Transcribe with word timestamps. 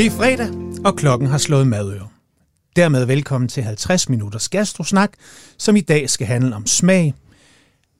Det 0.00 0.06
er 0.06 0.10
fredag, 0.10 0.48
og 0.84 0.96
klokken 0.96 1.28
har 1.28 1.38
slået 1.38 1.66
madøre. 1.66 2.08
Dermed 2.76 3.04
velkommen 3.04 3.48
til 3.48 3.62
50 3.62 4.08
minutters 4.08 4.48
gastrosnak, 4.48 5.12
som 5.58 5.76
i 5.76 5.80
dag 5.80 6.10
skal 6.10 6.26
handle 6.26 6.56
om 6.56 6.66
smag. 6.66 7.14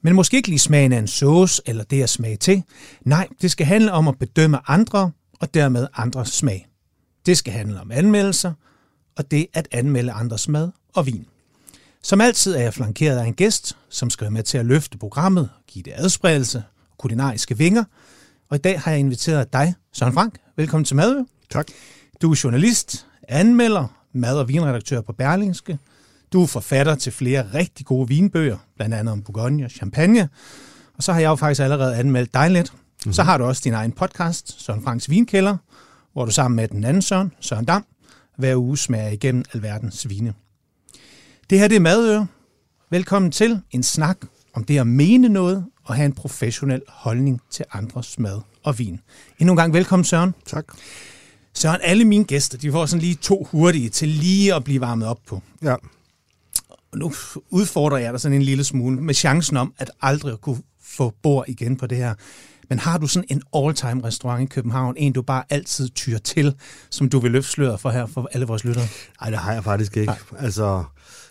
Men 0.03 0.15
måske 0.15 0.37
ikke 0.37 0.49
lige 0.49 0.59
smagen 0.59 0.93
af 0.93 0.97
en 0.97 1.07
sauce 1.07 1.61
eller 1.65 1.83
det 1.83 2.03
at 2.03 2.09
smage 2.09 2.37
til. 2.37 2.63
Nej, 3.01 3.27
det 3.41 3.51
skal 3.51 3.65
handle 3.65 3.91
om 3.91 4.07
at 4.07 4.19
bedømme 4.19 4.69
andre 4.69 5.11
og 5.39 5.53
dermed 5.53 5.87
andres 5.93 6.29
smag. 6.29 6.67
Det 7.25 7.37
skal 7.37 7.53
handle 7.53 7.81
om 7.81 7.91
anmeldelser, 7.91 8.53
og 9.17 9.31
det 9.31 9.47
at 9.53 9.67
anmelde 9.71 10.11
andres 10.11 10.47
mad 10.47 10.71
og 10.93 11.05
vin. 11.05 11.25
Som 12.03 12.21
altid 12.21 12.55
er 12.55 12.61
jeg 12.61 12.73
flankeret 12.73 13.17
af 13.17 13.25
en 13.25 13.33
gæst, 13.33 13.77
som 13.89 14.09
skal 14.09 14.25
være 14.25 14.31
med 14.31 14.43
til 14.43 14.57
at 14.57 14.65
løfte 14.65 14.97
programmet, 14.97 15.49
give 15.67 15.83
det 15.83 15.93
adspredelse 15.95 16.63
og 16.91 16.97
kulinariske 16.97 17.57
vinger. 17.57 17.83
Og 18.49 18.55
i 18.55 18.59
dag 18.59 18.79
har 18.79 18.91
jeg 18.91 18.99
inviteret 18.99 19.53
dig, 19.53 19.73
Søren 19.93 20.13
Frank. 20.13 20.39
Velkommen 20.55 20.85
til 20.85 20.95
Madø. 20.95 21.19
Tak. 21.51 21.67
Du 22.21 22.31
er 22.31 22.41
journalist, 22.43 23.07
anmelder, 23.27 23.87
mad- 24.13 24.37
og 24.37 24.47
vinredaktør 24.47 25.01
på 25.01 25.13
Berlingske. 25.13 25.79
Du 26.33 26.43
er 26.43 26.47
forfatter 26.47 26.95
til 26.95 27.11
flere 27.11 27.47
rigtig 27.53 27.85
gode 27.85 28.07
vinbøger, 28.07 28.57
blandt 28.75 28.95
andet 28.95 29.11
om 29.11 29.21
Bourgogne 29.21 29.65
og 29.65 29.71
Champagne. 29.71 30.29
Og 30.97 31.03
så 31.03 31.13
har 31.13 31.19
jeg 31.19 31.27
jo 31.27 31.35
faktisk 31.35 31.61
allerede 31.61 31.95
anmeldt 31.95 32.33
dig 32.33 32.51
lidt. 32.51 32.73
Mm-hmm. 32.73 33.13
Så 33.13 33.23
har 33.23 33.37
du 33.37 33.43
også 33.43 33.61
din 33.63 33.73
egen 33.73 33.91
podcast, 33.91 34.61
Søren 34.61 34.83
Franks 34.83 35.09
Vinkælder, 35.09 35.57
hvor 36.13 36.25
du 36.25 36.31
sammen 36.31 36.55
med 36.55 36.67
den 36.67 36.83
anden 36.83 37.01
Søren, 37.01 37.33
Søren 37.39 37.65
Dam, 37.65 37.85
hver 38.37 38.55
uge 38.55 38.77
smager 38.77 39.09
igennem 39.09 39.45
alverdens 39.53 40.09
vine. 40.09 40.33
Det 41.49 41.59
her 41.59 41.67
det 41.67 41.75
er 41.75 41.79
Madøre. 41.79 42.27
Velkommen 42.89 43.31
til 43.31 43.61
en 43.71 43.83
snak 43.83 44.17
om 44.53 44.63
det 44.63 44.79
at 44.79 44.87
mene 44.87 45.29
noget 45.29 45.65
og 45.83 45.95
have 45.95 46.05
en 46.05 46.13
professionel 46.13 46.81
holdning 46.87 47.41
til 47.49 47.65
andres 47.73 48.19
mad 48.19 48.41
og 48.63 48.79
vin. 48.79 48.99
Endnu 49.39 49.53
en 49.53 49.57
gang 49.57 49.73
velkommen, 49.73 50.03
Søren. 50.03 50.33
Tak. 50.45 50.65
Søren, 51.53 51.79
alle 51.83 52.05
mine 52.05 52.23
gæster, 52.23 52.57
de 52.57 52.71
får 52.71 52.85
sådan 52.85 53.01
lige 53.01 53.15
to 53.15 53.47
hurtige 53.51 53.89
til 53.89 54.07
lige 54.07 54.55
at 54.55 54.63
blive 54.63 54.81
varmet 54.81 55.07
op 55.07 55.19
på. 55.27 55.41
Ja. 55.61 55.75
Og 56.91 56.97
nu 56.97 57.13
udfordrer 57.49 57.97
jeg 57.97 58.13
dig 58.13 58.21
sådan 58.21 58.35
en 58.35 58.41
lille 58.41 58.63
smule 58.63 59.01
med 59.01 59.13
chancen 59.13 59.57
om, 59.57 59.73
at 59.77 59.91
aldrig 60.01 60.33
at 60.33 60.41
kunne 60.41 60.61
få 60.83 61.13
bord 61.23 61.45
igen 61.47 61.77
på 61.77 61.87
det 61.87 61.97
her. 61.97 62.13
Men 62.69 62.79
har 62.79 62.97
du 62.97 63.07
sådan 63.07 63.27
en 63.29 63.41
all-time 63.55 64.03
restaurant 64.03 64.43
i 64.43 64.45
København, 64.45 64.97
en 64.97 65.13
du 65.13 65.21
bare 65.21 65.43
altid 65.49 65.89
tyr 65.89 66.17
til, 66.17 66.55
som 66.89 67.09
du 67.09 67.19
vil 67.19 67.31
løfte 67.31 67.51
sløret 67.51 67.79
for 67.79 67.89
her 67.89 68.05
for 68.05 68.29
alle 68.31 68.45
vores 68.45 68.63
lyttere? 68.63 68.87
Nej, 69.21 69.29
det 69.29 69.39
har 69.39 69.53
jeg 69.53 69.63
faktisk 69.63 69.97
ikke. 69.97 70.13
Nej. 70.31 70.43
Altså, 70.43 70.83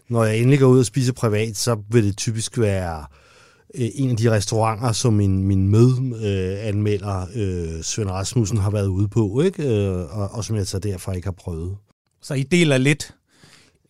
når 0.09 0.25
jeg 0.25 0.39
endelig 0.39 0.59
går 0.59 0.67
ud 0.67 0.79
og 0.79 0.87
spiser 0.87 1.13
privat, 1.13 1.57
så 1.57 1.83
vil 1.91 2.05
det 2.05 2.17
typisk 2.17 2.59
være 2.59 3.05
øh, 3.75 3.89
en 3.95 4.11
af 4.11 4.17
de 4.17 4.31
restauranter, 4.31 4.93
som 4.93 5.13
min, 5.13 5.43
min 5.43 5.69
mødanmelder, 5.69 7.27
øh, 7.35 7.83
Svend 7.83 8.11
Rasmussen, 8.11 8.59
har 8.59 8.71
været 8.71 8.87
ude 8.87 9.09
på, 9.09 9.41
ikke? 9.41 9.63
Øh, 9.63 10.19
og, 10.19 10.31
og 10.33 10.45
som 10.45 10.57
jeg 10.57 10.67
så 10.67 10.79
derfor 10.79 11.13
ikke 11.13 11.27
har 11.27 11.33
prøvet. 11.33 11.77
Så 12.23 12.35
I 12.35 12.43
deler 12.43 12.79
lidt 12.79 13.15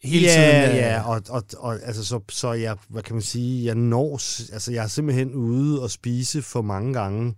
hele 0.03 0.27
ja, 0.27 0.35
tiden? 0.35 0.71
øh, 0.71 0.77
Ja, 0.77 1.03
og, 1.03 1.23
og, 1.29 1.43
og 1.59 1.79
altså, 1.83 2.05
så, 2.05 2.21
så 2.29 2.53
jeg, 2.53 2.77
hvad 2.89 3.03
kan 3.03 3.15
man 3.15 3.23
sige, 3.23 3.65
jeg 3.65 3.75
når, 3.75 4.13
altså 4.53 4.73
jeg 4.73 4.85
er 4.85 4.89
simpelthen 4.89 5.35
ude 5.35 5.83
og 5.83 5.91
spise 5.91 6.43
for 6.43 6.63
mange 6.63 6.93
gange 6.93 7.35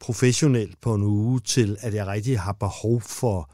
professionelt 0.00 0.80
på 0.80 0.94
en 0.94 1.02
uge, 1.02 1.40
til 1.40 1.76
at 1.80 1.94
jeg 1.94 2.06
rigtig 2.06 2.40
har 2.40 2.52
behov 2.52 3.00
for 3.00 3.50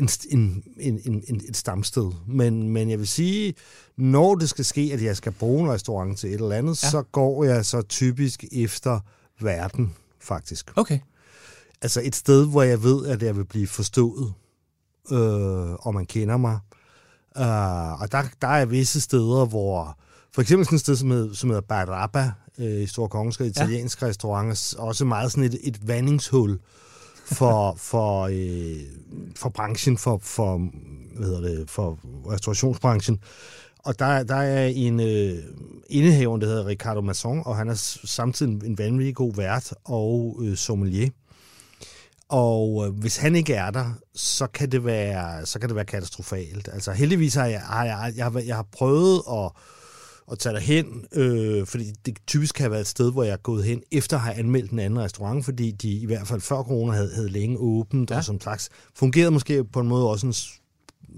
en, 0.00 0.08
en, 0.28 0.64
en, 0.78 1.22
en, 1.28 1.40
et 1.48 1.56
stamsted. 1.56 2.12
Men, 2.26 2.68
men 2.68 2.90
jeg 2.90 2.98
vil 2.98 3.08
sige, 3.08 3.54
når 3.96 4.34
det 4.34 4.48
skal 4.48 4.64
ske, 4.64 4.90
at 4.92 5.02
jeg 5.02 5.16
skal 5.16 5.32
bruge 5.32 5.64
en 5.64 5.70
restaurant 5.70 6.18
til 6.18 6.28
et 6.28 6.34
eller 6.34 6.56
andet, 6.56 6.82
ja. 6.82 6.90
så 6.90 7.02
går 7.02 7.44
jeg 7.44 7.66
så 7.66 7.82
typisk 7.82 8.44
efter 8.52 9.00
verden, 9.40 9.94
faktisk. 10.20 10.72
Okay. 10.76 10.98
Altså 11.82 12.00
et 12.04 12.16
sted, 12.16 12.46
hvor 12.46 12.62
jeg 12.62 12.82
ved, 12.82 13.06
at 13.06 13.22
jeg 13.22 13.36
vil 13.36 13.44
blive 13.44 13.66
forstået, 13.66 14.32
øh, 15.10 15.72
og 15.72 15.94
man 15.94 16.06
kender 16.06 16.36
mig. 16.36 16.58
Uh, 17.38 18.00
og 18.02 18.12
der, 18.12 18.22
der 18.42 18.48
er 18.48 18.64
visse 18.64 19.00
steder, 19.00 19.46
hvor... 19.46 19.98
For 20.34 20.42
eksempel 20.42 20.66
sådan 20.66 20.76
et 20.76 20.80
sted, 20.80 20.96
som 20.96 21.10
hedder, 21.10 21.34
som 21.34 21.50
hedder 21.50 21.62
Barabba 21.62 22.32
øh, 22.58 22.82
i 22.82 22.86
Stor 22.86 23.08
Kongensgade, 23.08 23.48
italiensk 23.48 24.02
ja. 24.02 24.06
restaurant, 24.06 24.74
også 24.78 25.04
meget 25.04 25.32
sådan 25.32 25.44
et, 25.44 25.58
et 25.62 25.88
vandingshul 25.88 26.58
for, 27.26 27.74
for, 27.78 28.22
øh, 28.22 28.80
for 29.36 29.48
branchen, 29.48 29.98
for, 29.98 30.18
for, 30.22 30.58
hvad 31.16 31.26
hedder 31.26 31.40
det, 31.40 31.70
for 31.70 31.98
restaurationsbranchen. 32.30 33.18
Og 33.78 33.98
der, 33.98 34.22
der 34.22 34.34
er 34.34 34.66
en 34.66 35.00
øh, 35.00 35.38
indehaver, 35.90 36.36
der 36.36 36.46
hedder 36.46 36.66
Ricardo 36.66 37.00
Masson, 37.00 37.42
og 37.44 37.56
han 37.56 37.68
er 37.68 37.74
samtidig 38.04 38.64
en 38.64 38.78
vanvittig 38.78 39.14
god 39.14 39.34
vært 39.36 39.74
og 39.84 40.40
øh, 40.42 40.56
sommelier. 40.56 41.08
Og 42.28 42.86
øh, 42.86 42.98
hvis 42.98 43.16
han 43.16 43.36
ikke 43.36 43.54
er 43.54 43.70
der, 43.70 43.92
så 44.14 44.46
kan 44.46 44.72
det 44.72 44.84
være, 44.84 45.46
så 45.46 45.58
kan 45.58 45.68
det 45.68 45.76
være 45.76 45.84
katastrofalt. 45.84 46.68
Altså 46.72 46.92
heldigvis 46.92 47.34
har 47.34 47.46
jeg, 47.46 47.60
har 47.60 47.84
jeg, 47.84 48.12
jeg, 48.16 48.24
har, 48.24 48.40
jeg 48.40 48.56
har 48.56 48.66
prøvet 48.72 49.22
at, 49.30 49.50
at 50.32 50.38
tage 50.38 50.54
derhen, 50.54 51.04
øh, 51.12 51.66
fordi 51.66 51.92
det 52.06 52.18
typisk 52.26 52.54
kan 52.54 52.70
være 52.70 52.80
et 52.80 52.86
sted, 52.86 53.12
hvor 53.12 53.22
jeg 53.22 53.32
er 53.32 53.36
gået 53.36 53.64
hen, 53.64 53.82
efter 53.92 54.16
at 54.16 54.22
have 54.22 54.36
anmeldt 54.36 54.70
en 54.70 54.78
anden 54.78 55.00
restaurant, 55.00 55.44
fordi 55.44 55.70
de 55.70 55.90
i 55.90 56.06
hvert 56.06 56.26
fald 56.26 56.40
før 56.40 56.62
corona 56.62 56.92
havde, 56.92 57.14
havde 57.14 57.28
længe 57.28 57.58
åbent, 57.58 58.10
ja. 58.10 58.16
og 58.16 58.24
som 58.24 58.40
slags 58.40 58.68
fungerede 58.94 59.30
måske 59.30 59.64
på 59.64 59.80
en 59.80 59.88
måde 59.88 60.10
også 60.10 60.26
en, 60.26 60.34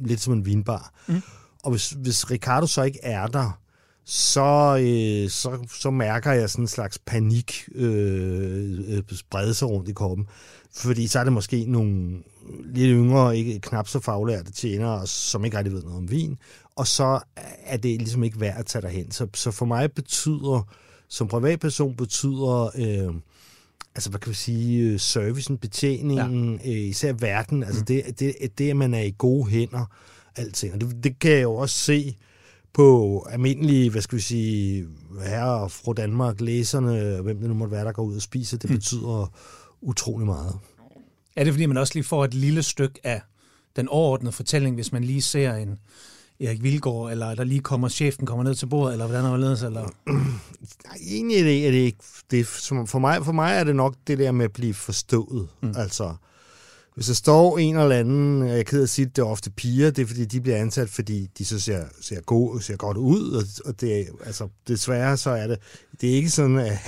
lidt 0.06 0.20
som 0.20 0.32
en 0.32 0.46
vinbar. 0.46 0.92
Mm. 1.06 1.22
Og 1.62 1.70
hvis, 1.70 1.90
hvis 1.90 2.30
Ricardo 2.30 2.66
så 2.66 2.82
ikke 2.82 2.98
er 3.02 3.26
der, 3.26 3.60
så, 4.04 4.78
øh, 4.80 5.30
så, 5.30 5.68
så 5.80 5.90
mærker 5.90 6.32
jeg 6.32 6.50
sådan 6.50 6.64
en 6.64 6.68
slags 6.68 6.98
panik 6.98 7.68
øh, 7.74 8.78
øh, 8.88 9.02
sprede 9.12 9.54
sig 9.54 9.68
rundt 9.68 9.88
i 9.88 9.92
kroppen. 9.92 10.26
Fordi 10.74 11.06
så 11.06 11.18
er 11.18 11.24
det 11.24 11.32
måske 11.32 11.64
nogle 11.68 12.22
lidt 12.64 12.90
yngre, 12.90 13.36
ikke 13.38 13.60
knap 13.60 13.88
så 13.88 14.00
faglærte 14.00 14.52
tjenere, 14.52 15.06
som 15.06 15.44
ikke 15.44 15.58
rigtig 15.58 15.74
ved 15.74 15.82
noget 15.82 15.98
om 15.98 16.10
vin. 16.10 16.38
Og 16.78 16.86
så 16.86 17.20
er 17.64 17.76
det 17.76 17.98
ligesom 17.98 18.24
ikke 18.24 18.40
værd 18.40 18.58
at 18.58 18.66
tage 18.66 18.82
derhen. 18.82 19.10
Så, 19.10 19.26
så 19.34 19.50
for 19.50 19.66
mig 19.66 19.92
betyder, 19.92 20.68
som 21.08 21.28
privatperson 21.28 21.96
betyder... 21.96 22.70
Øh, 22.76 23.14
altså 23.94 24.10
hvad 24.10 24.20
kan 24.20 24.30
vi 24.30 24.36
sige, 24.36 24.98
servicen, 24.98 25.58
betjeningen, 25.58 26.60
ja. 26.64 26.70
øh, 26.70 26.76
især 26.76 27.12
verden, 27.12 27.62
altså 27.62 27.80
mm. 27.80 27.86
det, 27.86 28.20
det, 28.20 28.58
det, 28.58 28.70
at 28.70 28.76
man 28.76 28.94
er 28.94 29.02
i 29.02 29.14
gode 29.18 29.50
hænder, 29.50 29.84
alting. 30.36 30.74
Og 30.74 30.80
det, 30.80 31.04
det 31.04 31.18
kan 31.18 31.30
jeg 31.30 31.42
jo 31.42 31.54
også 31.54 31.78
se 31.78 32.16
på 32.72 33.26
almindelige, 33.30 33.90
hvad 33.90 34.02
skal 34.02 34.16
vi 34.16 34.22
sige, 34.22 34.86
herre 35.24 35.60
og 35.60 35.70
fru 35.70 35.92
Danmark, 35.92 36.40
læserne, 36.40 37.22
hvem 37.22 37.38
det 37.38 37.48
nu 37.48 37.54
måtte 37.54 37.72
være, 37.72 37.84
der 37.84 37.92
går 37.92 38.02
ud 38.02 38.16
og 38.16 38.22
spiser, 38.22 38.58
det 38.58 38.70
mm. 38.70 38.76
betyder 38.76 39.32
utrolig 39.80 40.26
meget. 40.26 40.58
Er 41.36 41.44
det 41.44 41.52
fordi, 41.52 41.66
man 41.66 41.76
også 41.76 41.94
lige 41.94 42.04
får 42.04 42.24
et 42.24 42.34
lille 42.34 42.62
stykke 42.62 43.00
af 43.04 43.20
den 43.76 43.88
overordnede 43.88 44.32
fortælling, 44.32 44.74
hvis 44.74 44.92
man 44.92 45.04
lige 45.04 45.22
ser 45.22 45.54
en 45.54 45.78
Erik 46.40 46.62
Vilgaard, 46.62 47.10
eller 47.10 47.34
der 47.34 47.44
lige 47.44 47.60
kommer 47.60 47.88
chefen 47.88 48.26
kommer 48.26 48.44
ned 48.44 48.54
til 48.54 48.66
bordet, 48.66 48.92
eller 48.92 49.06
hvordan 49.06 49.24
er 49.24 49.36
det 49.36 49.62
eller? 49.62 49.88
Nej, 50.86 50.96
egentlig 51.08 51.38
er 51.38 51.42
det, 51.42 51.66
er 51.66 51.70
det 51.70 51.78
ikke. 51.78 51.98
Det, 52.30 52.46
for, 52.46 52.98
mig, 52.98 53.24
for 53.24 53.32
mig 53.32 53.56
er 53.56 53.64
det 53.64 53.76
nok 53.76 53.94
det 54.06 54.18
der 54.18 54.32
med 54.32 54.44
at 54.44 54.52
blive 54.52 54.74
forstået. 54.74 55.48
Mm. 55.60 55.74
Altså, 55.76 56.14
hvis 56.98 57.06
der 57.06 57.14
står 57.14 57.58
en 57.58 57.76
eller 57.76 57.96
anden, 57.96 58.48
jeg 58.48 58.58
er 58.58 58.62
ked 58.62 58.78
af 58.78 58.82
at 58.82 58.88
sige, 58.88 59.06
det 59.06 59.18
er 59.18 59.26
ofte 59.26 59.50
piger, 59.50 59.90
det 59.90 60.02
er 60.02 60.06
fordi, 60.06 60.24
de 60.24 60.40
bliver 60.40 60.56
ansat, 60.56 60.88
fordi 60.88 61.28
de 61.38 61.44
så 61.44 61.60
ser, 61.60 61.84
ser, 62.00 62.20
gode, 62.20 62.62
ser 62.62 62.76
godt 62.76 62.96
ud, 62.96 63.32
og, 63.32 63.42
og 63.64 63.80
det, 63.80 64.06
altså, 64.24 64.48
desværre 64.68 65.16
så 65.16 65.30
er 65.30 65.46
det, 65.46 65.58
det 66.00 66.10
er 66.10 66.14
ikke 66.14 66.30
sådan, 66.30 66.58
at, 66.58 66.78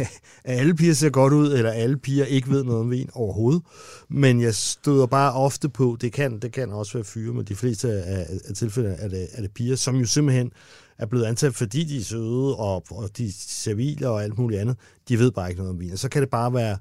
at 0.45 0.59
alle 0.59 0.75
piger 0.75 0.95
ser 0.95 1.11
godt 1.11 1.33
ud, 1.33 1.53
eller 1.53 1.71
alle 1.71 1.97
piger 1.97 2.25
ikke 2.25 2.51
ved 2.51 2.65
noget 2.65 2.81
om 2.81 2.91
vin 2.91 3.11
overhovedet, 3.15 3.63
men 4.09 4.41
jeg 4.41 4.55
støder 4.55 5.07
bare 5.07 5.33
ofte 5.33 5.69
på, 5.69 5.97
det 6.01 6.13
kan, 6.13 6.39
det 6.39 6.53
kan 6.53 6.73
også 6.73 6.93
være 6.93 7.05
fyre, 7.05 7.35
men 7.35 7.45
de 7.45 7.57
fleste 7.57 7.93
af, 7.93 8.27
af 8.49 8.55
tilfælde 8.55 8.89
er 8.89 9.09
det, 9.09 9.29
er 9.33 9.43
det 9.43 9.51
piger, 9.51 9.77
som 9.77 9.97
jo 9.97 10.07
simpelthen 10.07 10.53
er 10.99 11.07
blevet 11.07 11.25
ansat, 11.25 11.55
fordi 11.55 11.85
de 11.85 11.99
er 11.99 12.05
søde, 12.05 12.57
og, 12.57 12.85
og 12.91 13.17
de 13.17 13.27
er 13.27 13.33
servile 13.49 14.09
og 14.09 14.25
alt 14.25 14.39
muligt 14.39 14.61
andet, 14.61 14.77
de 15.09 15.19
ved 15.19 15.31
bare 15.31 15.49
ikke 15.51 15.61
noget 15.61 15.75
om 15.75 15.81
vin, 15.81 15.93
og 15.93 15.99
så 15.99 16.09
kan 16.09 16.23
det 16.23 16.31
bare 16.31 16.55
være 16.55 16.79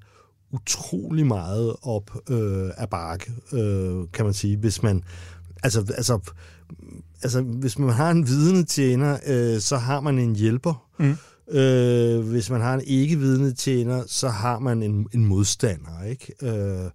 utrolig 0.51 1.25
meget 1.27 1.75
op 1.81 2.11
øh, 2.29 2.69
af 2.77 2.89
bakke, 2.89 3.31
øh, 3.53 4.05
kan 4.13 4.25
man 4.25 4.33
sige, 4.33 4.57
hvis 4.57 4.83
man 4.83 5.03
altså, 5.63 5.93
altså, 5.97 6.19
altså 7.21 7.41
hvis 7.41 7.79
man 7.79 7.89
har 7.89 8.11
en 8.11 8.27
vidende 8.27 8.63
tjener, 8.63 9.17
øh, 9.27 9.59
så 9.59 9.77
har 9.77 9.99
man 9.99 10.19
en 10.19 10.35
hjælper. 10.35 10.85
Mm. 10.99 11.17
Øh, 11.57 12.19
hvis 12.29 12.49
man 12.49 12.61
har 12.61 12.73
en 12.73 12.83
ikke-vidende 12.85 13.53
tjener, 13.53 14.03
så 14.07 14.29
har 14.29 14.59
man 14.59 14.83
en, 14.83 15.07
en 15.13 15.25
modstander, 15.25 16.03
ikke? 16.03 16.33
Øh, 16.41 16.91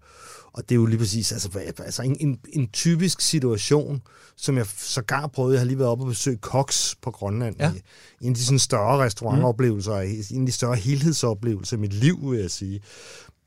og 0.52 0.62
det 0.62 0.74
er 0.74 0.76
jo 0.76 0.86
lige 0.86 0.98
præcis 0.98 1.32
altså, 1.32 1.58
altså 1.78 2.02
en, 2.02 2.16
en, 2.20 2.38
en 2.52 2.68
typisk 2.68 3.20
situation, 3.20 4.02
som 4.36 4.56
jeg 4.56 4.66
sågar 4.66 5.26
prøvede. 5.26 5.54
Jeg 5.54 5.60
har 5.60 5.66
lige 5.66 5.78
været 5.78 5.90
oppe 5.90 6.04
og 6.04 6.08
besøge 6.08 6.38
Cox 6.40 6.94
på 7.02 7.10
Grønland. 7.10 7.56
Ja. 7.58 7.72
En 8.20 8.28
af 8.28 8.34
de 8.34 8.44
sådan 8.44 8.58
større 8.58 9.04
restaurantoplevelser, 9.04 10.02
mm. 10.02 10.36
en 10.36 10.42
af 10.42 10.46
de 10.46 10.52
større 10.52 10.76
helhedsoplevelser 10.76 11.76
i 11.76 11.80
mit 11.80 11.92
liv, 11.92 12.30
vil 12.30 12.40
jeg 12.40 12.50
sige. 12.50 12.80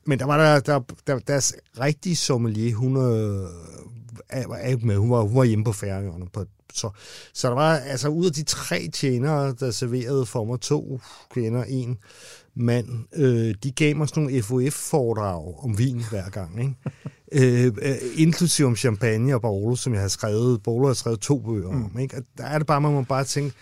Men 0.06 0.18
der 0.18 0.24
var 0.24 0.36
der, 0.36 0.60
der, 0.60 0.80
der 1.06 1.18
deres 1.18 1.54
rigtige 1.80 2.16
sommelier, 2.16 2.74
hun 2.74 2.96
øh, 2.96 3.48
er 4.30 4.66
ikke 4.66 4.86
med. 4.86 4.96
Hun 4.96 5.10
var, 5.10 5.20
hun 5.20 5.36
var 5.36 5.44
hjemme 5.44 5.64
på 5.64 5.72
færøerne. 5.72 6.26
På, 6.32 6.44
så, 6.74 6.90
så 7.34 7.48
der 7.48 7.54
var 7.54 7.76
altså 7.76 8.08
ud 8.08 8.26
af 8.26 8.32
de 8.32 8.42
tre 8.42 8.88
tjenere, 8.92 9.54
der 9.60 9.70
serverede 9.70 10.26
for 10.26 10.44
mig 10.44 10.60
to 10.60 11.00
kvinder, 11.30 11.64
en 11.64 11.98
mand, 12.54 12.88
øh, 13.14 13.54
de 13.62 13.72
gav 13.72 13.96
mig 13.96 14.08
sådan 14.08 14.22
nogle 14.22 14.42
FOF-foredrag 14.42 15.64
om 15.64 15.78
vin 15.78 16.04
hver 16.10 16.30
gang. 16.30 16.60
Ikke? 16.60 16.74
øh, 17.66 17.72
øh, 17.82 17.96
inklusive 18.16 18.66
om 18.66 18.76
champagne 18.76 19.34
og 19.34 19.42
Barolo, 19.42 19.76
som 19.76 19.92
jeg 19.92 20.00
har 20.00 20.08
skrevet. 20.08 20.62
Barolo 20.62 20.86
har 20.86 20.94
skrevet 20.94 21.20
to 21.20 21.38
bøger 21.38 21.70
mm. 21.70 21.84
om. 21.84 21.98
Ikke? 21.98 22.16
Og 22.16 22.22
der 22.38 22.44
er 22.44 22.58
det 22.58 22.66
bare, 22.66 22.80
man 22.80 22.92
må 22.92 23.02
bare 23.02 23.24
tænke, 23.24 23.56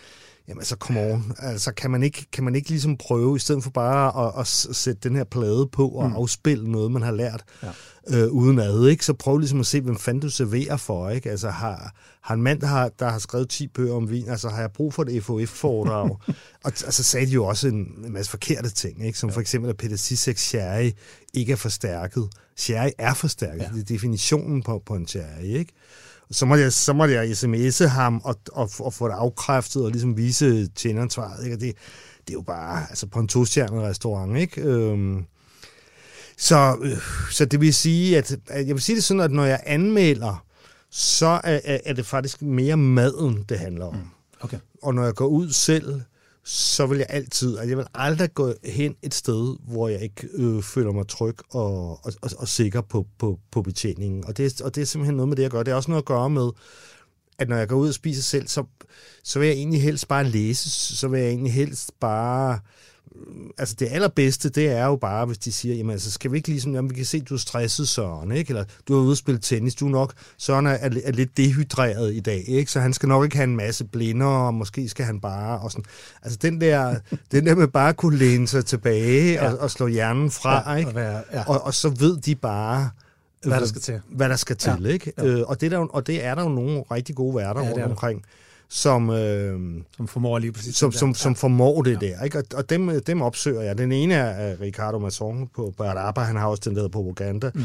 jamen 0.48 0.60
altså, 0.60 0.76
come 0.76 1.12
on. 1.12 1.32
Altså, 1.38 1.72
kan 1.72 1.90
man 1.90 2.02
ikke, 2.02 2.26
kan 2.32 2.44
man 2.44 2.54
ikke 2.54 2.68
ligesom 2.68 2.96
prøve, 2.96 3.36
i 3.36 3.38
stedet 3.38 3.62
for 3.62 3.70
bare 3.70 4.26
at, 4.26 4.40
at 4.40 4.46
sætte 4.76 5.08
den 5.08 5.16
her 5.16 5.24
plade 5.24 5.68
på 5.72 5.88
og 5.88 6.08
mm. 6.08 6.16
afspille 6.16 6.72
noget, 6.72 6.92
man 6.92 7.02
har 7.02 7.12
lært, 7.12 7.44
ja 7.62 7.68
øh, 8.08 8.28
uden 8.28 8.58
ad, 8.58 8.88
ikke? 8.88 9.04
Så 9.04 9.14
prøv 9.14 9.38
ligesom 9.38 9.60
at 9.60 9.66
se, 9.66 9.80
hvem 9.80 9.98
fanden 9.98 10.20
du 10.20 10.30
serverer 10.30 10.76
for, 10.76 11.10
ikke? 11.10 11.30
Altså, 11.30 11.50
har, 11.50 11.94
har 12.20 12.34
en 12.34 12.42
mand, 12.42 12.60
der 12.60 12.66
har, 12.66 12.88
der 12.88 13.08
har 13.08 13.18
skrevet 13.18 13.48
10 13.48 13.66
bøger 13.66 13.94
om 13.94 14.10
vin, 14.10 14.28
altså, 14.28 14.48
har 14.48 14.60
jeg 14.60 14.70
brug 14.72 14.94
for 14.94 15.04
et 15.08 15.22
FOF-foredrag? 15.22 16.10
og 16.64 16.72
altså, 16.84 17.02
sagde 17.02 17.26
de 17.26 17.32
jo 17.32 17.44
også 17.44 17.68
en, 17.68 18.04
en 18.04 18.12
masse 18.12 18.30
forkerte 18.30 18.70
ting, 18.70 19.06
ikke? 19.06 19.18
Som 19.18 19.28
ja. 19.28 19.34
for 19.34 19.40
eksempel, 19.40 19.70
at 19.70 19.76
Peter 19.76 19.96
Sisek 19.96 20.38
sherry 20.38 20.90
ikke 21.34 21.52
er 21.52 21.56
forstærket. 21.56 22.28
Sherry 22.56 22.90
er 22.98 23.14
forstærket. 23.14 23.62
Ja. 23.62 23.68
Det 23.74 23.80
er 23.80 23.84
definitionen 23.84 24.62
på, 24.62 24.82
på 24.86 24.94
en 24.94 25.08
sherry, 25.08 25.42
ikke? 25.42 25.72
Så 26.30 26.46
måtte 26.46 26.62
jeg, 26.62 26.72
så 26.72 26.92
måtte 26.92 27.14
jeg 27.14 27.30
sms'e 27.30 27.86
ham 27.86 28.20
og, 28.24 28.36
og, 28.52 28.70
og 28.78 28.92
få 28.92 29.08
det 29.08 29.14
afkræftet 29.14 29.84
og 29.84 29.90
ligesom 29.90 30.16
vise 30.16 30.68
tjeneransvaret. 30.68 31.44
Ikke? 31.44 31.56
Og 31.56 31.60
det, 31.60 31.74
det 32.26 32.30
er 32.30 32.38
jo 32.38 32.42
bare 32.42 32.86
altså 32.88 33.06
på 33.06 33.20
en 33.20 33.28
to-stjernet 33.28 33.82
restaurant. 33.82 34.36
Ikke? 34.36 34.60
Øhm, 34.60 35.24
så, 36.38 36.76
øh, 36.82 36.98
så 37.30 37.44
det 37.44 37.60
vil 37.60 37.74
sige, 37.74 38.18
at, 38.18 38.36
at 38.46 38.66
jeg 38.66 38.74
vil 38.74 38.82
sige 38.82 38.96
det 38.96 39.04
sådan, 39.04 39.20
at 39.20 39.32
når 39.32 39.44
jeg 39.44 39.60
anmelder, 39.66 40.44
så 40.90 41.40
er, 41.44 41.60
er 41.84 41.92
det 41.92 42.06
faktisk 42.06 42.42
mere 42.42 42.76
maden, 42.76 43.44
det 43.48 43.58
handler 43.58 43.84
om. 43.86 43.94
Mm. 43.94 44.00
Okay. 44.40 44.58
Og 44.82 44.94
når 44.94 45.04
jeg 45.04 45.14
går 45.14 45.26
ud 45.26 45.50
selv, 45.50 46.02
så 46.48 46.86
vil 46.86 46.98
jeg 46.98 47.06
altid, 47.10 47.58
altså 47.58 47.68
jeg 47.68 47.78
vil 47.78 47.86
aldrig 47.94 48.34
gå 48.34 48.54
hen 48.64 48.96
et 49.02 49.14
sted, 49.14 49.56
hvor 49.68 49.88
jeg 49.88 50.02
ikke 50.02 50.28
øh, 50.34 50.62
føler 50.62 50.92
mig 50.92 51.08
tryg 51.08 51.36
og, 51.50 51.90
og, 51.90 52.12
og, 52.22 52.30
og 52.38 52.48
sikker 52.48 52.80
på, 52.80 53.06
på, 53.18 53.38
på 53.50 53.62
betjeningen. 53.62 54.24
Og 54.24 54.36
det, 54.36 54.60
og 54.60 54.74
det 54.74 54.80
er 54.80 54.84
simpelthen 54.84 55.16
noget 55.16 55.28
med 55.28 55.36
det, 55.36 55.42
jeg 55.42 55.50
gør. 55.50 55.62
Det 55.62 55.72
er 55.72 55.74
også 55.74 55.90
noget 55.90 56.02
at 56.02 56.06
gøre 56.06 56.30
med, 56.30 56.50
at 57.38 57.48
når 57.48 57.56
jeg 57.56 57.68
går 57.68 57.76
ud 57.76 57.88
og 57.88 57.94
spiser 57.94 58.22
selv, 58.22 58.48
så, 58.48 58.64
så 59.24 59.38
vil 59.38 59.48
jeg 59.48 59.56
egentlig 59.56 59.82
helst 59.82 60.08
bare 60.08 60.24
læse, 60.24 60.70
så 60.96 61.08
vil 61.08 61.20
jeg 61.20 61.28
egentlig 61.28 61.52
helst 61.52 61.90
bare 62.00 62.58
altså 63.58 63.74
det 63.78 63.88
allerbedste, 63.90 64.48
det 64.48 64.68
er 64.68 64.84
jo 64.84 64.96
bare, 64.96 65.26
hvis 65.26 65.38
de 65.38 65.52
siger, 65.52 65.74
jamen 65.74 65.92
altså, 65.92 66.10
skal 66.10 66.32
vi 66.32 66.36
ikke 66.36 66.48
ligesom, 66.48 66.74
jamen, 66.74 66.90
vi 66.90 66.94
kan 66.94 67.04
se, 67.04 67.20
du 67.20 67.34
er 67.34 67.38
stresset, 67.38 67.88
Søren, 67.88 68.32
ikke? 68.32 68.50
Eller 68.50 68.64
du 68.88 68.98
er 68.98 69.02
ude 69.02 69.16
spille 69.16 69.40
tennis, 69.40 69.74
du 69.74 69.86
er 69.86 69.90
nok, 69.90 70.12
Søren 70.38 70.66
er, 70.66 70.70
er, 70.80 71.12
lidt 71.12 71.36
dehydreret 71.36 72.14
i 72.14 72.20
dag, 72.20 72.44
ikke? 72.48 72.70
Så 72.70 72.80
han 72.80 72.92
skal 72.92 73.08
nok 73.08 73.24
ikke 73.24 73.36
have 73.36 73.44
en 73.44 73.56
masse 73.56 73.84
blinder, 73.84 74.26
og 74.26 74.54
måske 74.54 74.88
skal 74.88 75.04
han 75.04 75.20
bare, 75.20 75.58
og 75.58 75.70
sådan. 75.70 75.84
Altså 76.22 76.38
den 76.42 76.60
der, 76.60 76.96
den 77.32 77.46
der 77.46 77.54
med 77.54 77.68
bare 77.68 77.88
at 77.88 77.96
kunne 77.96 78.18
læne 78.18 78.48
sig 78.48 78.64
tilbage 78.64 79.32
ja. 79.32 79.52
og, 79.52 79.58
og 79.58 79.70
slå 79.70 79.86
hjernen 79.86 80.30
fra, 80.30 80.72
ja, 80.72 80.76
ikke? 80.76 80.90
Og, 80.90 80.94
være, 80.94 81.22
ja. 81.32 81.44
og, 81.46 81.64
og 81.64 81.74
så 81.74 81.88
ved 81.88 82.16
de 82.16 82.34
bare, 82.34 82.90
hvad 83.44 83.60
der 83.60 83.66
skal 83.66 83.80
til. 83.80 84.00
Hvad 84.08 84.28
der 84.28 84.36
skal 84.36 84.56
til, 84.56 84.76
ja. 84.82 84.88
ikke? 84.88 85.12
Ja. 85.18 85.24
Øh, 85.24 85.42
og, 85.46 85.60
det 85.60 85.70
der, 85.70 85.78
og 85.78 86.06
det 86.06 86.24
er 86.24 86.34
der 86.34 86.42
jo 86.42 86.48
nogle 86.48 86.84
rigtig 86.90 87.14
gode 87.14 87.36
værter 87.36 87.64
ja, 87.64 87.70
rundt 87.70 87.84
omkring 87.84 88.22
som, 88.68 89.10
øh, 89.10 89.60
som 89.96 90.08
formår 90.08 90.38
lige 90.38 90.52
præcis 90.52 90.76
som, 90.76 90.92
som, 90.92 91.14
som 91.14 91.34
formår 91.34 91.82
det 91.82 92.02
ja. 92.02 92.06
der. 92.06 92.24
Ikke? 92.24 92.38
Og, 92.38 92.44
og 92.54 92.70
dem, 92.70 93.00
dem 93.00 93.22
opsøger 93.22 93.62
jeg. 93.62 93.78
Den 93.78 93.92
ene 93.92 94.14
er 94.14 94.60
Ricardo 94.60 94.98
Masson 94.98 95.48
på 95.54 95.74
Baraba, 95.76 96.20
han 96.20 96.36
har 96.36 96.46
også 96.46 96.62
den 96.64 96.76
der 96.76 96.88
propaganda. 96.88 97.50
Mm. 97.54 97.62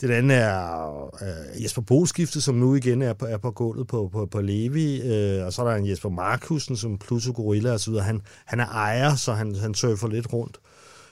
Den 0.00 0.10
anden 0.10 0.30
er 0.30 1.12
uh, 1.12 1.62
Jesper 1.62 1.82
Boskifte, 1.82 2.40
som 2.40 2.54
nu 2.54 2.74
igen 2.74 3.02
er 3.02 3.12
på, 3.12 3.26
er 3.26 3.38
på 3.38 3.50
gulvet 3.50 3.86
på, 3.86 4.08
på, 4.12 4.26
på 4.26 4.40
Levi. 4.40 5.00
Uh, 5.00 5.46
og 5.46 5.52
så 5.52 5.62
er 5.62 5.70
der 5.70 5.76
en 5.76 5.88
Jesper 5.88 6.08
Markusen, 6.08 6.76
som 6.76 6.98
Pluto 6.98 7.32
Gorilla 7.32 7.70
osv. 7.70 7.94
Han, 7.94 8.20
han 8.44 8.60
er 8.60 8.66
ejer, 8.66 9.16
så 9.16 9.32
han, 9.32 9.54
han 9.54 9.74
surfer 9.74 10.08
lidt 10.08 10.32
rundt. 10.32 10.58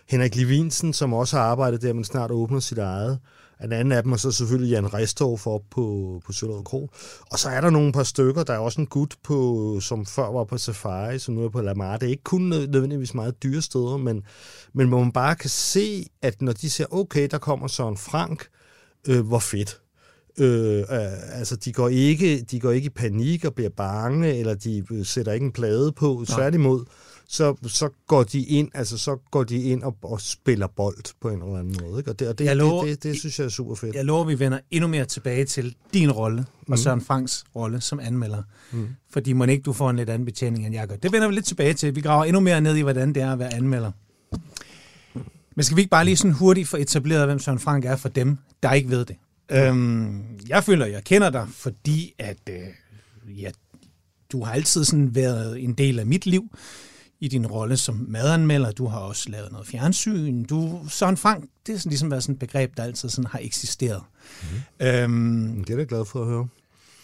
Henrik 0.09 0.37
Levinsen, 0.37 0.93
som 0.93 1.15
også 1.15 1.37
har 1.37 1.45
arbejdet 1.45 1.83
der, 1.83 1.93
men 1.93 2.05
snart 2.05 2.31
åbner 2.31 2.61
sit 2.61 2.79
eget. 2.79 3.19
En 3.65 3.73
anden 3.73 3.93
af 3.93 4.03
dem 4.03 4.13
er 4.13 4.17
så 4.17 4.33
selvfølgelig 4.33 4.71
Jan 4.71 4.95
Restorff 4.95 5.47
op 5.47 5.63
på, 5.71 6.21
på 6.27 6.33
Søllerød 6.33 6.65
Kro. 6.65 6.91
Og 7.31 7.39
så 7.39 7.49
er 7.49 7.61
der 7.61 7.71
nogle 7.71 7.93
par 7.93 8.03
stykker. 8.03 8.43
Der 8.43 8.53
er 8.53 8.59
også 8.59 8.81
en 8.81 8.87
gut, 8.87 9.15
på, 9.23 9.79
som 9.81 10.07
før 10.07 10.33
var 10.33 10.45
på 10.45 10.59
Safari, 10.59 11.19
som 11.19 11.35
nu 11.35 11.45
er 11.45 11.49
på 11.49 11.61
Lamar. 11.61 11.97
Det 11.97 12.07
er 12.07 12.11
ikke 12.11 12.23
kun 12.23 12.43
nødvendigvis 12.43 13.15
meget 13.15 13.43
dyre 13.43 13.63
steder, 13.63 13.97
men, 13.97 14.23
men 14.75 14.89
hvor 14.89 14.99
man 14.99 15.13
bare 15.13 15.37
kan 15.37 15.51
se, 15.51 16.07
at 16.23 16.43
når 16.43 16.53
de 16.53 16.71
siger, 16.71 16.95
okay, 16.95 17.29
der 17.31 17.39
kommer 17.39 17.69
Søren 17.69 17.97
Frank, 17.97 18.47
øh, 19.09 19.27
hvor 19.27 19.39
fedt. 19.39 19.81
Øh, 20.39 20.79
øh, 20.79 21.39
altså, 21.39 21.57
de 21.57 21.73
går, 21.73 21.89
ikke, 21.89 22.41
de 22.41 22.61
går 22.61 22.71
ikke 22.71 22.87
i 22.87 22.91
panik 22.91 23.45
og 23.45 23.55
bliver 23.55 23.71
bange, 23.77 24.39
eller 24.39 24.55
de 24.55 24.85
sætter 25.05 25.33
ikke 25.33 25.47
en 25.47 25.53
plade 25.53 25.93
på. 25.93 26.25
Tværtimod, 26.29 26.85
så, 27.31 27.55
så 27.67 27.89
går 28.07 28.23
de 28.23 28.43
ind, 28.43 28.71
altså 28.75 28.99
så 28.99 29.17
går 29.31 29.45
de 29.45 29.63
ind 29.63 29.83
og, 29.83 29.97
og 30.03 30.21
spiller 30.21 30.67
bold 30.67 31.21
på 31.21 31.29
en 31.29 31.43
eller 31.43 31.59
anden 31.59 31.77
måde. 31.83 32.01
Ikke? 32.01 32.11
Og 32.11 32.19
det, 32.19 32.29
og 32.29 32.39
det, 32.39 32.57
lover, 32.57 32.85
det, 32.85 33.03
det, 33.03 33.03
det, 33.03 33.19
synes 33.19 33.39
jeg 33.39 33.45
er 33.45 33.49
super 33.49 33.75
fedt. 33.75 33.95
Jeg 33.95 34.05
lover, 34.05 34.23
at 34.23 34.29
vi 34.29 34.39
vender 34.39 34.59
endnu 34.71 34.89
mere 34.89 35.05
tilbage 35.05 35.45
til 35.45 35.75
din 35.95 36.13
rolle 36.13 36.47
og 36.61 36.65
mm. 36.69 36.77
Søren 36.77 37.01
Franks 37.01 37.45
rolle 37.57 37.81
som 37.81 38.01
anmelder. 38.01 38.43
Mm. 38.73 38.89
Fordi 39.11 39.33
må 39.33 39.45
ikke 39.45 39.63
du 39.63 39.73
får 39.73 39.91
en 39.91 39.97
lidt 39.97 40.11
anden 40.11 40.27
betjening, 40.27 40.67
end 40.67 40.75
jeg 40.75 40.89
gør. 40.89 40.97
Det 40.97 41.13
vender 41.13 41.29
vi 41.29 41.35
lidt 41.35 41.45
tilbage 41.45 41.75
til. 41.75 41.95
Vi 41.95 42.01
graver 42.01 42.25
endnu 42.25 42.41
mere 42.41 42.61
ned 42.61 42.77
i, 42.77 42.81
hvordan 42.81 43.13
det 43.15 43.23
er 43.23 43.33
at 43.33 43.39
være 43.39 43.55
anmelder. 43.55 43.93
Men 45.57 45.65
skal 45.65 45.77
vi 45.77 45.81
ikke 45.81 45.91
bare 45.91 46.05
lige 46.05 46.17
sådan 46.17 46.33
hurtigt 46.33 46.69
få 46.69 46.77
etableret, 46.77 47.27
hvem 47.27 47.39
Søren 47.39 47.59
Frank 47.59 47.85
er 47.85 47.97
for 47.97 48.09
dem, 48.09 48.39
der 48.63 48.73
ikke 48.73 48.91
ved 48.91 49.05
det? 49.05 49.17
Øhm, 49.51 50.23
jeg 50.49 50.65
føler, 50.65 50.87
jeg 50.87 51.05
kender 51.05 51.31
dig, 51.31 51.47
fordi 51.51 52.15
at 52.19 52.39
øh, 52.51 53.41
ja, 53.43 53.51
du 54.33 54.45
har 54.45 54.53
altid 54.53 54.85
sådan 54.85 55.15
været 55.15 55.65
en 55.65 55.73
del 55.73 55.99
af 55.99 56.07
mit 56.07 56.27
liv 56.27 56.51
i 57.21 57.29
din 57.29 57.47
rolle 57.47 57.77
som 57.77 58.07
madanmelder. 58.09 58.73
Du 58.73 58.87
har 58.87 58.99
også 58.99 59.31
lavet 59.31 59.53
noget 59.53 59.67
fjernsyn. 59.67 60.45
Du, 60.45 60.81
Søren 60.89 61.17
Frank, 61.17 61.45
det 61.67 61.75
er 61.75 61.79
sådan 61.79 61.91
ligesom 61.91 62.11
været 62.11 62.23
sådan 62.23 62.33
et 62.33 62.39
begreb, 62.39 62.77
der 62.77 62.83
altid 62.83 63.09
sådan 63.09 63.31
har 63.31 63.39
eksisteret. 63.43 64.03
Mm. 64.43 64.87
Øhm, 64.87 65.65
det 65.65 65.75
er 65.75 65.79
jeg 65.79 65.87
glad 65.87 66.05
for 66.05 66.21
at 66.21 66.27
høre. 66.27 66.49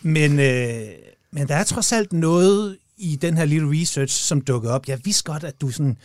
Men, 0.02 0.38
øh, 0.38 0.82
men 1.30 1.48
der 1.48 1.54
er 1.54 1.64
trods 1.64 1.92
alt 1.92 2.12
noget 2.12 2.76
i 2.96 3.16
den 3.16 3.36
her 3.36 3.44
lille 3.44 3.80
research, 3.80 4.22
som 4.22 4.40
dukkede 4.40 4.72
op. 4.72 4.88
Jeg 4.88 5.00
vidste 5.04 5.32
godt, 5.32 5.44
at 5.44 5.60
du 5.60 5.70
sådan 5.70 5.96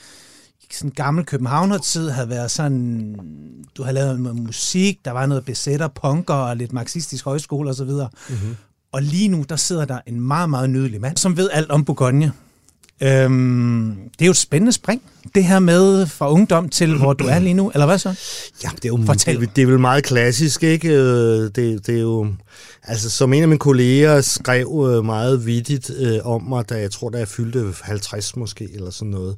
sådan 0.73 0.91
gammel 0.91 1.25
københavner-tid 1.25 2.09
havde 2.09 2.29
været 2.29 2.51
sådan, 2.51 3.15
du 3.75 3.83
har 3.83 3.91
lavet 3.91 4.19
noget 4.19 4.37
musik, 4.37 5.05
der 5.05 5.11
var 5.11 5.25
noget 5.25 5.45
besætter, 5.45 5.87
punker 5.87 6.33
og 6.33 6.57
lidt 6.57 6.73
marxistisk 6.73 7.25
højskole 7.25 7.69
osv. 7.69 7.89
Mm-hmm. 7.89 8.55
Og 8.91 9.01
lige 9.01 9.27
nu, 9.27 9.45
der 9.49 9.55
sidder 9.55 9.85
der 9.85 9.99
en 10.07 10.21
meget, 10.21 10.49
meget 10.49 10.69
nydelig 10.69 11.01
mand, 11.01 11.17
som 11.17 11.37
ved 11.37 11.49
alt 11.53 11.71
om 11.71 11.85
Bourgogne. 11.85 12.33
Øhm, 13.01 13.95
det 14.11 14.21
er 14.21 14.25
jo 14.25 14.31
et 14.31 14.37
spændende 14.37 14.71
spring, 14.71 15.01
det 15.35 15.43
her 15.43 15.59
med 15.59 16.05
fra 16.05 16.31
ungdom 16.31 16.69
til, 16.69 16.97
hvor 16.97 17.13
du 17.13 17.25
er 17.25 17.39
lige 17.39 17.53
nu, 17.53 17.69
eller 17.73 17.85
hvad 17.85 17.97
så? 17.97 18.09
Ja, 18.63 18.69
det 18.75 18.85
er 18.85 18.89
jo 18.89 18.97
det, 18.97 19.55
det 19.55 19.61
er 19.61 19.65
vel 19.65 19.79
meget 19.79 20.03
klassisk, 20.03 20.63
ikke? 20.63 20.89
Øh, 20.89 21.41
det, 21.41 21.55
det 21.55 21.89
er 21.89 21.99
jo, 21.99 22.27
altså 22.83 23.09
som 23.09 23.33
en 23.33 23.41
af 23.41 23.47
mine 23.47 23.59
kolleger 23.59 24.21
skrev 24.21 24.91
øh, 24.91 25.05
meget 25.05 25.45
vidtigt 25.45 25.91
øh, 25.99 26.19
om 26.23 26.43
mig, 26.43 26.69
da 26.69 26.79
jeg 26.79 26.91
tror, 26.91 27.09
da 27.09 27.17
jeg 27.17 27.27
fyldte 27.27 27.73
50 27.81 28.35
måske, 28.35 28.69
eller 28.73 28.89
sådan 28.89 29.11
noget, 29.11 29.37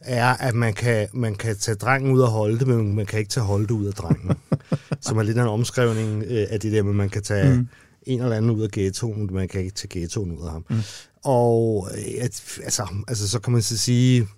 er, 0.00 0.28
at 0.28 0.54
man 0.54 0.74
kan, 0.74 1.08
man 1.12 1.34
kan 1.34 1.56
tage 1.56 1.74
drengen 1.74 2.12
ud 2.12 2.20
og 2.20 2.28
holde 2.28 2.58
det, 2.58 2.66
men 2.66 2.96
man 2.96 3.06
kan 3.06 3.18
ikke 3.18 3.30
tage 3.30 3.44
holde 3.44 3.74
ud 3.74 3.86
af 3.86 3.92
drengen. 3.92 4.36
som 5.06 5.18
er 5.18 5.22
lidt 5.22 5.38
af 5.38 5.42
en 5.42 5.48
omskrivning 5.48 6.24
af 6.30 6.60
det 6.60 6.72
der 6.72 6.82
med, 6.82 6.90
at 6.90 6.96
man 6.96 7.08
kan 7.08 7.22
tage 7.22 7.54
mm. 7.54 7.68
en 8.06 8.22
eller 8.22 8.36
anden 8.36 8.50
ud 8.50 8.62
af 8.62 8.70
ghettoen, 8.70 9.26
men 9.26 9.34
man 9.34 9.48
kan 9.48 9.60
ikke 9.60 9.74
tage 9.74 10.00
ghettoen 10.00 10.32
ud 10.32 10.44
af 10.46 10.50
ham. 10.50 10.64
Mm. 10.70 10.76
Og 11.24 11.88
øh, 11.94 12.24
at, 12.24 12.42
altså, 12.64 12.88
altså, 13.08 13.28
så 13.28 13.38
kan 13.38 13.52
man 13.52 13.62
så 13.62 13.78
sige, 13.78 14.28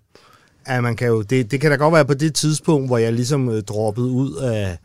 at 0.64 0.82
man 0.82 0.96
kan 0.96 1.08
jo, 1.08 1.22
det, 1.22 1.50
det 1.50 1.60
kan 1.60 1.70
da 1.70 1.76
godt 1.76 1.94
være 1.94 2.04
på 2.04 2.14
det 2.14 2.34
tidspunkt, 2.34 2.88
hvor 2.88 2.98
jeg 2.98 3.12
ligesom 3.12 3.48
øh, 3.48 3.62
droppede 3.62 4.08
ud 4.08 4.34
af, 4.34 4.78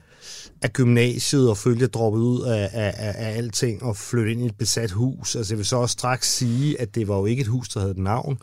af 0.62 0.74
gymnasiet, 0.74 1.50
og 1.50 1.58
følte, 1.58 1.82
jeg 1.82 1.94
droppet 1.94 2.20
ud 2.20 2.42
af, 2.42 2.70
af, 2.74 2.94
af, 2.98 3.14
af 3.18 3.38
alting, 3.38 3.84
og 3.84 3.98
flyttede 3.98 4.32
ind 4.32 4.42
i 4.42 4.46
et 4.46 4.58
besat 4.58 4.92
hus. 4.92 5.36
Altså 5.36 5.54
jeg 5.54 5.58
vil 5.58 5.66
så 5.66 5.76
også 5.76 5.94
straks 5.94 6.34
sige, 6.34 6.82
at 6.82 6.96
det 6.96 7.08
var 7.08 7.18
jo 7.18 7.26
ikke 7.26 7.42
et 7.42 7.48
hus, 7.48 7.70
der 7.70 7.80
havde 7.80 7.92
et 7.92 7.98
navn, 7.98 8.38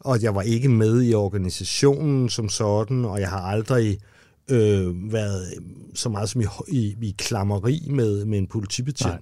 og 0.00 0.14
at 0.14 0.22
jeg 0.22 0.34
var 0.34 0.42
ikke 0.42 0.68
med 0.68 1.02
i 1.02 1.14
organisationen 1.14 2.28
som 2.28 2.48
sådan, 2.48 3.04
og 3.04 3.20
jeg 3.20 3.28
har 3.28 3.40
aldrig 3.40 3.98
øh, 4.50 5.12
været 5.12 5.54
så 5.94 6.08
meget 6.08 6.28
som 6.28 6.40
i, 6.40 6.46
i, 6.68 6.96
i 7.02 7.14
klammeri 7.18 7.88
med, 7.90 8.24
med 8.24 8.38
en 8.38 8.46
politibetjent. 8.46 9.12
Nej. 9.12 9.20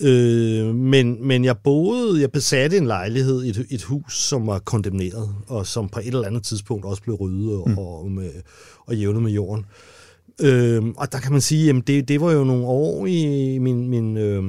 Øh, 0.00 0.74
men, 0.74 1.26
men 1.26 1.44
jeg 1.44 1.58
boede, 1.58 2.20
jeg 2.20 2.32
besatte 2.32 2.76
en 2.76 2.86
lejlighed 2.86 3.44
i 3.44 3.48
et, 3.48 3.66
et 3.70 3.82
hus, 3.82 4.18
som 4.18 4.46
var 4.46 4.58
kondemneret, 4.58 5.34
og 5.46 5.66
som 5.66 5.88
på 5.88 6.00
et 6.00 6.06
eller 6.06 6.26
andet 6.26 6.42
tidspunkt 6.42 6.84
også 6.84 7.02
blev 7.02 7.14
ryddet 7.14 7.56
og, 7.56 7.70
mm. 7.70 7.78
og, 7.78 8.10
med, 8.10 8.30
og 8.86 8.96
jævnet 8.96 9.22
med 9.22 9.32
jorden. 9.32 9.64
Øh, 10.40 10.82
og 10.96 11.12
der 11.12 11.18
kan 11.18 11.32
man 11.32 11.40
sige, 11.40 11.70
at 11.70 11.86
det, 11.86 12.08
det 12.08 12.20
var 12.20 12.32
jo 12.32 12.44
nogle 12.44 12.66
år 12.66 13.06
i 13.06 13.58
min, 13.58 13.88
min 13.88 14.16
øh, 14.16 14.44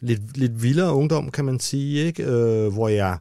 lidt, 0.00 0.38
lidt 0.38 0.62
vildere 0.62 0.92
ungdom, 0.92 1.30
kan 1.30 1.44
man 1.44 1.60
sige, 1.60 2.06
ikke? 2.06 2.22
Øh, 2.22 2.72
hvor 2.72 2.88
jeg 2.88 3.18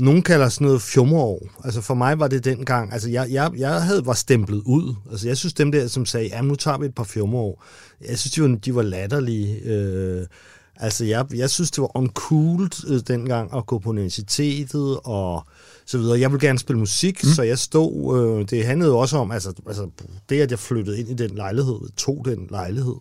nogen 0.00 0.22
kalder 0.22 0.48
sådan 0.48 0.64
noget 0.64 0.82
fjummerår. 0.82 1.48
Altså 1.64 1.80
for 1.80 1.94
mig 1.94 2.18
var 2.18 2.28
det 2.28 2.44
dengang, 2.44 2.92
altså 2.92 3.10
jeg, 3.10 3.26
jeg, 3.30 3.50
jeg 3.56 3.82
havde 3.82 4.06
var 4.06 4.12
stemplet 4.12 4.62
ud. 4.66 4.94
Altså 5.10 5.28
jeg 5.28 5.36
synes 5.36 5.54
dem 5.54 5.72
der, 5.72 5.86
som 5.86 6.06
sagde, 6.06 6.28
ja, 6.28 6.42
nu 6.42 6.54
tager 6.54 6.78
vi 6.78 6.86
et 6.86 6.94
par 6.94 7.04
fjummerår. 7.04 7.64
Jeg 8.08 8.18
synes, 8.18 8.32
de 8.32 8.42
var, 8.42 8.48
de 8.48 8.74
var 8.74 8.82
latterlige. 8.82 9.60
Øh, 9.64 10.26
Altså, 10.80 11.04
jeg, 11.04 11.26
jeg 11.34 11.50
synes, 11.50 11.70
det 11.70 11.82
var 11.82 11.96
uncool 11.96 12.70
øh, 12.88 13.00
dengang 13.08 13.56
at 13.56 13.66
gå 13.66 13.78
på 13.78 13.90
universitetet 13.90 14.98
og 15.04 15.46
så 15.86 15.98
videre. 15.98 16.20
Jeg 16.20 16.32
ville 16.32 16.46
gerne 16.46 16.58
spille 16.58 16.78
musik, 16.78 17.24
mm. 17.24 17.30
så 17.30 17.42
jeg 17.42 17.58
stod... 17.58 18.18
Øh, 18.18 18.48
det 18.50 18.66
handlede 18.66 18.94
også 18.94 19.16
om, 19.16 19.30
altså, 19.32 19.52
altså 19.66 19.88
det, 20.28 20.40
at 20.40 20.50
jeg 20.50 20.58
flyttede 20.58 21.00
ind 21.00 21.08
i 21.08 21.14
den 21.14 21.30
lejlighed, 21.30 21.80
tog 21.96 22.22
den 22.24 22.46
lejlighed, 22.50 22.94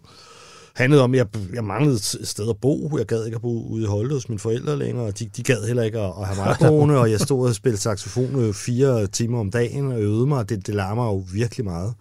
handlede 0.76 1.02
om, 1.02 1.14
at 1.14 1.18
jeg, 1.18 1.28
jeg 1.54 1.64
manglede 1.64 1.96
et 1.96 2.28
sted 2.28 2.50
at 2.50 2.58
bo. 2.62 2.98
Jeg 2.98 3.06
gad 3.06 3.26
ikke 3.26 3.36
at 3.36 3.42
bo 3.42 3.68
ude 3.68 3.84
i 3.84 3.86
Holte 3.86 4.14
hos 4.14 4.30
mine 4.30 4.40
forældre 4.40 4.80
længere, 4.80 5.06
og 5.06 5.20
de, 5.20 5.30
de 5.38 5.44
gad 5.44 5.68
heller 5.68 5.84
ikke 5.84 6.00
at, 6.00 6.14
at 6.20 6.28
have 6.28 6.46
mig 6.46 6.56
boende, 6.60 6.98
og 6.98 7.12
jeg 7.12 7.20
stod 7.20 7.48
og 7.48 7.56
spillede 7.56 7.82
saxofon 7.82 8.36
øh, 8.36 8.54
fire 8.54 9.08
timer 9.08 9.40
om 9.40 9.52
dagen 9.52 9.92
og 9.92 10.02
øvede 10.02 10.28
mig, 10.28 10.38
og 10.38 10.50
det, 10.50 10.68
det 10.68 10.76
larmer 10.76 11.06
jo 11.06 11.26
virkelig 11.34 11.66
meget. 11.66 11.94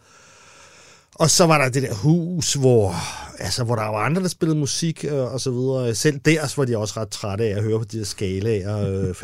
Og 1.14 1.30
så 1.30 1.46
var 1.46 1.58
der 1.58 1.68
det 1.68 1.82
der 1.82 1.94
hus, 1.94 2.54
hvor, 2.54 2.94
altså, 3.38 3.64
hvor 3.64 3.76
der 3.76 3.82
var 3.82 3.98
andre, 3.98 4.22
der 4.22 4.28
spillede 4.28 4.58
musik 4.58 5.04
øh, 5.08 5.32
og 5.32 5.40
så 5.40 5.50
videre. 5.50 5.94
Selv 5.94 6.18
der 6.18 6.54
var 6.56 6.64
de 6.64 6.78
også 6.78 7.00
ret 7.00 7.08
trætte 7.08 7.44
af 7.44 7.56
at 7.56 7.62
høre 7.62 7.78
på 7.78 7.84
de 7.84 7.96
her 7.96 8.04
skalaer 8.04 9.12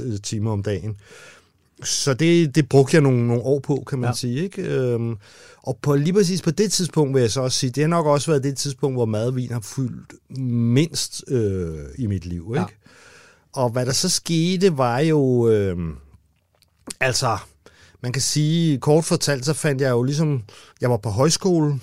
5-6 0.00 0.04
øh, 0.04 0.20
timer 0.22 0.52
om 0.52 0.62
dagen. 0.62 0.96
Så 1.84 2.14
det, 2.14 2.54
det 2.54 2.68
brugte 2.68 2.94
jeg 2.94 3.02
nogle, 3.02 3.26
nogle 3.26 3.42
år 3.42 3.60
på, 3.60 3.84
kan 3.86 3.98
man 3.98 4.10
ja. 4.10 4.14
sige. 4.14 4.42
Ikke? 4.42 4.62
Øhm, 4.62 5.16
og 5.62 5.78
på, 5.82 5.96
lige 5.96 6.12
præcis 6.12 6.42
på 6.42 6.50
det 6.50 6.72
tidspunkt 6.72 7.14
vil 7.14 7.20
jeg 7.20 7.30
så 7.30 7.40
også 7.40 7.58
sige, 7.58 7.70
det 7.70 7.82
har 7.82 7.88
nok 7.88 8.06
også 8.06 8.30
været 8.30 8.44
det 8.44 8.56
tidspunkt, 8.56 8.96
hvor 8.96 9.06
madvin 9.06 9.52
har 9.52 9.60
fyldt 9.60 10.14
mindst 10.38 11.24
øh, 11.28 11.78
i 11.98 12.06
mit 12.06 12.26
liv. 12.26 12.46
Ikke? 12.48 12.60
Ja. 12.60 12.66
Og 13.52 13.70
hvad 13.70 13.86
der 13.86 13.92
så 13.92 14.08
skete, 14.08 14.78
var 14.78 14.98
jo... 14.98 15.48
Øh, 15.48 15.76
altså, 17.00 17.36
man 18.02 18.12
kan 18.12 18.22
sige, 18.22 18.78
kort 18.78 19.04
fortalt, 19.04 19.44
så 19.44 19.52
fandt 19.52 19.80
jeg 19.80 19.90
jo 19.90 20.02
ligesom... 20.02 20.42
Jeg 20.80 20.90
var 20.90 20.96
på 20.96 21.10
højskole, 21.10 21.80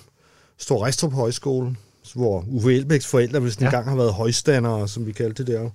Stor 0.58 0.86
Restrup 0.86 1.14
Højskole, 1.14 1.76
hvor 2.16 2.46
Uwe 2.48 2.74
Elbæks 2.74 3.08
forældre 3.08 3.40
hvis 3.40 3.62
ja. 3.62 3.66
engang 3.66 3.90
har 3.90 3.96
været 3.96 4.14
højstandere, 4.14 4.88
som 4.88 5.06
vi 5.06 5.12
kaldte 5.12 5.44
det 5.44 5.54
der 5.54 5.70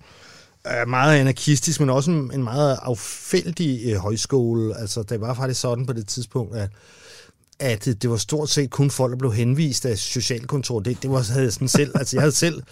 er 0.65 0.87
meget 0.87 1.21
anarkistisk, 1.21 1.81
men 1.81 1.91
også 1.91 2.11
en, 2.11 2.31
en 2.35 2.43
meget 2.43 2.79
affældig 2.83 3.81
øh, 3.85 3.97
højskole. 3.97 4.79
Altså, 4.79 5.03
det 5.03 5.21
var 5.21 5.35
faktisk 5.35 5.61
sådan 5.61 5.87
på 5.87 5.93
det 5.93 6.07
tidspunkt, 6.07 6.57
at 6.57 6.71
at 7.61 7.85
det 7.85 8.11
var 8.11 8.17
stort 8.17 8.49
set 8.49 8.71
kun 8.71 8.91
folk, 8.91 9.11
der 9.11 9.19
blev 9.19 9.33
henvist 9.33 9.87
af 9.87 9.99
socialkontor. 9.99 10.81
Det, 10.81 11.03
det 11.03 11.11
var 11.11 11.33
havde 11.33 11.45
jeg 11.45 11.53
sådan 11.53 11.69
selv, 11.69 11.93
altså 11.95 12.17
jeg 12.17 12.23
havde 12.23 12.35
selv 12.35 12.63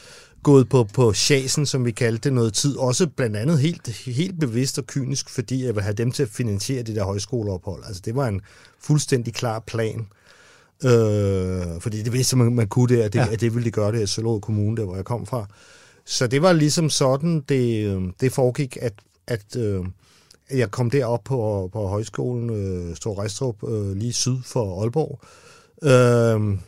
gået 0.42 0.68
på, 0.68 0.84
på 0.84 1.12
chasen, 1.12 1.66
som 1.66 1.84
vi 1.84 1.90
kaldte 1.90 2.28
det, 2.28 2.32
noget 2.32 2.54
tid. 2.54 2.76
Også 2.76 3.06
blandt 3.06 3.36
andet 3.36 3.58
helt, 3.58 3.88
helt 3.88 4.40
bevidst 4.40 4.78
og 4.78 4.86
kynisk, 4.86 5.30
fordi 5.30 5.64
jeg 5.64 5.74
ville 5.74 5.82
have 5.82 5.94
dem 5.94 6.12
til 6.12 6.22
at 6.22 6.28
finansiere 6.28 6.82
det 6.82 6.96
der 6.96 7.04
højskoleophold. 7.04 7.84
Altså 7.86 8.02
det 8.04 8.16
var 8.16 8.28
en 8.28 8.40
fuldstændig 8.80 9.34
klar 9.34 9.58
plan. 9.58 10.06
Øh, 10.84 11.80
fordi 11.80 12.02
det 12.02 12.12
vidste 12.12 12.36
man, 12.36 12.54
man 12.54 12.68
kunne 12.68 12.96
det, 12.96 13.02
at 13.02 13.12
det, 13.12 13.18
ja. 13.18 13.32
at 13.32 13.40
det 13.40 13.54
ville 13.54 13.64
de 13.64 13.70
gøre 13.70 13.92
det 13.92 14.02
i 14.02 14.06
Søllerød 14.06 14.40
Kommune, 14.40 14.76
der 14.76 14.84
hvor 14.84 14.96
jeg 14.96 15.04
kom 15.04 15.26
fra. 15.26 15.46
Så 16.04 16.26
det 16.26 16.42
var 16.42 16.52
ligesom 16.52 16.90
sådan, 16.90 17.40
det, 17.48 17.86
øh, 17.86 18.02
det 18.20 18.32
foregik, 18.32 18.78
at, 18.80 18.92
at 19.26 19.56
øh, 19.56 19.84
jeg 20.52 20.70
kom 20.70 20.90
derop 20.90 21.24
på, 21.24 21.70
på 21.72 21.86
højskolen 21.86 22.50
øh, 22.50 22.96
Stor 22.96 23.22
Restrup, 23.22 23.68
øh, 23.68 23.96
lige 23.96 24.12
syd 24.12 24.36
for 24.44 24.82
Aalborg. 24.82 25.20
Øh, 25.82 26.58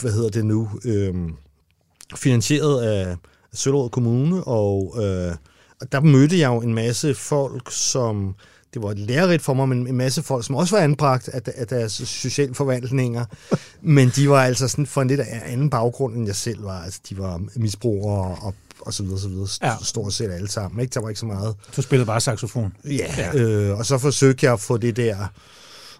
hvad 0.00 0.12
hedder 0.12 0.30
det 0.30 0.46
nu? 0.46 0.70
Øh, 0.84 1.14
finansieret 2.16 2.82
af 2.82 3.16
Søllerød 3.52 3.90
Kommune, 3.90 4.44
og 4.44 4.94
øh, 4.96 5.34
der 5.92 6.00
mødte 6.00 6.38
jeg 6.38 6.48
jo 6.48 6.60
en 6.60 6.74
masse 6.74 7.14
folk, 7.14 7.70
som 7.70 8.34
det 8.74 8.82
var 8.82 8.94
lærerigt 8.94 9.42
for 9.42 9.54
mig, 9.54 9.68
men 9.68 9.86
en 9.86 9.96
masse 9.96 10.22
folk, 10.22 10.46
som 10.46 10.54
også 10.56 10.76
var 10.76 10.82
anbragt 10.82 11.28
af, 11.28 11.40
af 11.54 11.66
deres 11.66 11.92
sociale 11.92 12.54
forvandlinger, 12.54 13.24
men 13.96 14.08
de 14.08 14.30
var 14.30 14.44
altså 14.44 14.68
sådan 14.68 14.86
for 14.86 15.02
en 15.02 15.08
lidt 15.08 15.20
anden 15.20 15.70
baggrund, 15.70 16.16
end 16.16 16.26
jeg 16.26 16.36
selv 16.36 16.64
var. 16.64 16.82
Altså, 16.82 17.00
de 17.08 17.18
var 17.18 17.42
misbrugere 17.56 18.36
og, 18.42 18.54
og 18.86 18.94
så 18.94 19.02
videre, 19.02 19.20
så 19.20 19.28
videre. 19.28 19.48
Ja. 19.62 19.76
Stort 19.82 20.12
set 20.12 20.30
alle 20.30 20.48
sammen. 20.48 20.80
Ikke? 20.80 20.94
Der 20.94 21.00
var 21.00 21.08
ikke 21.08 21.20
så 21.20 21.26
meget. 21.26 21.56
Du 21.76 21.82
spillede 21.82 22.06
bare 22.06 22.20
saxofon. 22.20 22.72
Ja, 22.84 23.14
ja. 23.16 23.34
Øh, 23.34 23.78
og 23.78 23.86
så 23.86 23.98
forsøgte 23.98 24.46
jeg 24.46 24.52
at 24.52 24.60
få 24.60 24.76
det 24.76 24.96
der 24.96 25.16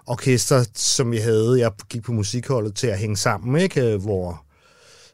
orkester, 0.07 0.65
som 0.75 1.11
vi 1.11 1.17
havde, 1.17 1.61
jeg 1.61 1.73
gik 1.89 2.03
på 2.03 2.13
musikholdet, 2.13 2.75
til 2.75 2.87
at 2.87 2.99
hænge 2.99 3.17
sammen, 3.17 3.61
ikke? 3.63 3.97
Hvor, 3.97 4.45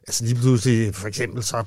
altså 0.06 0.24
lige 0.24 0.34
pludselig, 0.34 0.94
for 0.94 1.08
eksempel, 1.08 1.42
så 1.42 1.64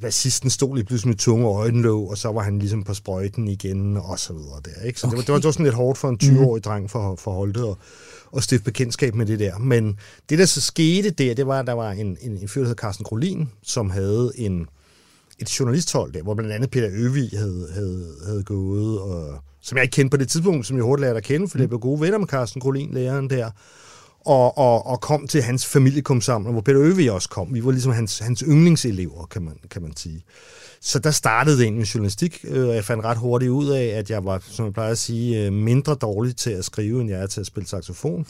bassisten 0.00 0.50
stod 0.50 0.76
lige 0.76 0.84
pludselig 0.84 1.08
med 1.08 1.16
tunge 1.16 1.46
øjenlåg, 1.46 2.10
og 2.10 2.18
så 2.18 2.32
var 2.32 2.42
han 2.42 2.58
ligesom 2.58 2.84
på 2.84 2.94
sprøjten 2.94 3.48
igen, 3.48 3.96
og 3.96 4.18
så 4.18 4.32
videre 4.32 4.60
der. 4.64 4.86
Ikke? 4.86 5.00
Så 5.00 5.06
okay. 5.06 5.16
det, 5.16 5.18
var, 5.18 5.22
det, 5.22 5.32
var, 5.32 5.38
det 5.38 5.44
var 5.44 5.50
sådan 5.50 5.64
lidt 5.64 5.74
hårdt 5.74 5.98
for 5.98 6.08
en 6.08 6.18
20-årig 6.22 6.58
mm. 6.58 6.62
dreng 6.62 6.90
for, 6.90 7.16
for 7.16 7.32
Holte 7.32 7.64
og, 7.64 7.78
og 8.32 8.42
stifte 8.42 8.64
bekendtskab 8.64 9.14
med 9.14 9.26
det 9.26 9.38
der. 9.38 9.58
Men 9.58 9.98
det, 10.28 10.38
der 10.38 10.46
så 10.46 10.60
skete 10.60 11.10
der, 11.10 11.34
det 11.34 11.46
var, 11.46 11.60
at 11.60 11.66
der 11.66 11.72
var 11.72 11.90
en, 11.90 12.16
en, 12.20 12.36
en 12.36 12.48
fyr, 12.48 12.60
der 12.60 12.68
hed 12.68 12.76
Carsten 12.76 13.04
Krolin, 13.04 13.48
som 13.62 13.90
havde 13.90 14.32
en, 14.34 14.66
et 15.38 15.60
journalisthold 15.60 16.12
der, 16.12 16.22
hvor 16.22 16.34
blandt 16.34 16.52
andet 16.52 16.70
Peter 16.70 16.88
Øvig 16.92 17.30
havde, 17.32 17.68
havde, 17.74 18.14
havde 18.26 18.42
gået, 18.42 19.00
og, 19.00 19.38
som 19.60 19.76
jeg 19.76 19.82
ikke 19.82 19.94
kendte 19.94 20.10
på 20.10 20.16
det 20.16 20.28
tidspunkt, 20.28 20.66
som 20.66 20.76
jeg 20.76 20.84
hurtigt 20.84 21.06
lærte 21.06 21.16
at 21.16 21.24
kende, 21.24 21.48
fordi 21.48 21.62
jeg 21.62 21.68
blev 21.68 21.80
gode 21.80 22.00
venner 22.00 22.18
med 22.18 22.26
Carsten 22.26 22.60
Krolin, 22.60 22.94
læreren 22.94 23.30
der 23.30 23.50
og, 24.28 24.58
og, 24.58 24.86
og 24.86 25.00
kom 25.00 25.26
til 25.26 25.42
hans 25.42 25.66
familie 25.66 26.02
hvor 26.02 26.60
Peter 26.60 26.80
Øvig 26.80 27.12
også 27.12 27.28
kom. 27.28 27.54
Vi 27.54 27.64
var 27.64 27.70
ligesom 27.70 27.92
hans, 27.92 28.18
hans 28.18 28.44
yndlingselever, 28.48 29.26
kan 29.26 29.42
man, 29.42 29.56
kan 29.70 29.82
man 29.82 29.96
sige. 29.96 30.24
Så 30.80 30.98
der 30.98 31.10
startede 31.10 31.56
det 31.56 31.62
egentlig 31.62 31.78
med 31.78 31.86
journalistik, 31.86 32.44
øh, 32.44 32.68
og 32.68 32.74
jeg 32.74 32.84
fandt 32.84 33.04
ret 33.04 33.18
hurtigt 33.18 33.50
ud 33.50 33.68
af, 33.68 33.84
at 33.84 34.10
jeg 34.10 34.24
var, 34.24 34.42
som 34.50 34.64
jeg 34.64 34.72
plejer 34.72 34.90
at 34.90 34.98
sige, 34.98 35.46
øh, 35.46 35.52
mindre 35.52 35.94
dårlig 35.94 36.36
til 36.36 36.50
at 36.50 36.64
skrive, 36.64 37.00
end 37.00 37.10
jeg 37.10 37.22
er 37.22 37.26
til 37.26 37.40
at 37.40 37.46
spille 37.46 37.68
saxofon. 37.68 38.26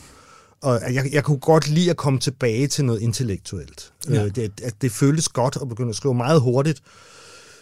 Og 0.61 0.81
jeg, 0.95 1.09
jeg 1.13 1.25
kunne 1.25 1.39
godt 1.39 1.69
lide 1.69 1.91
at 1.91 1.97
komme 1.97 2.19
tilbage 2.19 2.67
til 2.67 2.85
noget 2.85 3.01
intellektuelt. 3.01 3.93
Ja. 4.09 4.25
Øh, 4.25 4.35
det, 4.35 4.61
at 4.63 4.83
det 4.83 4.93
føltes 4.93 5.29
godt 5.29 5.59
at 5.63 5.69
begynde 5.69 5.91
at 5.91 5.97
skrive 5.97 6.15
meget 6.15 6.41
hurtigt. 6.41 6.83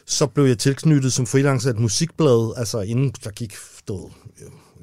Så 0.06 0.26
blev 0.26 0.44
jeg 0.44 0.58
tilknyttet 0.58 1.12
som 1.12 1.26
freelancer 1.26 1.70
et 1.70 1.78
musikblad, 1.78 2.54
altså 2.56 2.80
inden 2.80 3.12
der 3.24 3.30
gik, 3.30 3.56
stod, 3.78 4.10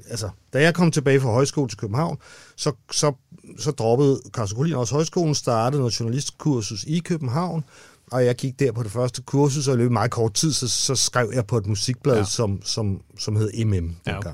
altså, 0.10 0.30
da 0.54 0.62
jeg 0.62 0.74
kom 0.74 0.92
tilbage 0.92 1.22
fra 1.22 1.32
højskole 1.32 1.70
til 1.70 1.78
København, 1.78 2.18
så, 2.56 2.72
så, 2.92 3.14
så 3.60 3.72
droppede 3.72 4.22
Carsten 4.32 4.58
Collin 4.58 4.76
også 4.76 4.94
højskolen, 4.94 5.36
startede 5.36 5.82
noget 5.82 6.00
journalistkursus 6.00 6.84
i 6.84 7.00
København, 7.00 7.64
og 8.12 8.26
jeg 8.26 8.36
gik 8.36 8.60
der 8.60 8.72
på 8.72 8.84
det 8.84 8.92
første 8.92 9.22
kursus, 9.22 9.68
og 9.68 9.74
i 9.74 9.78
løbet 9.78 9.92
meget 9.92 10.12
kort 10.12 10.34
tid, 10.34 10.54
så, 10.54 10.68
så 10.68 10.96
skrev 10.96 11.32
jeg 11.36 11.46
på 11.46 11.58
et 11.58 11.66
musikblad, 11.66 12.18
ja. 12.18 12.24
som, 12.24 12.62
som, 12.64 13.02
som 13.20 13.36
hed 13.36 13.66
MM 13.66 13.72
dengang. 13.72 13.96
Ja, 14.08 14.18
okay. 14.18 14.30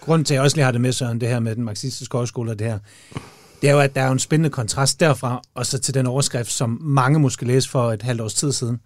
Grunden 0.00 0.24
til, 0.24 0.34
at 0.34 0.36
jeg 0.36 0.42
også 0.42 0.56
lige 0.56 0.64
har 0.64 0.72
det 0.72 0.80
med, 0.80 0.92
Søren, 0.92 1.20
det 1.20 1.28
her 1.28 1.40
med 1.40 1.56
den 1.56 1.64
marxistiske 1.64 2.16
højskole 2.16 2.50
og 2.50 2.58
det 2.58 2.66
her, 2.66 2.78
det 3.62 3.68
er 3.68 3.74
jo, 3.74 3.80
at 3.80 3.94
der 3.94 4.02
er 4.02 4.10
en 4.10 4.18
spændende 4.18 4.50
kontrast 4.50 5.00
derfra, 5.00 5.42
og 5.54 5.66
så 5.66 5.78
til 5.78 5.94
den 5.94 6.06
overskrift, 6.06 6.50
som 6.50 6.78
mange 6.80 7.18
måske 7.18 7.46
læste 7.46 7.70
for 7.70 7.92
et 7.92 8.02
halvt 8.02 8.20
års 8.20 8.34
tid 8.34 8.52
siden, 8.52 8.80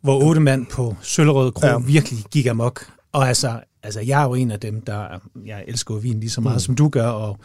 hvor 0.00 0.22
otte 0.22 0.40
mand 0.40 0.66
på 0.66 0.96
Søllerød 1.02 1.52
Kro 1.52 1.66
ja. 1.66 1.78
virkelig 1.78 2.24
gik 2.30 2.46
amok. 2.46 2.86
Og 3.12 3.28
altså, 3.28 3.60
altså, 3.82 4.00
jeg 4.00 4.20
er 4.20 4.24
jo 4.24 4.34
en 4.34 4.50
af 4.50 4.60
dem, 4.60 4.80
der... 4.80 5.20
Jeg 5.46 5.64
elsker 5.68 5.94
vin 5.94 6.20
lige 6.20 6.30
så 6.30 6.40
meget, 6.40 6.56
mm. 6.56 6.60
som 6.60 6.74
du 6.74 6.88
gør, 6.88 7.08
og 7.08 7.38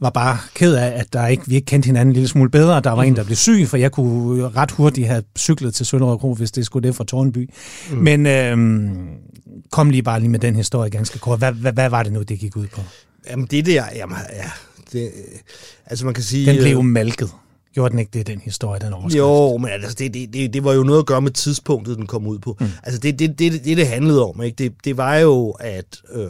var 0.00 0.10
bare 0.10 0.38
ked 0.54 0.74
af, 0.74 1.00
at 1.00 1.12
der 1.12 1.26
ikke, 1.26 1.42
vi 1.46 1.54
ikke 1.54 1.66
kendte 1.66 1.86
hinanden 1.86 2.10
en 2.10 2.12
lille 2.12 2.28
smule 2.28 2.50
bedre. 2.50 2.80
Der 2.80 2.90
var 2.90 3.02
mm. 3.02 3.08
en, 3.08 3.16
der 3.16 3.24
blev 3.24 3.36
syg, 3.36 3.66
for 3.68 3.76
jeg 3.76 3.92
kunne 3.92 4.48
ret 4.48 4.70
hurtigt 4.70 5.06
have 5.06 5.22
cyklet 5.38 5.74
til 5.74 5.86
Sønderød 5.86 6.18
Kro, 6.18 6.34
hvis 6.34 6.50
det 6.50 6.66
skulle 6.66 6.88
det 6.88 6.96
fra 6.96 7.04
Tornby. 7.04 7.50
Mm. 7.90 7.96
Men 7.96 8.26
øhm, 8.26 9.08
kom 9.70 9.90
lige 9.90 10.02
bare 10.02 10.20
lige 10.20 10.30
med 10.30 10.38
den 10.38 10.56
historie 10.56 10.90
ganske 10.90 11.18
kort. 11.18 11.38
Hvad, 11.38 11.52
hvad, 11.52 11.72
hvad 11.72 11.90
var 11.90 12.02
det 12.02 12.12
nu, 12.12 12.22
det 12.22 12.38
gik 12.38 12.56
ud 12.56 12.66
på? 12.66 12.80
Jamen 13.30 13.46
det 13.46 13.66
der, 13.66 13.84
jamen, 13.94 14.16
ja, 14.32 14.50
det, 14.92 15.10
altså 15.86 16.04
man 16.04 16.14
kan 16.14 16.24
sige... 16.24 16.46
Den 16.46 16.56
blev 16.56 16.72
jo 16.72 16.82
malket. 16.82 17.30
Gjorde 17.74 17.90
den 17.90 17.98
ikke 17.98 18.10
det, 18.12 18.26
den 18.26 18.40
historie, 18.40 18.80
den 18.80 18.92
overskrift? 18.92 19.18
Jo, 19.18 19.56
men 19.56 19.70
altså, 19.70 19.96
det, 19.98 20.14
det, 20.14 20.32
det, 20.32 20.54
det 20.54 20.64
var 20.64 20.72
jo 20.72 20.82
noget 20.82 20.98
at 20.98 21.06
gøre 21.06 21.22
med 21.22 21.30
tidspunktet, 21.30 21.96
den 21.96 22.06
kom 22.06 22.26
ud 22.26 22.38
på. 22.38 22.56
Mm. 22.60 22.66
Altså, 22.82 23.00
det, 23.00 23.18
det, 23.18 23.38
det, 23.38 23.52
det, 23.64 23.76
det 23.76 23.86
handlede 23.86 24.24
om, 24.24 24.42
ikke? 24.42 24.56
Det, 24.56 24.72
det 24.84 24.96
var 24.96 25.16
jo, 25.16 25.50
at 25.50 26.02
øh, 26.12 26.22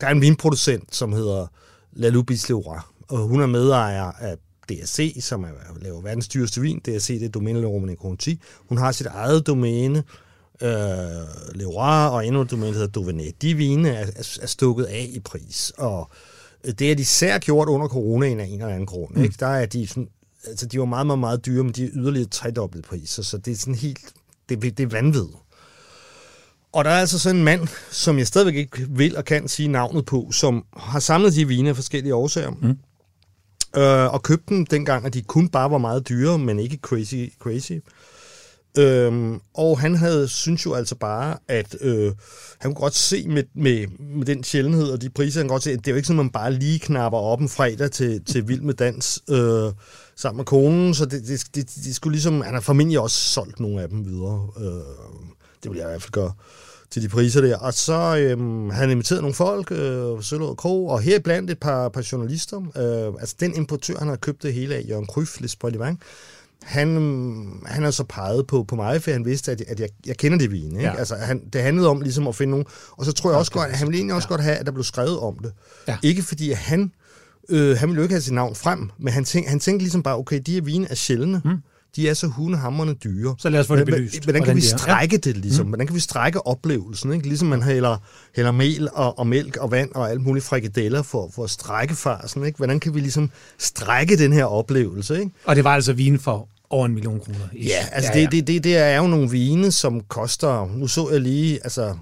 der 0.00 0.06
er 0.06 0.10
en 0.10 0.20
vinproducent, 0.20 0.94
som 0.96 1.12
hedder 1.12 1.46
Lalou 1.92 2.22
Bisleroy, 2.22 2.76
og 3.08 3.18
hun 3.18 3.40
er 3.40 3.46
medejer 3.46 4.04
af 4.04 4.36
DSC, 4.68 5.16
som 5.20 5.44
er, 5.44 5.48
laver 5.80 6.00
verdens 6.00 6.28
dyreste 6.28 6.60
vin. 6.60 6.78
DSC, 6.78 7.18
det 7.18 7.24
er 7.24 7.28
domæne 7.28 7.66
Romane 7.66 7.94
Conti. 7.94 8.40
Hun 8.68 8.78
har 8.78 8.92
sit 8.92 9.06
eget 9.06 9.46
domæne, 9.46 9.98
øh, 10.62 10.68
Leroy, 11.54 12.10
og 12.10 12.26
endnu 12.26 12.40
et 12.40 12.50
domæne, 12.50 12.72
der 12.72 12.78
hedder 12.78 12.92
Dauvenet. 12.92 13.42
De 13.42 13.54
vine 13.54 13.88
er, 13.88 14.06
er, 14.16 14.38
er 14.42 14.46
stukket 14.46 14.84
af 14.84 15.10
i 15.12 15.20
pris, 15.20 15.72
og 15.76 16.10
det 16.64 16.90
er 16.90 16.94
de 16.94 17.02
især 17.02 17.38
gjort 17.38 17.68
under 17.68 17.88
coronaen 17.88 18.40
af 18.40 18.44
en 18.44 18.52
eller 18.52 18.68
anden 18.68 18.86
grund. 18.86 19.18
Ikke? 19.18 19.28
Mm. 19.28 19.34
Der 19.38 19.46
er 19.46 19.66
de 19.66 19.86
sådan 19.86 20.08
altså 20.46 20.66
de 20.66 20.78
var 20.78 20.84
meget, 20.84 21.06
meget, 21.06 21.18
meget 21.18 21.46
dyre, 21.46 21.64
men 21.64 21.72
de 21.72 21.84
er 21.84 21.88
yderligere 21.92 22.28
tredoblet 22.28 22.84
priser, 22.84 23.22
så 23.22 23.38
det 23.38 23.52
er 23.52 23.56
sådan 23.56 23.74
helt, 23.74 24.12
det, 24.48 24.62
det 24.62 24.80
er 24.80 24.86
vanvid. 24.86 25.26
Og 26.72 26.84
der 26.84 26.90
er 26.90 27.00
altså 27.00 27.18
sådan 27.18 27.36
en 27.36 27.44
mand, 27.44 27.68
som 27.90 28.18
jeg 28.18 28.26
stadigvæk 28.26 28.54
ikke 28.54 28.86
vil 28.88 29.16
og 29.16 29.24
kan 29.24 29.48
sige 29.48 29.68
navnet 29.68 30.06
på, 30.06 30.28
som 30.32 30.64
har 30.76 31.00
samlet 31.00 31.34
de 31.34 31.48
vine 31.48 31.68
af 31.68 31.76
forskellige 31.76 32.14
årsager. 32.14 32.50
Mm. 32.50 32.78
Øh, 33.76 34.14
og 34.14 34.22
købte 34.22 34.54
dem 34.54 34.66
dengang, 34.66 35.06
at 35.06 35.14
de 35.14 35.22
kun 35.22 35.48
bare 35.48 35.70
var 35.70 35.78
meget 35.78 36.08
dyre, 36.08 36.38
men 36.38 36.58
ikke 36.58 36.78
crazy. 36.82 37.14
crazy. 37.38 37.72
Øhm, 38.78 39.40
og 39.54 39.80
han 39.80 39.94
havde, 39.94 40.28
synes 40.28 40.66
jo 40.66 40.74
altså 40.74 40.94
bare, 40.94 41.36
at 41.48 41.76
øh, 41.80 42.12
han 42.58 42.74
kunne 42.74 42.82
godt 42.82 42.94
se 42.94 43.28
med, 43.28 43.44
med, 43.54 43.86
med 43.98 44.26
den 44.26 44.44
sjældenhed 44.44 44.90
og 44.90 45.02
de 45.02 45.10
priser, 45.10 45.40
han 45.40 45.48
kunne 45.48 45.54
godt 45.54 45.62
se, 45.62 45.72
at 45.72 45.78
det 45.78 45.86
er 45.86 45.92
jo 45.92 45.96
ikke 45.96 46.06
sådan, 46.06 46.20
at 46.20 46.24
man 46.24 46.30
bare 46.30 46.52
lige 46.52 46.78
knapper 46.78 47.18
op 47.18 47.40
en 47.40 47.48
fredag 47.48 47.90
til, 47.90 48.24
til 48.24 48.48
Vild 48.48 48.60
med 48.60 48.74
Dans 48.74 49.22
øh, 49.30 49.72
sammen 50.16 50.36
med 50.36 50.44
konen, 50.44 50.94
så 50.94 51.04
det, 51.04 51.26
det, 51.26 51.44
det, 51.54 51.70
det 51.84 51.94
skulle 51.94 52.12
ligesom, 52.12 52.40
han 52.40 52.54
har 52.54 52.60
formentlig 52.60 53.00
også 53.00 53.16
solgt 53.16 53.60
nogle 53.60 53.82
af 53.82 53.88
dem 53.88 54.04
videre. 54.06 54.48
Øh, 54.60 54.64
det 55.62 55.70
vil 55.70 55.78
jeg 55.78 55.86
i 55.86 55.90
hvert 55.90 56.02
fald 56.02 56.12
gøre 56.12 56.32
til 56.94 57.02
de 57.02 57.08
priser 57.08 57.40
der. 57.40 57.56
Og 57.56 57.74
så 57.74 58.16
øhm, 58.16 58.70
han 58.70 58.90
inviteret 58.90 59.20
nogle 59.20 59.34
folk, 59.34 59.72
øh, 59.72 60.22
Sølvåd 60.22 60.56
Kro, 60.56 60.86
og 60.86 61.00
her 61.00 61.18
blandt 61.18 61.50
et 61.50 61.58
par, 61.58 61.88
par 61.88 62.08
journalister. 62.12 62.56
Øh, 62.58 63.20
altså 63.20 63.34
den 63.40 63.54
importør, 63.56 63.94
han 63.98 64.08
har 64.08 64.16
købt 64.16 64.42
det 64.42 64.54
hele 64.54 64.74
af, 64.74 64.84
Jørgen 64.88 65.06
Kryf, 65.06 65.40
Les 65.40 65.56
han, 66.62 66.88
han 67.66 67.82
har 67.82 67.90
så 67.90 68.04
peget 68.04 68.46
på, 68.46 68.62
på 68.62 68.76
mig, 68.76 69.02
for 69.02 69.10
han 69.10 69.24
vidste, 69.24 69.52
at, 69.52 69.60
at 69.60 69.80
jeg, 69.80 69.88
jeg 70.06 70.16
kender 70.16 70.38
det 70.38 70.52
vin. 70.52 70.76
Ikke? 70.76 70.82
Ja. 70.82 70.96
Altså, 70.96 71.14
han, 71.14 71.42
det 71.52 71.62
handlede 71.62 71.88
om 71.88 72.00
ligesom 72.00 72.28
at 72.28 72.34
finde 72.34 72.50
nogen. 72.50 72.66
Og 72.90 73.04
så 73.04 73.12
tror 73.12 73.30
jeg 73.30 73.38
også 73.38 73.52
godt, 73.52 73.70
at 73.70 73.78
han 73.78 73.86
ville 73.86 73.98
egentlig 73.98 74.14
også 74.14 74.28
ja. 74.30 74.32
godt 74.32 74.40
have, 74.40 74.56
at 74.56 74.66
der 74.66 74.72
blev 74.72 74.84
skrevet 74.84 75.18
om 75.18 75.38
det. 75.42 75.52
Ja. 75.88 75.96
Ikke 76.02 76.22
fordi 76.22 76.52
han, 76.52 76.92
øh, 77.48 77.76
han 77.76 77.88
ville 77.88 77.98
jo 77.98 78.02
ikke 78.02 78.14
have 78.14 78.22
sit 78.22 78.34
navn 78.34 78.54
frem, 78.54 78.90
men 78.98 79.12
han, 79.12 79.24
tænk, 79.24 79.46
han 79.46 79.60
tænkte 79.60 79.82
ligesom 79.82 80.02
bare, 80.02 80.16
okay, 80.16 80.40
de 80.46 80.52
her 80.54 80.62
vine 80.62 80.86
er 80.90 80.94
sjældne. 80.94 81.42
Mm 81.44 81.58
de 81.96 82.08
er 82.08 82.14
så 82.14 82.26
hundehammerende 82.26 82.94
dyre. 82.94 83.34
Så 83.38 83.48
lad 83.48 83.60
os 83.60 83.66
få 83.66 83.76
det 83.76 83.86
belyst. 83.86 84.22
Hvordan 84.22 84.42
kan 84.42 84.56
vi 84.56 84.60
strække 84.60 85.20
ja. 85.24 85.30
det, 85.30 85.36
ligesom? 85.36 85.66
Mm. 85.66 85.70
Hvordan 85.70 85.86
kan 85.86 85.94
vi 85.94 86.00
strække 86.00 86.46
oplevelsen? 86.46 87.12
Ikke? 87.12 87.28
Ligesom 87.28 87.48
man 87.48 87.62
hælder, 87.62 87.96
hælder 88.36 88.52
mel 88.52 88.88
og, 88.92 89.18
og 89.18 89.26
mælk 89.26 89.56
og 89.56 89.70
vand 89.70 89.90
og 89.94 90.10
alt 90.10 90.20
muligt 90.20 90.44
frikadeller 90.44 91.02
for, 91.02 91.30
for 91.34 91.44
at 91.44 91.50
strække 91.50 91.94
farsen. 91.94 92.46
Ikke? 92.46 92.56
Hvordan 92.56 92.80
kan 92.80 92.94
vi 92.94 93.00
ligesom 93.00 93.30
strække 93.58 94.16
den 94.16 94.32
her 94.32 94.44
oplevelse? 94.44 95.18
Ikke? 95.18 95.30
Og 95.44 95.56
det 95.56 95.64
var 95.64 95.74
altså 95.74 95.92
vin 95.92 96.18
for 96.18 96.48
over 96.70 96.86
en 96.86 96.94
million 96.94 97.20
kroner. 97.20 97.38
Ja, 97.52 97.86
altså 97.92 98.10
ja, 98.14 98.18
ja. 98.18 98.24
Det, 98.24 98.32
det, 98.32 98.46
det, 98.46 98.64
det 98.64 98.76
er 98.76 98.96
jo 98.96 99.06
nogle 99.06 99.30
vine, 99.30 99.72
som 99.72 100.00
koster... 100.00 100.76
Nu 100.76 100.86
så 100.86 101.10
jeg 101.10 101.20
lige, 101.20 101.58
altså 101.64 101.94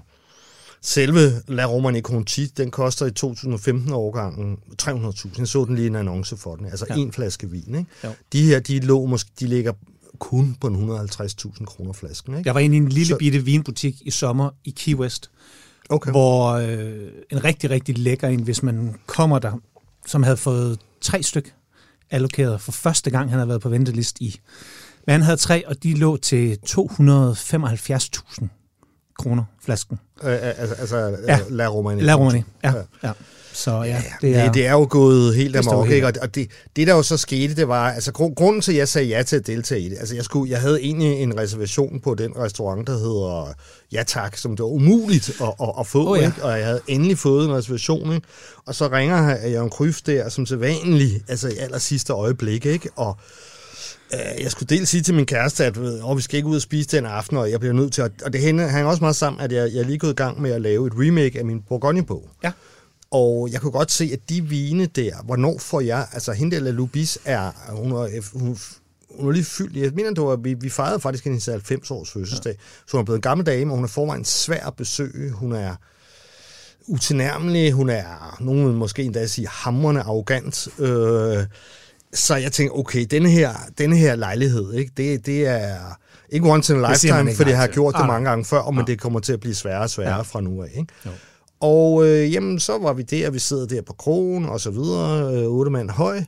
Selve 0.85 1.41
La 1.47 1.65
Romane 1.65 2.01
Conti, 2.01 2.45
den 2.45 2.71
koster 2.71 3.05
i 3.05 3.09
2015-årgangen 3.19 4.57
300.000. 4.81 5.29
Jeg 5.37 5.47
så 5.47 5.65
den 5.65 5.75
lige 5.75 5.87
en 5.87 5.95
annonce 5.95 6.37
for 6.37 6.55
den. 6.55 6.65
Altså 6.65 6.85
ja. 6.89 6.95
en 6.95 7.11
flaske 7.11 7.49
vin. 7.49 7.75
Ikke? 7.75 7.85
Jo. 8.03 8.09
De 8.33 8.43
her, 8.45 8.59
de, 8.59 8.79
lå 8.79 9.05
måske, 9.05 9.31
de 9.39 9.47
ligger 9.47 9.73
kun 10.19 10.57
på 10.61 10.67
en 10.67 10.91
150.000 10.91 11.65
kroner 11.65 11.93
flasken. 11.93 12.37
Ikke? 12.37 12.47
Jeg 12.47 12.55
var 12.55 12.59
inde 12.59 12.75
i 12.75 12.79
en 12.79 12.89
lille 12.89 13.05
så... 13.07 13.17
bitte 13.17 13.39
vinbutik 13.45 14.01
i 14.01 14.11
sommer 14.11 14.49
i 14.63 14.73
Key 14.77 14.95
West, 14.95 15.31
okay. 15.89 16.11
hvor 16.11 16.51
øh, 16.51 17.07
en 17.29 17.43
rigtig, 17.43 17.69
rigtig 17.69 17.97
lækker 17.97 18.27
en, 18.27 18.43
hvis 18.43 18.63
man 18.63 18.95
kommer 19.05 19.39
der, 19.39 19.61
som 20.05 20.23
havde 20.23 20.37
fået 20.37 20.79
tre 21.01 21.23
styk 21.23 21.53
allokeret 22.11 22.61
for 22.61 22.71
første 22.71 23.09
gang, 23.09 23.29
han 23.29 23.39
havde 23.39 23.49
været 23.49 23.61
på 23.61 23.69
ventelist 23.69 24.19
i. 24.19 24.39
Men 25.05 25.13
han 25.13 25.21
havde 25.21 25.37
tre, 25.37 25.67
og 25.67 25.83
de 25.83 25.93
lå 25.93 26.17
til 26.17 26.57
275.000 26.69 28.62
kroner 29.19 29.43
flasken. 29.65 29.99
Øh, 30.23 30.37
altså, 30.41 30.75
altså 30.75 31.17
ja. 31.27 31.39
La 31.49 31.67
Romani. 31.67 32.01
La 32.01 32.13
Romani, 32.13 32.43
ja. 32.63 32.73
ja. 33.03 33.11
Så 33.53 33.71
ja, 33.71 34.03
det 34.21 34.35
er, 34.35 34.43
det, 34.43 34.53
det 34.53 34.65
er 34.67 34.71
jo 34.71 34.87
gået 34.89 35.35
helt 35.35 35.55
amok, 35.55 35.89
ikke? 35.89 36.07
Og 36.07 36.35
det, 36.35 36.47
det, 36.75 36.87
der 36.87 36.95
jo 36.95 37.03
så 37.03 37.17
skete, 37.17 37.55
det 37.55 37.67
var, 37.67 37.91
altså 37.91 38.11
grunden 38.11 38.61
til, 38.61 38.71
at 38.71 38.77
jeg 38.77 38.87
sagde 38.87 39.07
ja 39.07 39.23
til 39.23 39.35
at 39.35 39.47
deltage 39.47 39.81
i 39.81 39.89
det, 39.89 39.97
altså 39.97 40.15
jeg, 40.15 40.23
skulle, 40.23 40.51
jeg 40.51 40.61
havde 40.61 40.81
egentlig 40.81 41.11
en 41.11 41.39
reservation 41.39 41.99
på 41.99 42.15
den 42.15 42.33
restaurant, 42.37 42.87
der 42.87 42.93
hedder 42.93 43.53
Ja 43.91 44.03
Tak, 44.07 44.37
som 44.37 44.55
det 44.55 44.63
var 44.63 44.69
umuligt 44.69 45.29
at, 45.41 45.53
at, 45.61 45.69
at 45.79 45.87
få, 45.87 46.11
oh, 46.11 46.19
ja. 46.19 46.25
ikke? 46.25 46.43
Og 46.43 46.57
jeg 46.57 46.65
havde 46.65 46.81
endelig 46.87 47.17
fået 47.17 47.45
en 47.49 47.55
reservation, 47.55 48.13
ikke? 48.13 48.27
Og 48.65 48.75
så 48.75 48.87
ringer 48.87 49.47
Jørgen 49.47 49.69
Kryf 49.69 50.01
der, 50.01 50.29
som 50.29 50.45
så 50.45 50.55
vanligt, 50.55 51.23
altså 51.27 51.47
i 51.47 51.57
aller 51.57 51.77
sidste 51.77 52.13
øjeblik, 52.13 52.65
ikke? 52.65 52.89
Og 52.95 53.09
Øh, 53.09 53.52
jeg 54.39 54.51
skulle 54.51 54.77
dels 54.77 54.89
sige 54.89 55.01
til 55.01 55.13
min 55.13 55.25
kæreste, 55.25 55.65
at 55.65 55.77
oh, 56.03 56.17
vi 56.17 56.21
skal 56.21 56.37
ikke 56.37 56.49
ud 56.49 56.55
og 56.55 56.61
spise 56.61 56.97
den 56.97 57.05
aften, 57.05 57.37
og 57.37 57.51
jeg 57.51 57.59
bliver 57.59 57.73
nødt 57.73 57.93
til 57.93 58.01
at... 58.01 58.11
Og 58.25 58.33
det 58.33 58.41
hænger 58.41 58.85
også 58.85 59.03
meget 59.03 59.15
sammen, 59.15 59.41
at 59.41 59.51
jeg, 59.51 59.73
jeg 59.73 59.85
lige 59.85 59.97
gået 59.97 60.11
i 60.11 60.15
gang 60.15 60.41
med 60.41 60.51
at 60.51 60.61
lave 60.61 60.87
et 60.87 60.93
remake 60.95 61.39
af 61.39 61.45
min 61.45 61.61
Bourgogne-bog. 61.61 62.29
Ja. 62.43 62.51
Og 63.11 63.49
jeg 63.51 63.61
kunne 63.61 63.71
godt 63.71 63.91
se, 63.91 64.09
at 64.13 64.29
de 64.29 64.41
vine 64.41 64.85
der, 64.85 65.23
hvornår 65.23 65.57
får 65.59 65.81
jeg... 65.81 66.07
Altså, 66.13 66.31
hende 66.31 66.55
der 66.55 66.71
Lubis 66.71 67.19
er... 67.25 67.51
Hun 67.69 67.91
er, 67.91 68.39
hun, 68.39 68.57
hun 69.19 69.27
er 69.27 69.31
lige 69.31 69.43
fyldt. 69.43 69.77
Jeg 69.77 69.91
mener, 69.95 70.09
det 70.09 70.23
var, 70.23 70.35
vi, 70.35 70.53
vi 70.53 70.69
fejrede 70.69 70.99
faktisk 70.99 71.23
hendes 71.23 71.45
90 71.45 71.91
års 71.91 72.11
fødselsdag. 72.11 72.51
Ja. 72.51 72.63
Så 72.87 72.91
hun 72.91 72.99
er 72.99 73.05
blevet 73.05 73.17
en 73.17 73.21
gammel 73.21 73.45
dame, 73.45 73.71
og 73.71 73.75
hun 73.75 73.83
er 73.83 73.89
forvejen 73.89 74.25
svær 74.25 74.65
at 74.67 74.75
besøge. 74.75 75.31
Hun 75.31 75.51
er 75.51 75.75
utilnærmelig. 76.87 77.71
Hun 77.71 77.89
er, 77.89 78.37
nogen 78.39 78.65
vil 78.65 78.73
måske 78.73 79.03
endda 79.03 79.27
sige, 79.27 79.47
hammerne 79.47 80.01
arrogant. 80.01 80.67
Øh, 80.79 81.45
så 82.13 82.35
jeg 82.35 82.51
tænkte, 82.51 82.73
okay, 82.73 83.05
denne 83.11 83.29
her, 83.29 83.53
denne 83.77 83.97
her 83.97 84.15
lejlighed, 84.15 84.73
ikke, 84.73 84.91
det, 84.97 85.25
det 85.25 85.47
er 85.47 85.77
ikke 86.29 86.49
once 86.49 86.73
in 86.73 86.83
a 86.85 86.89
lifetime, 86.89 87.35
fordi 87.35 87.49
jeg 87.49 87.59
har 87.59 87.67
gjort 87.67 87.93
det 87.93 88.01
ah. 88.01 88.07
mange 88.07 88.29
gange 88.29 88.45
før, 88.45 88.61
ah. 88.61 88.73
men 88.73 88.87
det 88.87 89.01
kommer 89.01 89.19
til 89.19 89.33
at 89.33 89.39
blive 89.39 89.55
sværere 89.55 89.81
og 89.81 89.89
sværere 89.89 90.15
ja. 90.15 90.21
fra 90.21 90.41
nu 90.41 90.63
af. 90.63 90.69
Ikke? 90.75 90.93
Jo. 91.05 91.11
Og 91.59 92.07
øh, 92.07 92.33
jamen, 92.33 92.59
så 92.59 92.77
var 92.77 92.93
vi 92.93 93.01
der, 93.01 93.29
vi 93.29 93.39
sidder 93.39 93.67
der 93.67 93.81
på 93.81 93.93
krogen 93.93 94.45
og 94.45 94.59
så 94.59 94.71
videre, 94.71 95.33
øh, 95.33 95.43
otte 95.43 95.71
mand 95.71 95.89
høj, 95.89 96.23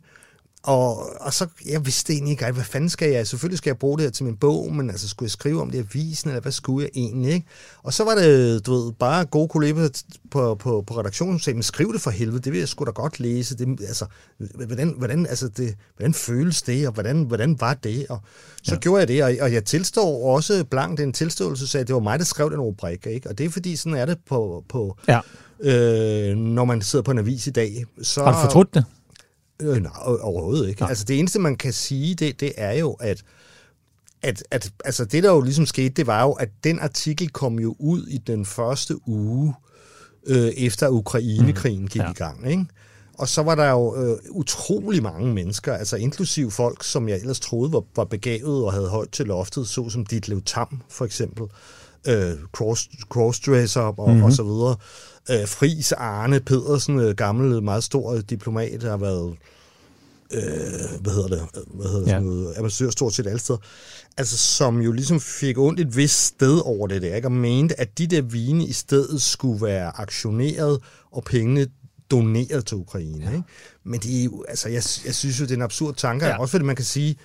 og, 0.66 1.22
og 1.22 1.34
så, 1.34 1.48
jeg 1.70 1.86
vidste 1.86 2.14
egentlig 2.14 2.32
ikke, 2.32 2.52
hvad 2.52 2.64
fanden 2.64 2.90
skal 2.90 3.12
jeg? 3.12 3.28
Selvfølgelig 3.28 3.58
skal 3.58 3.70
jeg 3.70 3.78
bruge 3.78 3.98
det 3.98 4.04
her 4.06 4.12
til 4.12 4.26
min 4.26 4.38
bog, 4.38 4.74
men 4.74 4.90
altså, 4.90 5.10
skulle 5.10 5.28
jeg 5.28 5.32
skrive 5.32 5.62
om 5.62 5.72
det 5.72 5.78
i 5.78 5.82
avisen, 5.82 6.30
eller 6.30 6.42
hvad 6.42 6.52
skulle 6.52 6.84
jeg 6.84 7.02
egentlig, 7.02 7.34
ikke? 7.34 7.48
Og 7.84 7.94
så 7.94 8.04
var 8.04 8.16
det, 8.16 8.66
du 8.66 8.74
ved, 8.74 8.92
bare 8.92 9.26
gode 9.26 9.48
kolleger 9.48 10.04
på, 10.32 10.56
på, 10.56 10.84
på 10.88 11.00
redaktionen, 11.00 11.40
som 11.40 11.44
sagde, 11.44 11.56
men 11.56 11.64
skriv 11.64 11.94
det 11.94 12.02
for 12.02 12.12
helvede, 12.12 12.40
det 12.40 12.52
vil 12.52 12.60
jeg 12.60 12.68
sgu 12.68 12.86
da 12.86 12.92
godt 12.92 13.20
læse. 13.20 13.58
Det, 13.58 13.82
altså, 13.82 14.06
hvordan, 14.38 14.94
hvordan, 14.98 15.26
altså 15.26 15.48
det, 15.48 15.76
hvordan 15.96 16.14
føles 16.14 16.62
det, 16.62 16.88
og 16.88 16.94
hvordan, 16.94 17.24
hvordan 17.24 17.58
var 17.60 17.74
det? 17.74 18.06
Og 18.10 18.20
så 18.64 18.76
ja. 18.76 18.80
gjorde 18.80 19.00
jeg 19.00 19.08
det, 19.08 19.24
og, 19.24 19.34
og 19.42 19.54
jeg 19.54 19.66
tilstår 19.66 20.34
også 20.36 20.64
blankt 20.72 21.00
en 21.00 21.14
tilståelse, 21.14 21.80
at 21.80 21.88
det 21.88 21.94
var 21.94 22.02
mig, 22.02 22.20
der 22.20 22.26
skrev 22.26 22.52
den 22.52 22.60
rubrik, 22.60 23.08
ikke? 23.08 23.30
Og 23.30 23.38
det 23.38 23.46
er 23.46 23.50
fordi, 23.50 23.76
sådan 23.76 23.98
er 23.98 24.06
det 24.06 24.18
på, 24.30 24.64
på 24.70 24.98
ja. 25.08 25.20
øh, 25.60 26.38
når 26.38 26.66
man 26.66 26.82
sidder 26.82 27.04
på 27.04 27.12
en 27.12 27.18
avis 27.18 27.48
i 27.48 27.52
dag. 27.52 27.86
Så, 28.02 28.24
Har 28.24 28.32
du 28.32 28.48
fortrudt 28.48 28.74
det? 28.74 28.86
Øh, 29.62 29.84
nej, 29.84 29.92
overhovedet 30.22 30.70
ikke. 30.70 30.82
Nej. 30.82 30.90
Altså 30.90 31.06
det 31.06 31.20
eneste, 31.20 31.40
man 31.40 31.56
kan 31.56 31.74
sige, 31.74 32.16
det, 32.16 32.40
det 32.40 32.54
er 32.58 32.74
jo, 32.74 32.94
at, 32.94 33.24
at, 34.22 34.44
at 34.52 34.72
altså 34.86 35.06
det, 35.06 35.24
der 35.24 35.32
jo 35.32 35.42
ligesom 35.42 35.66
skete, 35.66 35.90
det 35.90 36.08
var 36.08 36.24
jo, 36.24 36.32
at 36.32 36.50
den 36.64 36.80
artikel 36.80 37.30
kom 37.30 37.60
jo 37.60 37.76
ud 37.80 38.08
i 38.08 38.18
den 38.18 38.46
første 38.46 39.08
uge, 39.08 39.54
øh, 40.28 40.48
efter 40.48 40.90
Ukrainekrigen 40.90 41.82
mm. 41.82 41.88
gik 41.88 42.02
ja. 42.02 42.12
i 42.12 42.14
gang. 42.14 42.52
Ikke? 42.52 42.66
Og 43.18 43.28
så 43.28 43.44
var 43.44 43.56
der 43.56 43.70
jo 43.70 43.96
øh, 43.96 44.18
utrolig 44.30 45.04
mange 45.04 45.34
mennesker, 45.34 45.74
altså 45.74 45.96
inklusiv 45.96 46.52
folk, 46.52 46.84
som 46.84 47.10
jeg 47.10 47.18
ellers 47.18 47.40
troede 47.40 47.74
var, 47.74 47.84
var 47.96 48.04
begavet 48.04 48.64
og 48.64 48.74
havde 48.74 48.90
højt 48.90 49.12
til 49.12 49.26
loftet, 49.26 49.68
så 49.68 49.90
som 49.90 50.06
Ditlev 50.06 50.42
Tam 50.42 50.82
for 50.90 51.06
eksempel, 51.06 51.46
øh, 52.08 52.34
cross, 52.52 52.90
crossdresser 53.10 53.82
og, 53.82 54.10
mm-hmm. 54.10 54.24
og 54.24 54.32
så 54.32 54.44
videre, 54.44 54.76
øh, 55.30 55.48
Fris 55.48 55.92
Arne 55.92 56.40
Pedersen, 56.40 57.00
øh, 57.00 57.16
gammel, 57.16 57.64
meget 57.64 57.84
stor 57.84 58.18
diplomat, 58.18 58.84
har 58.84 58.98
været 58.98 59.36
øh, 60.32 61.02
hvad 61.02 61.14
hedder 61.14 61.28
det, 61.28 61.48
hvad 61.68 61.86
hedder 61.86 62.00
det, 62.00 62.08
ja. 62.08 62.12
sådan 62.12 62.24
noget, 62.24 62.58
ambassadør 62.58 62.92
stort 62.92 63.14
set 63.14 63.28
alle 63.28 63.40
steder, 63.40 63.60
altså 64.18 64.38
som 64.38 64.82
jo 64.82 64.92
ligesom 64.92 65.20
fik 65.20 65.58
ondt 65.58 65.80
et 65.80 65.98
vist 65.98 66.26
sted 66.26 66.62
over 66.66 66.88
det 66.88 67.02
der, 67.02 67.16
ikke? 67.16 67.28
og 67.28 67.32
mente, 67.32 67.80
at 67.80 67.98
de 67.98 68.08
der 68.08 68.22
vine 68.22 68.66
i 68.66 68.74
stedet 68.74 69.22
skulle 69.22 69.66
være 69.66 69.92
aktioneret, 69.98 70.80
og 71.12 71.24
pengene 71.24 71.68
doneret 72.12 72.66
til 72.66 72.78
Ukraine. 72.78 73.26
Ja. 73.26 73.32
Ikke? 73.32 73.44
Men 73.84 74.00
det 74.00 74.20
er 74.20 74.24
jo, 74.24 74.46
altså, 74.48 74.70
jeg, 74.70 74.84
jeg 75.06 75.16
synes 75.16 75.40
jo, 75.40 75.46
det 75.46 75.52
er 75.52 75.56
en 75.56 75.62
absurd 75.62 75.96
tanke, 75.96 76.26
ja. 76.26 76.40
også 76.40 76.52
fordi 76.52 76.66
man 76.66 76.76
kan 76.76 76.86
sige, 76.86 77.18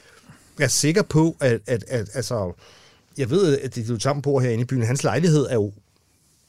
jeg 0.58 0.64
er 0.64 0.68
sikker 0.68 1.02
på, 1.02 1.36
at, 1.40 1.60
at, 1.66 1.84
at 1.88 2.10
altså, 2.14 2.52
jeg 3.18 3.30
ved, 3.30 3.58
at 3.58 3.74
det 3.74 3.84
er 3.84 3.94
jo 3.94 3.98
sammen 3.98 4.22
på 4.22 4.38
herinde 4.38 4.62
i 4.62 4.64
byen, 4.64 4.82
hans 4.82 5.04
lejlighed 5.04 5.46
er 5.50 5.54
jo 5.54 5.72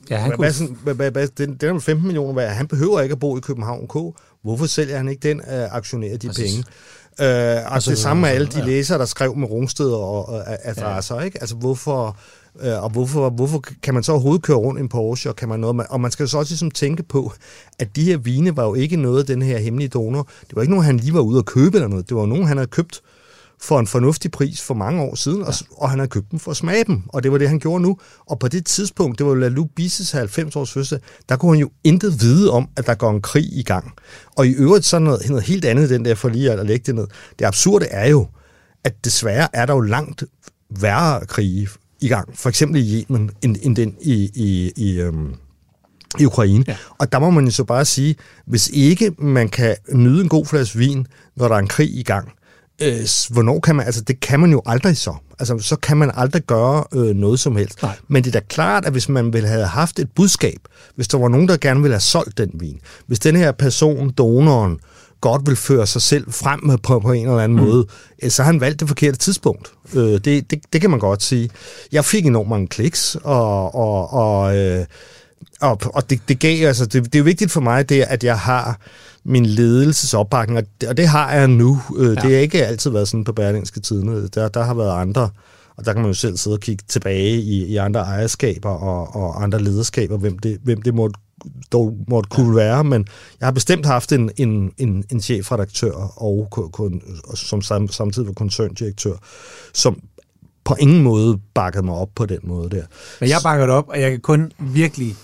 Ja, 0.10 0.18
han 0.18 0.34
hvad, 0.38 0.54
kunne... 0.84 0.94
hvad, 1.12 1.28
den, 1.28 1.56
den 1.56 1.76
er 1.76 1.80
15 1.80 2.08
millioner 2.08 2.34
værd. 2.34 2.52
Han 2.52 2.68
behøver 2.68 3.02
ikke 3.02 3.14
at 3.14 3.20
bo 3.20 3.38
i 3.38 3.40
København 3.40 3.88
K. 3.88 4.18
Hvorfor 4.44 4.66
sælger 4.66 4.98
han 4.98 5.08
ikke 5.08 5.30
den 5.30 5.40
uh, 5.40 5.76
aktionærer 5.76 6.18
de 6.18 6.28
Præcis. 6.28 6.46
penge? 6.46 6.66
Uh, 7.20 7.74
altså, 7.76 7.92
det 7.92 7.98
samme 7.98 8.22
med 8.22 8.30
alle 8.30 8.48
de 8.48 8.60
ja. 8.60 8.66
læsere, 8.66 8.98
der 8.98 9.06
skrev 9.06 9.36
med 9.36 9.50
rungsteder 9.50 9.98
og 9.98 10.34
uh, 10.34 10.40
adresser. 10.64 11.16
Ja. 11.16 11.22
Ikke? 11.22 11.42
Altså, 11.42 11.56
hvorfor, 11.56 12.18
uh, 12.56 12.84
og 12.84 12.90
hvorfor, 12.90 13.30
hvorfor 13.30 13.64
kan 13.84 13.94
man 13.94 14.04
så 14.04 14.12
overhovedet 14.12 14.44
køre 14.44 14.58
rundt 14.58 14.80
i 14.80 14.82
en 14.82 14.90
Porsche? 14.90 15.30
Og, 15.30 15.36
kan 15.36 15.50
man 15.50 15.60
noget, 15.60 15.86
og 15.90 16.02
man 16.02 16.12
skal 16.12 16.28
så 16.28 16.38
også 16.38 16.52
ligesom 16.52 16.72
tænke 16.72 17.04
på, 17.04 17.34
at 17.80 17.96
de 17.96 18.04
her 18.04 18.18
vine 18.18 18.58
var 18.58 18.64
jo 18.64 18.74
ikke 18.74 18.96
noget 18.96 19.20
af 19.20 19.26
den 19.26 19.42
her 19.42 19.58
hemmelige 19.58 19.90
donor. 19.90 20.28
Det 20.48 20.56
var 20.56 20.62
ikke 20.62 20.72
nogen, 20.74 20.86
han 20.86 20.98
lige 20.98 21.14
var 21.14 21.22
ude 21.22 21.40
at 21.40 21.46
købe 21.46 21.78
eller 21.78 21.88
noget. 21.88 22.10
Det 22.10 22.18
var 22.18 22.26
nogen, 22.26 22.48
han 22.48 22.58
havde 22.58 22.70
købt 22.70 23.02
for 23.62 23.80
en 23.80 23.88
fornuftig 23.88 24.32
pris 24.32 24.62
for 24.62 24.74
mange 24.74 25.02
år 25.02 25.16
siden, 25.16 25.40
ja. 25.40 25.46
og, 25.46 25.54
og 25.72 25.90
han 25.90 26.00
havde 26.00 26.10
købt 26.10 26.32
dem 26.32 26.40
for 26.40 26.52
at 26.52 26.58
smage 26.58 26.84
dem, 26.84 27.02
og 27.08 27.24
det 27.24 27.32
var 27.32 27.38
det, 27.38 27.50
han 27.50 27.60
gjorde 27.60 27.84
nu. 27.84 27.98
Og 28.30 28.40
på 28.40 28.48
det 28.48 28.66
tidspunkt, 28.66 29.20
det 29.20 29.26
var 29.26 29.36
Lalou 29.36 29.66
Bisses 29.66 30.12
90 30.12 30.56
års 30.56 30.72
fødsel, 30.72 31.00
der 31.30 31.36
kunne 31.36 31.52
han 31.52 31.60
jo 31.60 31.70
intet 31.84 32.22
vide 32.22 32.52
om, 32.52 32.70
at 32.78 32.86
der 32.86 32.96
går 32.96 33.12
en 33.12 33.22
krig 33.22 33.46
i 33.54 33.64
gang. 33.64 33.94
Og 34.36 34.48
i 34.48 34.52
øvrigt 34.52 34.86
så 34.86 35.00
noget, 35.00 35.30
noget 35.30 35.44
helt 35.44 35.66
andet, 35.66 35.90
den 35.90 36.06
der 36.06 36.16
for 36.16 36.30
lige 36.30 36.52
at 36.52 36.66
lægge 36.66 36.84
det 36.86 36.96
ned. 36.96 37.08
Det 37.40 37.46
absurde 37.46 37.86
er 37.86 38.10
jo, 38.10 38.28
at 38.84 39.06
desværre 39.06 39.48
er 39.54 39.66
der 39.66 39.74
jo 39.74 39.80
langt 39.80 40.24
værre 40.70 41.26
krige 41.26 41.70
i 42.02 42.08
gang, 42.08 42.38
for 42.38 42.50
eksempel 42.50 42.82
i 42.82 43.06
Yemen, 43.10 43.32
end, 43.42 43.58
end 43.62 43.76
den 43.76 43.96
i, 44.02 44.32
i, 44.34 44.72
i 44.76 45.00
øhm, 45.00 45.34
i 46.20 46.26
Ukraine. 46.26 46.64
Ja. 46.68 46.76
Og 46.98 47.12
der 47.12 47.20
må 47.20 47.30
man 47.30 47.46
jo 47.46 47.52
så 47.52 47.64
bare 47.64 47.86
sige, 47.86 48.16
hvis 48.46 48.70
ikke 48.74 49.12
man 49.18 49.50
kan 49.50 49.76
nyde 49.94 50.22
en 50.22 50.30
god 50.30 50.46
flaske 50.46 50.78
vin, 50.78 51.08
når 51.36 51.48
der 51.48 51.56
er 51.56 51.60
en 51.60 51.68
krig 51.68 51.90
i 51.98 52.04
gang, 52.04 52.32
øh, 52.82 53.34
hvornår 53.34 53.60
kan 53.60 53.76
man, 53.76 53.86
altså 53.86 54.02
det 54.02 54.20
kan 54.20 54.40
man 54.40 54.52
jo 54.52 54.62
aldrig 54.66 54.98
så. 54.98 55.16
Altså 55.40 55.60
så 55.60 55.76
kan 55.76 55.98
man 55.98 56.12
aldrig 56.14 56.42
gøre 56.42 56.84
øh, 56.94 57.16
noget 57.16 57.40
som 57.40 57.56
helst. 57.56 57.82
Nej. 57.82 57.96
Men 58.08 58.24
det 58.24 58.36
er 58.36 58.40
da 58.40 58.46
klart, 58.50 58.86
at 58.86 58.92
hvis 58.92 59.10
man 59.10 59.34
ville 59.34 59.48
have 59.48 59.66
haft 59.66 60.00
et 60.00 60.12
budskab, 60.16 60.60
hvis 60.96 61.08
der 61.08 61.18
var 61.18 61.28
nogen, 61.28 61.48
der 61.48 61.58
gerne 61.58 61.82
ville 61.82 61.94
have 61.94 62.02
solgt 62.02 62.38
den 62.38 62.52
vin, 62.54 62.80
hvis 63.08 63.20
den 63.20 63.36
her 63.36 63.52
person, 63.52 64.10
donoren, 64.10 64.80
godt 65.22 65.42
vil 65.48 65.56
føre 65.56 65.88
sig 65.88 66.02
selv 66.02 66.32
frem 66.32 66.78
på, 66.84 67.00
på 67.00 67.12
en 67.12 67.28
eller 67.28 67.40
anden 67.40 67.58
mm. 67.58 67.66
måde, 67.66 67.86
øh, 68.24 68.32
så 68.32 68.44
har 68.44 68.52
han 68.52 68.62
valgt 68.62 68.80
det 68.80 68.88
forkerte 68.88 69.18
tidspunkt. 69.18 69.72
Øh, 69.94 70.04
det, 70.04 70.26
det, 70.26 70.60
det 70.74 70.82
kan 70.82 70.90
man 70.90 71.00
godt 71.00 71.24
sige. 71.24 71.50
Jeg 71.92 72.06
fik 72.06 72.26
enormt 72.26 72.50
mange 72.50 72.68
kliks, 72.68 73.18
og, 73.24 73.76
og, 73.76 74.14
og, 74.14 74.58
øh, 74.58 74.86
og, 75.62 75.80
og 75.94 76.10
det, 76.10 76.22
det 76.28 76.40
gav, 76.40 76.68
altså, 76.68 76.86
det, 76.86 77.14
det 77.14 77.20
er 77.20 77.24
vigtigt 77.24 77.52
for 77.52 77.62
mig, 77.62 77.90
det, 77.90 78.02
at 78.02 78.24
jeg 78.24 78.40
har 78.40 78.80
min 79.24 79.46
ledelsesopbakning, 79.46 80.60
og 80.60 80.66
det, 80.82 80.90
og 80.90 80.98
det 80.98 81.08
har 81.08 81.34
jeg 81.34 81.48
nu. 81.48 81.82
Øh, 81.98 82.06
ja. 82.06 82.12
Det 82.12 82.32
har 82.32 82.40
ikke 82.40 82.66
altid 82.66 82.92
været 82.92 83.08
sådan 83.08 83.24
på 83.24 83.34
Berlingske 83.34 83.80
Tidene. 83.80 84.28
Der, 84.28 84.48
der 84.48 84.64
har 84.64 84.74
været 84.74 85.02
andre, 85.02 85.30
og 85.76 85.86
der 85.86 85.94
kan 85.94 86.02
man 86.02 86.10
jo 86.10 86.14
selv 86.14 86.38
sidde 86.38 86.56
og 86.56 86.60
kigge 86.60 86.84
tilbage 86.88 87.38
i, 87.38 87.66
i 87.66 87.78
andre 87.78 88.00
ejerskaber 88.00 88.70
og, 88.70 89.16
og 89.16 89.44
andre 89.44 89.62
lederskaber, 89.62 90.18
hvem 90.18 90.40
det, 90.40 90.58
hvem 90.64 90.82
det 90.82 90.96
måtte 90.96 91.20
dog 91.72 91.98
måtte 92.08 92.30
kunne 92.30 92.56
være, 92.56 92.84
men 92.84 93.08
jeg 93.40 93.48
har 93.48 93.52
bestemt 93.52 93.86
haft 93.86 94.12
en, 94.12 94.32
en, 94.38 94.72
en, 94.78 95.04
en 95.12 95.22
chefredaktør 95.22 95.94
og, 96.22 96.48
kun, 96.72 97.02
som 97.36 97.62
samtidig 97.62 98.28
var 98.28 98.34
koncerndirektør, 98.34 99.14
som 99.74 100.00
på 100.64 100.76
ingen 100.80 101.04
måde 101.04 101.40
bakkede 101.54 101.86
mig 101.86 101.96
op 101.96 102.10
på 102.16 102.26
den 102.26 102.40
måde 102.44 102.70
der. 102.70 102.84
Men 103.20 103.30
jeg 103.30 103.40
bakker 103.44 103.66
det 103.66 103.76
op, 103.76 103.90
og 103.90 104.02
jeg 104.02 104.12
kan 104.12 104.20
kun 104.20 104.52
virkelig 104.60 105.16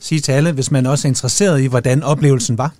sige 0.00 0.20
til 0.20 0.32
alle, 0.32 0.52
hvis 0.52 0.70
man 0.70 0.86
også 0.86 1.08
er 1.08 1.10
interesseret 1.10 1.62
i, 1.62 1.66
hvordan 1.66 2.02
oplevelsen 2.02 2.58
var, 2.58 2.74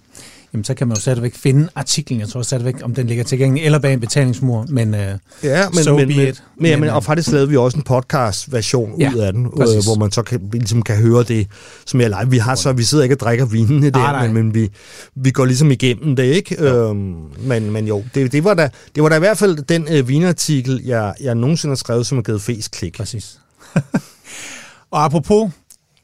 jamen 0.56 0.64
så 0.64 0.74
kan 0.74 0.88
man 0.88 0.96
jo 0.96 1.00
stadigvæk 1.00 1.34
finde 1.34 1.68
artiklen. 1.74 2.20
Jeg 2.20 2.28
tror 2.28 2.42
stadigvæk, 2.42 2.74
om 2.82 2.94
den 2.94 3.06
ligger 3.06 3.24
tilgængelig, 3.24 3.64
eller 3.64 3.78
bag 3.78 3.92
en 3.92 4.00
betalingsmur, 4.00 4.66
men 4.68 4.94
uh, 4.94 5.00
ja, 5.42 5.68
men, 5.70 5.84
so 5.84 5.96
men, 5.96 6.08
men, 6.08 6.28
it. 6.28 6.42
Men, 6.60 6.80
men, 6.80 6.90
og 6.90 7.04
faktisk 7.04 7.32
lavede 7.32 7.48
vi 7.48 7.56
også 7.56 7.76
en 7.76 7.82
podcast-version 7.82 9.00
ja, 9.00 9.12
ud 9.14 9.18
af 9.18 9.32
den, 9.32 9.46
øh, 9.46 9.50
hvor 9.52 9.98
man 9.98 10.12
så 10.12 10.22
kan, 10.22 10.48
ligesom 10.52 10.82
kan 10.82 10.96
høre 10.96 11.22
det, 11.22 11.46
som 11.86 12.00
jeg 12.00 12.08
live. 12.08 12.30
Vi 12.30 12.38
har 12.38 12.54
så, 12.54 12.72
vi 12.72 12.82
sidder 12.82 13.04
ikke 13.04 13.14
og 13.14 13.20
drikker 13.20 13.46
vinene 13.46 13.90
der, 13.90 13.98
ah, 13.98 14.24
men, 14.24 14.34
men 14.34 14.54
vi, 14.54 14.70
vi 15.14 15.30
går 15.30 15.44
ligesom 15.44 15.70
igennem 15.70 16.16
det, 16.16 16.24
ikke? 16.24 16.62
Øhm, 16.62 17.14
men, 17.40 17.70
men 17.70 17.86
jo, 17.86 18.04
det, 18.14 18.32
det, 18.32 18.44
var 18.44 18.54
da, 18.54 18.70
det 18.94 19.02
var 19.02 19.08
da 19.08 19.16
i 19.16 19.18
hvert 19.18 19.38
fald 19.38 19.56
den 19.56 19.86
øh, 19.90 20.08
vinartikel, 20.08 20.82
jeg, 20.84 21.14
jeg 21.20 21.34
nogensinde 21.34 21.70
har 21.70 21.76
skrevet, 21.76 22.06
som 22.06 22.18
har 22.18 22.22
givet 22.22 22.42
flest 22.42 22.70
klik. 22.70 22.96
Præcis. 22.96 23.38
og 24.90 25.04
apropos 25.04 25.50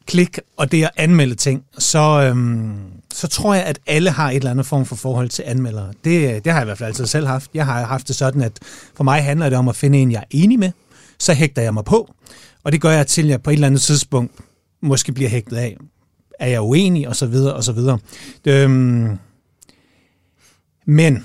klik 0.06 0.38
og 0.56 0.72
det 0.72 0.84
at 0.84 0.90
anmelde 0.96 1.34
ting, 1.34 1.62
så, 1.78 1.98
øhm, 1.98 2.72
så 3.12 3.28
tror 3.28 3.54
jeg, 3.54 3.64
at 3.64 3.78
alle 3.86 4.10
har 4.10 4.30
et 4.30 4.36
eller 4.36 4.50
andet 4.50 4.66
form 4.66 4.86
for 4.86 4.96
forhold 4.96 5.28
til 5.28 5.42
anmeldere. 5.46 5.92
Det, 6.04 6.44
det 6.44 6.52
har 6.52 6.60
jeg 6.60 6.64
i 6.64 6.68
hvert 6.68 6.78
fald 6.78 6.86
altid 6.86 7.06
selv 7.06 7.26
haft. 7.26 7.50
Jeg 7.54 7.66
har 7.66 7.84
haft 7.84 8.08
det 8.08 8.16
sådan, 8.16 8.42
at 8.42 8.58
for 8.94 9.04
mig 9.04 9.24
handler 9.24 9.48
det 9.48 9.58
om 9.58 9.68
at 9.68 9.76
finde 9.76 9.98
en, 9.98 10.12
jeg 10.12 10.18
er 10.18 10.24
enig 10.30 10.58
med. 10.58 10.70
Så 11.18 11.34
hægter 11.34 11.62
jeg 11.62 11.74
mig 11.74 11.84
på, 11.84 12.14
og 12.64 12.72
det 12.72 12.80
gør 12.80 12.90
jeg 12.90 13.06
til, 13.06 13.22
at 13.22 13.28
jeg 13.28 13.42
på 13.42 13.50
et 13.50 13.54
eller 13.54 13.66
andet 13.66 13.80
tidspunkt 13.80 14.32
måske 14.80 15.12
bliver 15.12 15.30
hægtet 15.30 15.56
af. 15.56 15.76
Er 16.40 16.46
jeg 16.46 16.60
uenig, 16.60 17.08
og 17.08 17.16
så 17.16 17.26
videre, 17.26 17.54
og 17.54 17.64
så 17.64 17.72
videre. 17.72 17.98
Øhm, 18.44 19.18
men, 20.86 21.24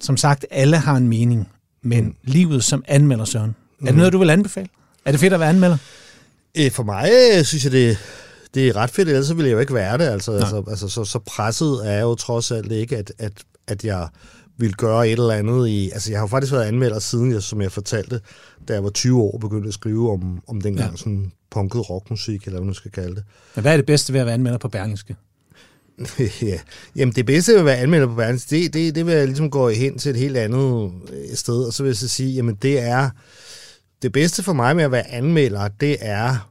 som 0.00 0.16
sagt, 0.16 0.46
alle 0.50 0.76
har 0.76 0.96
en 0.96 1.08
mening. 1.08 1.48
Men 1.82 2.14
livet 2.24 2.64
som 2.64 2.84
anmelder, 2.88 3.24
Søren, 3.24 3.54
er 3.80 3.86
det 3.86 3.94
noget, 3.94 4.12
du 4.12 4.18
vil 4.18 4.30
anbefale? 4.30 4.68
Er 5.04 5.10
det 5.10 5.20
fedt 5.20 5.32
at 5.32 5.40
være 5.40 5.48
anmelder? 5.48 5.76
Øh, 6.58 6.70
for 6.70 6.82
mig 6.82 7.10
øh, 7.12 7.44
synes 7.44 7.64
jeg, 7.64 7.72
det, 7.72 7.98
det 8.54 8.68
er 8.68 8.76
ret 8.76 8.90
fedt, 8.90 9.08
ellers 9.08 9.36
ville 9.36 9.48
jeg 9.48 9.54
jo 9.54 9.60
ikke 9.60 9.74
være 9.74 9.98
det. 9.98 10.04
Altså, 10.04 10.32
altså, 10.32 10.64
altså 10.70 10.88
så, 10.88 11.04
så 11.04 11.18
presset 11.18 11.86
er 11.86 11.90
jeg 11.90 12.02
jo 12.02 12.14
trods 12.14 12.50
alt 12.50 12.72
ikke, 12.72 12.96
at, 12.96 13.12
at, 13.18 13.32
at 13.66 13.84
jeg 13.84 14.08
vil 14.58 14.74
gøre 14.74 15.08
et 15.08 15.12
eller 15.12 15.34
andet 15.34 15.68
i... 15.68 15.90
Altså, 15.90 16.10
jeg 16.10 16.18
har 16.18 16.22
jo 16.22 16.28
faktisk 16.28 16.52
været 16.52 16.64
anmelder 16.64 16.98
siden, 16.98 17.32
jeg, 17.32 17.42
som 17.42 17.60
jeg 17.60 17.72
fortalte, 17.72 18.20
da 18.68 18.72
jeg 18.72 18.84
var 18.84 18.90
20 18.90 19.20
år, 19.22 19.38
begyndte 19.38 19.68
at 19.68 19.74
skrive 19.74 20.12
om, 20.12 20.42
om 20.46 20.60
dengang 20.60 20.90
ja. 20.90 20.96
sådan 20.96 21.32
punket 21.50 21.90
rockmusik, 21.90 22.44
eller 22.46 22.58
hvad 22.58 22.66
man 22.66 22.74
skal 22.74 22.90
kalde 22.90 23.14
det. 23.14 23.24
Men 23.54 23.62
hvad 23.62 23.72
er 23.72 23.76
det 23.76 23.86
bedste 23.86 24.12
ved 24.12 24.20
at 24.20 24.26
være 24.26 24.34
anmelder 24.34 24.58
på 24.58 24.68
Berlingske? 24.68 25.16
ja. 26.42 26.58
Jamen, 26.96 27.14
det 27.14 27.26
bedste 27.26 27.52
ved 27.52 27.58
at 27.58 27.64
være 27.64 27.76
anmelder 27.76 28.06
på 28.06 28.14
Berlingske, 28.14 28.56
det, 28.56 28.74
det, 28.74 28.94
det 28.94 29.06
vil 29.06 29.14
jeg 29.14 29.26
ligesom 29.26 29.50
gå 29.50 29.68
hen 29.68 29.98
til 29.98 30.10
et 30.10 30.16
helt 30.16 30.36
andet 30.36 30.92
øh, 31.12 31.34
sted, 31.34 31.64
og 31.64 31.72
så 31.72 31.82
vil 31.82 31.90
jeg 31.90 31.96
så 31.96 32.08
sige, 32.08 32.34
jamen, 32.34 32.54
det 32.54 32.80
er 32.80 33.10
det 34.02 34.12
bedste 34.12 34.42
for 34.42 34.52
mig 34.52 34.76
med 34.76 34.84
at 34.84 34.92
være 34.92 35.10
anmelder, 35.10 35.68
det 35.68 35.96
er, 36.00 36.50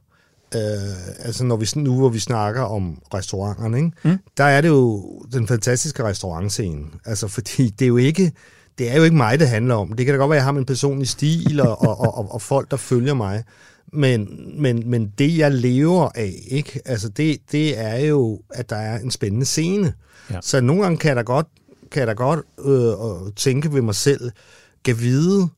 øh, 0.54 1.26
altså 1.26 1.44
når 1.44 1.56
vi, 1.56 1.68
nu 1.76 1.98
hvor 1.98 2.08
vi 2.08 2.18
snakker 2.18 2.62
om 2.62 2.98
restauranterne, 3.14 3.76
ikke? 3.76 3.90
Mm. 4.04 4.18
der 4.36 4.44
er 4.44 4.60
det 4.60 4.68
jo 4.68 5.04
den 5.32 5.48
fantastiske 5.48 6.04
restaurantscene. 6.04 6.84
Altså 7.04 7.28
fordi 7.28 7.70
det 7.70 7.84
er 7.84 7.88
jo 7.88 7.96
ikke, 7.96 8.32
det 8.78 8.90
er 8.90 8.96
jo 8.96 9.02
ikke 9.02 9.16
mig, 9.16 9.40
det 9.40 9.48
handler 9.48 9.74
om. 9.74 9.92
Det 9.92 10.06
kan 10.06 10.14
da 10.14 10.18
godt 10.18 10.30
være, 10.30 10.36
at 10.36 10.40
jeg 10.40 10.44
har 10.44 10.52
min 10.52 10.64
personlige 10.64 11.08
stil 11.08 11.60
og, 11.60 11.82
og, 11.82 12.00
og, 12.00 12.18
og, 12.18 12.32
og 12.32 12.42
folk, 12.42 12.70
der 12.70 12.76
følger 12.76 13.14
mig. 13.14 13.44
Men, 13.92 14.28
men, 14.58 14.90
men 14.90 15.12
det, 15.18 15.38
jeg 15.38 15.52
lever 15.52 16.08
af, 16.14 16.34
ikke? 16.48 16.80
Altså 16.84 17.08
det, 17.08 17.38
det 17.52 17.78
er 17.78 17.96
jo, 17.96 18.40
at 18.50 18.70
der 18.70 18.76
er 18.76 18.98
en 18.98 19.10
spændende 19.10 19.46
scene. 19.46 19.92
Ja. 20.30 20.38
Så 20.42 20.60
nogle 20.60 20.82
gange 20.82 20.98
kan 20.98 21.08
jeg 21.08 21.16
da 21.16 21.22
godt, 21.22 21.46
kan 21.90 22.00
jeg 22.00 22.06
da 22.06 22.12
godt 22.12 22.40
øh, 22.64 23.32
tænke 23.36 23.74
ved 23.74 23.82
mig 23.82 23.94
selv, 23.94 24.30
kan 24.84 25.00
vide, 25.00 25.48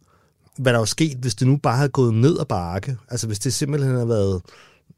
hvad 0.58 0.72
der 0.72 0.78
var 0.78 0.86
sket, 0.86 1.16
hvis 1.16 1.34
det 1.34 1.48
nu 1.48 1.56
bare 1.56 1.76
havde 1.76 1.88
gået 1.88 2.14
ned 2.14 2.40
ad 2.40 2.44
bakke. 2.44 2.96
Altså 3.08 3.26
hvis 3.26 3.38
det 3.38 3.54
simpelthen 3.54 3.94
havde 3.94 4.08
været 4.08 4.42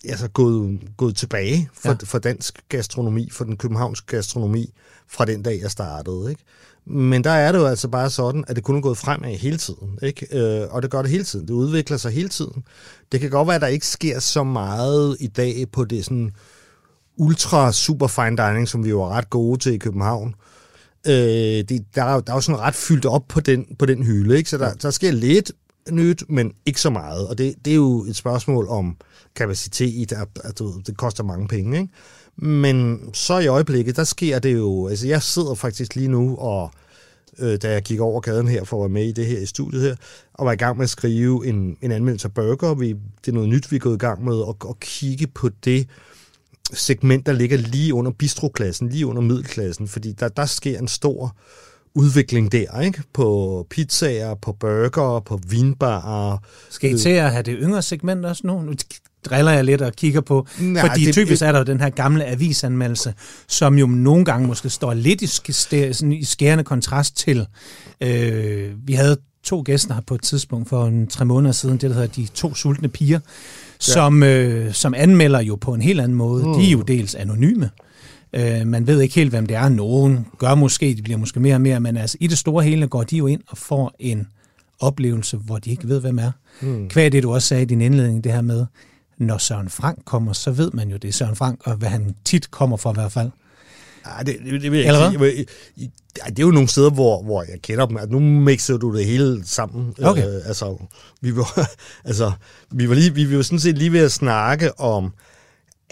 altså, 0.04 0.28
gået, 0.28 0.80
gået 0.96 1.16
tilbage 1.16 1.68
for, 1.74 1.88
ja. 1.88 1.96
for 2.04 2.18
dansk 2.18 2.62
gastronomi, 2.68 3.30
for 3.30 3.44
den 3.44 3.56
københavnske 3.56 4.06
gastronomi, 4.06 4.74
fra 5.08 5.24
den 5.24 5.42
dag, 5.42 5.60
jeg 5.62 5.70
startede. 5.70 6.30
Ikke? 6.30 6.42
Men 6.86 7.24
der 7.24 7.30
er 7.30 7.52
det 7.52 7.58
jo 7.58 7.66
altså 7.66 7.88
bare 7.88 8.10
sådan, 8.10 8.44
at 8.48 8.56
det 8.56 8.64
kun 8.64 8.76
er 8.76 8.80
gået 8.80 8.98
fremad 8.98 9.36
hele 9.36 9.56
tiden. 9.56 9.98
Ikke? 10.02 10.26
Øh, 10.38 10.68
og 10.70 10.82
det 10.82 10.90
gør 10.90 11.02
det 11.02 11.10
hele 11.10 11.24
tiden. 11.24 11.48
Det 11.48 11.54
udvikler 11.54 11.96
sig 11.96 12.12
hele 12.12 12.28
tiden. 12.28 12.64
Det 13.12 13.20
kan 13.20 13.30
godt 13.30 13.48
være, 13.48 13.54
at 13.54 13.62
der 13.62 13.66
ikke 13.66 13.86
sker 13.86 14.18
så 14.18 14.44
meget 14.44 15.16
i 15.20 15.26
dag 15.26 15.66
på 15.72 15.84
det 15.84 16.04
sådan 16.04 16.32
ultra 17.16 17.72
super 17.72 18.06
fine 18.06 18.36
dining, 18.36 18.68
som 18.68 18.84
vi 18.84 18.90
jo 18.90 19.02
er 19.02 19.08
ret 19.08 19.30
gode 19.30 19.58
til 19.58 19.72
i 19.72 19.78
København. 19.78 20.34
Øh, 21.06 21.12
det, 21.12 21.84
der, 21.94 22.02
er, 22.02 22.20
der 22.20 22.32
er 22.32 22.36
jo 22.36 22.40
sådan 22.40 22.60
ret 22.60 22.74
fyldt 22.74 23.06
op 23.06 23.24
på 23.28 23.40
den, 23.40 23.66
på 23.78 23.86
den 23.86 24.02
hylde, 24.02 24.36
ikke? 24.36 24.50
så 24.50 24.58
der, 24.58 24.74
der 24.74 24.90
sker 24.90 25.10
lidt 25.10 25.52
nyt, 25.90 26.24
men 26.28 26.52
ikke 26.66 26.80
så 26.80 26.90
meget. 26.90 27.28
Og 27.28 27.38
det, 27.38 27.54
det 27.64 27.70
er 27.70 27.74
jo 27.74 28.04
et 28.04 28.16
spørgsmål 28.16 28.68
om 28.68 28.96
kapacitet, 29.34 30.12
at, 30.12 30.28
at 30.44 30.58
det 30.86 30.96
koster 30.96 31.24
mange 31.24 31.48
penge. 31.48 31.80
Ikke? 31.80 31.92
Men 32.36 33.00
så 33.14 33.38
i 33.38 33.46
øjeblikket, 33.46 33.96
der 33.96 34.04
sker 34.04 34.38
det 34.38 34.54
jo... 34.54 34.88
Altså, 34.88 35.06
jeg 35.06 35.22
sidder 35.22 35.54
faktisk 35.54 35.94
lige 35.94 36.08
nu, 36.08 36.36
og 36.36 36.70
øh, 37.38 37.58
da 37.62 37.72
jeg 37.72 37.82
gik 37.82 38.00
over 38.00 38.20
gaden 38.20 38.48
her 38.48 38.64
for 38.64 38.76
at 38.76 38.80
være 38.80 38.94
med 38.94 39.08
i 39.08 39.12
det 39.12 39.26
her 39.26 39.38
i 39.38 39.46
studiet 39.46 39.82
her, 39.82 39.96
og 40.34 40.46
var 40.46 40.52
i 40.52 40.56
gang 40.56 40.76
med 40.76 40.84
at 40.84 40.90
skrive 40.90 41.46
en, 41.46 41.76
en 41.82 41.92
anmeldelse 41.92 42.28
af 42.28 42.34
burger. 42.34 42.74
Vi, 42.74 42.88
det 42.88 43.28
er 43.28 43.32
noget 43.32 43.48
nyt, 43.48 43.70
vi 43.70 43.76
er 43.76 43.80
gået 43.80 43.94
i 43.94 43.98
gang 43.98 44.24
med, 44.24 44.34
og, 44.34 44.56
og 44.60 44.80
kigge 44.80 45.26
på 45.26 45.50
det 45.64 45.88
segment, 46.72 47.26
der 47.26 47.32
ligger 47.32 47.56
lige 47.56 47.94
under 47.94 48.10
bistroklassen, 48.10 48.88
lige 48.88 49.06
under 49.06 49.22
middelklassen, 49.22 49.88
fordi 49.88 50.12
der, 50.12 50.28
der 50.28 50.46
sker 50.46 50.78
en 50.78 50.88
stor 50.88 51.36
udvikling 51.94 52.52
der, 52.52 52.80
ikke? 52.80 53.02
På 53.12 53.66
pizzaer, 53.70 54.34
på 54.34 54.52
burger, 54.52 55.20
på 55.20 55.40
vinbarer. 55.48 56.38
Skal 56.70 56.94
I 56.94 56.98
til 56.98 57.08
at 57.08 57.32
have 57.32 57.42
det 57.42 57.56
yngre 57.60 57.82
segment 57.82 58.26
også 58.26 58.46
nu? 58.46 58.62
Nu 58.62 58.72
driller 59.24 59.52
jeg 59.52 59.64
lidt 59.64 59.82
og 59.82 59.92
kigger 59.92 60.20
på, 60.20 60.46
Nej, 60.60 60.88
fordi 60.88 61.04
det, 61.04 61.14
typisk 61.14 61.42
er 61.42 61.52
der 61.52 61.58
jo 61.58 61.64
den 61.64 61.80
her 61.80 61.90
gamle 61.90 62.24
avisanmeldelse, 62.24 63.14
som 63.48 63.78
jo 63.78 63.86
nogle 63.86 64.24
gange 64.24 64.46
måske 64.46 64.70
står 64.70 64.94
lidt 64.94 65.22
i, 65.22 65.26
sådan 65.92 66.12
i 66.12 66.24
skærende 66.24 66.64
kontrast 66.64 67.16
til, 67.16 67.46
øh, 68.00 68.70
vi 68.86 68.92
havde 68.92 69.16
to 69.44 69.62
gæster 69.64 69.94
her 69.94 70.00
på 70.06 70.14
et 70.14 70.22
tidspunkt 70.22 70.68
for 70.68 70.86
en 70.86 71.06
tre 71.06 71.24
måneder 71.24 71.52
siden, 71.52 71.78
det 71.78 71.90
der 71.90 71.94
hedder 71.96 72.08
De 72.08 72.26
To 72.26 72.54
Sultne 72.54 72.88
Piger, 72.88 73.18
ja. 73.18 73.20
som, 73.78 74.22
øh, 74.22 74.72
som 74.72 74.94
anmelder 74.94 75.40
jo 75.40 75.56
på 75.56 75.74
en 75.74 75.82
helt 75.82 76.00
anden 76.00 76.18
måde. 76.18 76.44
Mm. 76.46 76.54
De 76.54 76.66
er 76.66 76.70
jo 76.70 76.80
dels 76.80 77.14
anonyme. 77.14 77.70
Øh, 78.34 78.66
man 78.66 78.86
ved 78.86 79.00
ikke 79.00 79.14
helt, 79.14 79.30
hvem 79.30 79.46
det 79.46 79.56
er. 79.56 79.68
Nogen 79.68 80.26
gør 80.38 80.54
måske, 80.54 80.94
de 80.94 81.02
bliver 81.02 81.18
måske 81.18 81.40
mere 81.40 81.54
og 81.54 81.60
mere, 81.60 81.80
men 81.80 81.96
altså 81.96 82.16
i 82.20 82.26
det 82.26 82.38
store 82.38 82.64
hele 82.64 82.86
går 82.88 83.02
de 83.02 83.16
jo 83.16 83.26
ind 83.26 83.40
og 83.48 83.58
får 83.58 83.94
en 83.98 84.28
oplevelse, 84.80 85.36
hvor 85.36 85.58
de 85.58 85.70
ikke 85.70 85.88
ved, 85.88 86.00
hvem 86.00 86.18
er. 86.18 86.32
Mm. 86.60 86.90
Hvad 86.92 87.10
det, 87.10 87.22
du 87.22 87.34
også 87.34 87.48
sagde 87.48 87.62
i 87.62 87.66
din 87.66 87.80
indledning, 87.80 88.24
det 88.24 88.32
her 88.32 88.40
med, 88.40 88.66
når 89.18 89.38
Søren 89.38 89.68
Frank 89.68 89.98
kommer, 90.04 90.32
så 90.32 90.50
ved 90.50 90.70
man 90.70 90.90
jo, 90.90 90.96
det 90.96 91.08
er 91.08 91.12
Søren 91.12 91.36
Frank, 91.36 91.60
og 91.64 91.74
hvad 91.74 91.88
han 91.88 92.14
tit 92.24 92.50
kommer 92.50 92.76
for 92.76 92.90
i 92.90 92.94
hvert 92.94 93.12
fald. 93.12 93.30
Ej, 94.04 94.22
det, 94.22 94.36
det, 94.44 94.62
det 94.62 94.72
vil 94.72 94.80
jeg 94.80 94.86
Eller 94.86 95.28
ikke 95.28 95.46
sige. 95.76 95.92
Det 96.26 96.38
er 96.38 96.42
jo 96.42 96.50
nogle 96.50 96.68
steder, 96.68 96.90
hvor, 96.90 97.22
hvor 97.22 97.42
jeg 97.42 97.62
kender 97.62 97.86
dem. 97.86 97.96
Altså, 97.96 98.12
nu 98.12 98.20
mixer 98.20 98.76
du 98.76 98.96
det 98.96 99.06
hele 99.06 99.42
sammen. 99.44 99.94
Okay. 100.02 100.26
Øh, 100.26 100.40
altså, 100.46 100.76
vi 101.20 101.36
var, 101.36 101.70
altså, 102.04 102.32
vi 102.70 102.88
var, 102.88 102.94
lige, 102.94 103.14
vi 103.14 103.36
var 103.36 103.42
sådan 103.42 103.58
set 103.58 103.78
lige 103.78 103.92
ved 103.92 104.00
at 104.00 104.12
snakke 104.12 104.80
om, 104.80 105.12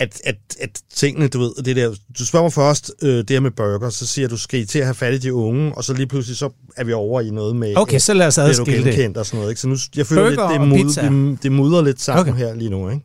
at, 0.01 0.21
at, 0.25 0.37
at 0.61 0.81
tingene, 0.95 1.29
du 1.29 1.39
ved, 1.39 1.63
det 1.65 1.77
der, 1.77 1.95
du 2.19 2.27
spørger 2.27 2.45
mig 2.45 2.53
først 2.53 2.93
øh, 3.03 3.19
det 3.19 3.31
her 3.31 3.41
med 3.41 3.51
burger, 3.51 3.91
så 3.91 4.07
siger 4.07 4.29
du, 4.29 4.37
skal 4.37 4.61
I 4.61 4.65
til 4.65 4.79
at 4.79 4.85
have 4.85 4.95
fat 4.95 5.15
i 5.15 5.19
de 5.19 5.35
unge, 5.35 5.75
og 5.75 5.85
så 5.85 5.95
lige 5.95 6.07
pludselig, 6.07 6.37
så 6.37 6.51
er 6.77 6.85
vi 6.85 6.93
over 6.93 7.21
i 7.21 7.31
noget 7.31 7.57
med... 7.57 7.77
Okay, 7.77 7.99
så 7.99 8.15
lad 8.15 8.27
os 8.27 8.39
adskille 8.39 8.93
det. 8.93 9.17
og 9.17 9.27
sådan 9.27 9.39
noget, 9.39 9.51
ikke? 9.51 9.61
Så 9.61 9.69
nu, 9.69 9.77
jeg 9.97 10.07
føler 10.07 10.29
lidt, 10.31 10.41
det, 10.51 10.69
mud, 10.69 11.33
det, 11.33 11.43
det 11.43 11.53
mudder 11.53 11.83
lidt 11.83 12.01
sammen 12.01 12.35
okay. 12.35 12.45
her 12.45 12.55
lige 12.55 12.71
nu, 12.71 12.91
ikke? 12.91 13.03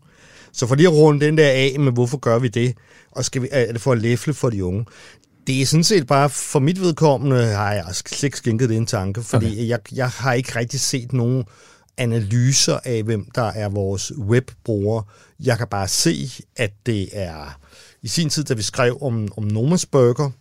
Så 0.54 0.68
for 0.68 0.76
lige 0.76 0.88
at 0.88 0.94
runde 0.94 1.26
den 1.26 1.38
der 1.38 1.48
af 1.48 1.76
med, 1.80 1.92
hvorfor 1.92 2.18
gør 2.18 2.40
vi 2.40 2.48
det, 2.48 2.74
og 3.12 3.26
skal 3.26 3.42
vi, 3.42 3.48
er 3.52 3.72
det 3.72 3.82
for 3.82 3.92
at 3.92 3.98
læfle 3.98 4.34
for 4.34 4.50
de 4.50 4.66
unge? 4.66 4.86
Det 5.48 5.62
er 5.62 5.66
sådan 5.66 5.84
set 5.84 6.08
bare, 6.08 6.30
for 6.30 6.60
mit 6.60 6.82
vedkommende 6.82 7.46
har 7.46 7.74
jeg 7.74 7.86
slet 7.92 8.24
ikke 8.24 8.38
skænket 8.38 8.70
det 8.70 8.78
en 8.78 8.86
tanke, 8.86 9.24
fordi 9.24 9.46
okay. 9.46 9.68
jeg, 9.68 9.80
jeg 9.96 10.10
har 10.10 10.34
ikke 10.34 10.60
rigtig 10.60 10.80
set 10.80 11.14
nogen 11.14 11.44
analyser 11.98 12.80
af, 12.84 13.04
hvem 13.04 13.28
der 13.36 13.44
er 13.44 13.70
vores 13.70 14.18
webbrugere. 14.18 15.04
Jeg 15.40 15.58
kan 15.58 15.68
bare 15.68 15.88
se, 15.88 16.30
at 16.56 16.72
det 16.86 17.10
er 17.12 17.60
i 18.02 18.08
sin 18.08 18.30
tid, 18.30 18.44
da 18.44 18.54
vi 18.54 18.62
skrev 18.62 18.98
om, 19.02 19.28
om 19.38 19.44
Nomas 19.44 19.86
Burger, 19.86 20.32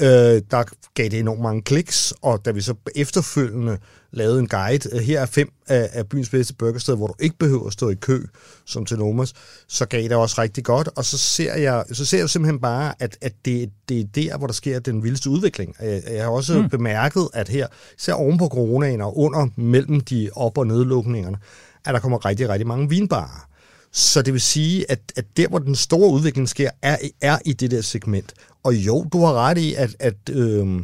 Øh, 0.00 0.42
der 0.50 0.64
gav 0.94 1.08
det 1.08 1.18
enormt 1.18 1.40
mange 1.40 1.62
kliks, 1.62 2.14
og 2.22 2.44
da 2.44 2.50
vi 2.50 2.60
så 2.60 2.74
efterfølgende 2.96 3.78
lavede 4.12 4.40
en 4.40 4.48
guide, 4.48 4.88
øh, 4.92 5.00
her 5.00 5.20
er 5.20 5.26
fem 5.26 5.52
af, 5.66 5.90
af 5.92 6.08
byens 6.08 6.28
bedste 6.28 6.54
burgersteder, 6.54 6.96
hvor 6.96 7.06
du 7.06 7.14
ikke 7.20 7.38
behøver 7.38 7.66
at 7.66 7.72
stå 7.72 7.88
i 7.88 7.94
kø, 7.94 8.22
som 8.66 8.84
til 8.84 8.98
Nomas, 8.98 9.34
så 9.68 9.86
gav 9.86 10.02
det 10.02 10.12
også 10.12 10.42
rigtig 10.42 10.64
godt, 10.64 10.88
og 10.96 11.04
så 11.04 11.18
ser 11.18 11.54
jeg, 11.54 11.84
så 11.92 12.04
ser 12.04 12.18
jeg 12.18 12.30
simpelthen 12.30 12.60
bare, 12.60 12.94
at, 12.98 13.18
at 13.20 13.32
det, 13.44 13.70
det 13.88 14.00
er 14.00 14.04
der, 14.04 14.38
hvor 14.38 14.46
der 14.46 14.54
sker 14.54 14.78
den 14.78 15.02
vildeste 15.02 15.30
udvikling. 15.30 15.76
Jeg, 15.80 16.02
jeg 16.10 16.22
har 16.22 16.30
også 16.30 16.62
mm. 16.62 16.68
bemærket, 16.68 17.28
at 17.34 17.48
her, 17.48 17.66
især 17.98 18.12
oven 18.12 18.38
på 18.38 18.48
coronaen 18.48 19.00
og 19.00 19.18
under 19.18 19.48
mellem 19.56 20.00
de 20.00 20.30
op- 20.34 20.58
og 20.58 20.66
nedlukningerne, 20.66 21.36
at 21.84 21.94
der 21.94 22.00
kommer 22.00 22.24
rigtig, 22.24 22.48
rigtig 22.48 22.66
mange 22.66 22.88
vinbarer. 22.88 23.48
Så 23.92 24.22
det 24.22 24.32
vil 24.32 24.40
sige, 24.40 24.90
at, 24.90 25.00
at 25.16 25.24
der, 25.36 25.48
hvor 25.48 25.58
den 25.58 25.74
store 25.74 26.12
udvikling 26.12 26.48
sker, 26.48 26.70
er, 26.82 26.96
er 27.20 27.38
i 27.44 27.52
det 27.52 27.70
der 27.70 27.80
segment. 27.80 28.32
Og 28.64 28.74
jo, 28.74 29.04
du 29.12 29.24
har 29.24 29.32
ret 29.32 29.58
i, 29.58 29.74
at, 29.74 29.96
at 29.98 30.14
øh, 30.30 30.80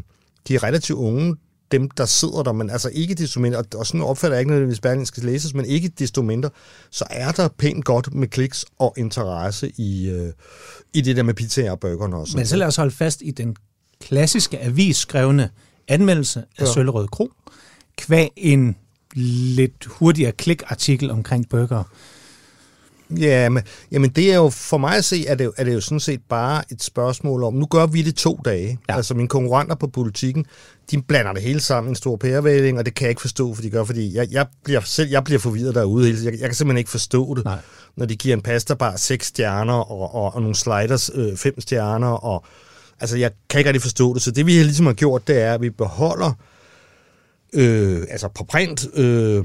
de 0.49 0.55
er 0.55 0.63
relativt 0.63 0.99
unge, 0.99 1.37
dem, 1.73 1.91
der 1.91 2.07
sidder 2.07 2.43
der, 2.43 2.53
men 2.53 2.71
altså 2.71 2.91
ikke 2.93 3.15
desto 3.15 3.41
mindre, 3.41 3.65
og 3.77 3.87
sådan 3.87 4.01
opfatter 4.01 4.37
jeg 4.37 4.41
ikke 4.41 4.51
nødvendigvis 4.51 4.81
Berlin 4.81 5.07
skal 5.07 5.23
læses, 5.23 5.55
men 5.55 5.65
ikke 5.65 5.89
desto 5.89 6.23
mindre, 6.23 6.51
så 6.91 7.05
er 7.11 7.33
der 7.33 7.49
pænt 7.49 7.85
godt 7.85 8.15
med 8.15 8.29
kliks 8.29 8.67
og 8.79 8.95
interesse 8.97 9.73
i, 9.77 10.09
øh, 10.09 10.33
i 10.93 11.01
det 11.01 11.17
der 11.17 11.23
med 11.23 11.35
pizza 11.35 11.71
og 11.71 11.81
burgerne 11.81 12.17
også. 12.17 12.37
Men 12.37 12.47
så 12.47 12.57
lad 12.57 12.67
os 12.67 12.77
holde 12.77 12.91
fast 12.91 13.23
i 13.25 13.31
den 13.31 13.57
klassiske 14.01 14.61
avisskrevne 14.61 15.51
anmeldelse 15.89 16.45
af 16.59 16.65
ja. 16.65 16.73
Søllerød 16.73 17.09
Kro, 17.09 17.33
kvæg 17.97 18.31
en 18.37 18.77
lidt 19.15 19.85
hurtigere 19.87 20.33
klikartikel 20.33 21.11
omkring 21.11 21.49
burger. 21.49 21.85
Ja, 23.11 23.49
men, 23.49 23.63
jamen 23.93 24.11
det 24.11 24.33
er 24.33 24.37
jo, 24.37 24.51
for 24.51 24.79
mig 24.79 24.97
at 24.97 25.05
se, 25.05 25.27
er 25.27 25.35
det, 25.35 25.53
er 25.57 25.65
det 25.65 25.75
jo 25.75 25.81
sådan 25.81 26.01
set 26.01 26.21
bare 26.29 26.63
et 26.73 26.83
spørgsmål 26.83 27.43
om, 27.43 27.55
nu 27.55 27.67
gør 27.67 27.87
vi 27.87 28.03
det 28.03 28.15
to 28.15 28.41
dage. 28.45 28.79
Ja. 28.89 28.97
Altså 28.97 29.15
mine 29.15 29.29
konkurrenter 29.29 29.75
på 29.75 29.87
politikken, 29.87 30.47
de 30.91 31.03
blander 31.03 31.33
det 31.33 31.43
hele 31.43 31.61
sammen 31.61 31.91
en 31.91 31.97
stor 31.97 32.17
pærevælling, 32.17 32.79
og 32.79 32.87
det 32.87 32.95
kan 32.95 33.05
jeg 33.05 33.11
ikke 33.11 33.21
forstå, 33.21 33.55
for 33.55 33.63
de 33.63 33.71
gør, 33.71 33.85
fordi 33.85 34.17
jeg, 34.17 34.29
jeg 34.31 34.47
bliver 34.65 34.81
selv 34.81 35.11
jeg 35.11 35.25
bliver 35.25 35.39
forvirret 35.39 35.75
derude 35.75 36.07
hele 36.07 36.19
Jeg, 36.25 36.33
jeg 36.33 36.49
kan 36.49 36.55
simpelthen 36.55 36.79
ikke 36.79 36.91
forstå 36.91 37.35
det, 37.35 37.45
Nej. 37.45 37.59
når 37.97 38.07
de 38.07 38.17
giver 38.17 38.37
en 38.37 38.43
pasta 38.43 38.75
bare 38.75 38.99
seks 38.99 39.27
stjerner, 39.27 39.75
og, 39.75 40.15
og, 40.15 40.35
og 40.35 40.41
nogle 40.41 40.55
sliders 40.55 41.11
øh, 41.15 41.37
fem 41.37 41.61
stjerner, 41.61 42.09
og 42.09 42.45
altså 43.01 43.17
jeg 43.17 43.31
kan 43.51 43.59
ikke 43.59 43.69
rigtig 43.69 43.83
forstå 43.83 44.15
det. 44.15 44.23
Så 44.23 44.31
det 44.31 44.47
vi 44.47 44.53
ligesom 44.53 44.87
har 44.87 44.93
gjort, 44.93 45.29
det 45.29 45.41
er, 45.41 45.55
at 45.55 45.61
vi 45.61 45.71
beholder 45.71 46.33
øh, 47.53 48.03
altså 48.11 48.29
på 48.29 48.45
print 48.45 48.87
øh, 48.95 49.45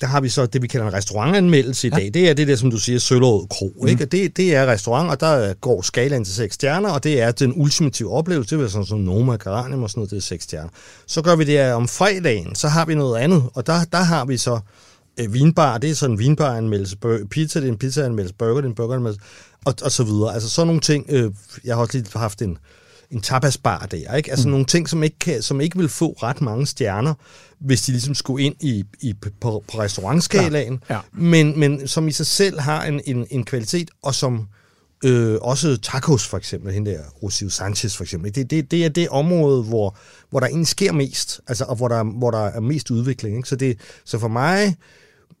der 0.00 0.06
har 0.06 0.20
vi 0.20 0.28
så 0.28 0.46
det, 0.46 0.62
vi 0.62 0.66
kalder 0.66 0.86
en 0.86 0.92
restaurantanmeldelse 0.92 1.86
i 1.86 1.90
dag. 1.90 2.02
Ja. 2.02 2.08
Det 2.08 2.30
er 2.30 2.34
det 2.34 2.48
der, 2.48 2.56
som 2.56 2.70
du 2.70 2.78
siger, 2.78 2.98
Søllerød 2.98 3.46
Kro. 3.50 3.72
Mm. 3.80 3.88
Ikke? 3.88 4.04
Det, 4.04 4.36
det 4.36 4.54
er 4.54 4.66
restaurant, 4.66 5.10
og 5.10 5.20
der 5.20 5.54
går 5.54 5.82
skalaen 5.82 6.24
til 6.24 6.34
seks 6.34 6.54
stjerner, 6.54 6.90
og 6.90 7.04
det 7.04 7.20
er 7.20 7.32
den 7.32 7.52
ultimative 7.56 8.12
oplevelse. 8.12 8.56
Det 8.56 8.64
er 8.64 8.68
sådan 8.68 8.86
sådan 8.86 9.04
Noma, 9.04 9.36
Caranium 9.36 9.82
og 9.82 9.90
sådan 9.90 10.00
noget, 10.00 10.10
det 10.10 10.16
er 10.16 10.20
seks 10.20 10.44
stjerner. 10.44 10.70
Så 11.06 11.22
gør 11.22 11.36
vi 11.36 11.44
det 11.44 11.54
her 11.54 11.74
om 11.74 11.88
fredagen, 11.88 12.54
så 12.54 12.68
har 12.68 12.84
vi 12.84 12.94
noget 12.94 13.18
andet, 13.18 13.42
og 13.54 13.66
der, 13.66 13.84
der 13.92 13.98
har 13.98 14.24
vi 14.24 14.36
så 14.36 14.60
øh, 15.20 15.34
vinbar, 15.34 15.78
det 15.78 15.90
er 15.90 15.94
sådan 15.94 16.14
en 16.14 16.18
vinbaranmeldelse, 16.18 16.96
pizza, 17.30 17.60
det 17.60 17.68
er 17.68 17.72
en 17.72 17.78
pizzaanmeldelse, 17.78 18.34
burger, 18.34 18.54
det 18.54 18.64
er 18.64 18.68
en 18.68 18.74
burgeranmeldelse, 18.74 19.26
og, 19.64 19.74
og 19.82 19.92
så 19.92 20.04
videre. 20.04 20.34
Altså 20.34 20.48
sådan 20.48 20.66
nogle 20.66 20.80
ting, 20.80 21.06
øh, 21.08 21.30
jeg 21.64 21.74
har 21.74 21.82
også 21.82 21.98
lige 21.98 22.18
haft 22.18 22.42
en, 22.42 22.58
en 23.12 23.20
tapasbar 23.20 23.86
der, 23.90 24.14
ikke? 24.16 24.30
Altså 24.30 24.48
mm. 24.48 24.50
nogle 24.50 24.66
ting, 24.66 24.88
som 24.88 25.02
ikke, 25.02 25.18
kan, 25.18 25.42
som 25.42 25.60
ikke 25.60 25.78
vil 25.78 25.88
få 25.88 26.12
ret 26.12 26.40
mange 26.40 26.66
stjerner, 26.66 27.14
hvis 27.58 27.82
de 27.82 27.92
ligesom 27.92 28.14
skulle 28.14 28.44
ind 28.44 28.54
i, 28.60 28.84
i 29.00 29.14
på, 29.14 29.30
på 29.40 29.78
restaurantskalaen, 29.78 30.82
ja. 30.88 30.94
Ja. 30.94 31.00
Men, 31.12 31.60
men 31.60 31.88
som 31.88 32.08
i 32.08 32.12
sig 32.12 32.26
selv 32.26 32.60
har 32.60 32.84
en, 32.84 33.00
en, 33.04 33.26
en 33.30 33.44
kvalitet, 33.44 33.90
og 34.02 34.14
som 34.14 34.46
øh, 35.04 35.38
også 35.40 35.76
tacos 35.76 36.26
for 36.26 36.36
eksempel, 36.36 36.72
hende 36.72 36.90
der 36.90 37.00
Rosio 37.22 37.48
Sanchez 37.48 37.96
for 37.96 38.04
eksempel, 38.04 38.34
det, 38.34 38.50
det, 38.50 38.70
det 38.70 38.84
er 38.84 38.88
det 38.88 39.08
område, 39.08 39.62
hvor, 39.62 39.96
hvor 40.30 40.40
der 40.40 40.46
egentlig 40.46 40.68
sker 40.68 40.92
mest, 40.92 41.40
altså, 41.48 41.64
og 41.64 41.76
hvor 41.76 41.88
der, 41.88 42.04
hvor 42.04 42.30
der 42.30 42.44
er 42.44 42.60
mest 42.60 42.90
udvikling. 42.90 43.36
Ikke? 43.36 43.48
Så, 43.48 43.56
det, 43.56 43.78
så 44.04 44.18
for 44.18 44.28
mig 44.28 44.76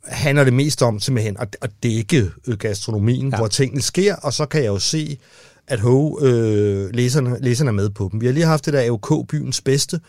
handler 0.04 0.44
det 0.44 0.52
mest 0.52 0.82
om 0.82 1.00
simpelthen 1.00 1.36
at, 1.38 1.56
at 1.60 1.70
dække 1.82 2.30
gastronomien, 2.58 3.30
ja. 3.30 3.36
hvor 3.36 3.46
tingene 3.46 3.82
sker, 3.82 4.16
og 4.16 4.32
så 4.32 4.46
kan 4.46 4.62
jeg 4.62 4.68
jo 4.68 4.78
se, 4.78 5.18
at 5.68 5.80
ho, 5.80 6.20
øh, 6.20 6.90
læserne, 6.94 7.36
læserne 7.40 7.68
er 7.68 7.72
med 7.72 7.90
på 7.90 8.08
dem. 8.12 8.20
Vi 8.20 8.26
har 8.26 8.32
lige 8.32 8.46
haft 8.46 8.66
det 8.66 8.72
der 8.72 8.80
AOK 8.80 9.28
Byens 9.28 9.60
Bedste, 9.60 10.00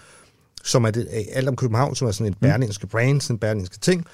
som 0.63 0.83
er 0.83 0.91
det, 0.91 1.07
alt 1.33 1.47
om 1.47 1.55
København, 1.55 1.95
som 1.95 2.07
er 2.07 2.11
sådan 2.11 2.31
et 2.33 2.41
mm. 2.41 2.47
berlinske 2.47 2.87
brand, 2.87 3.21
sådan 3.21 3.35
en 3.35 3.39
berlinske 3.39 3.79
ting. 3.79 4.05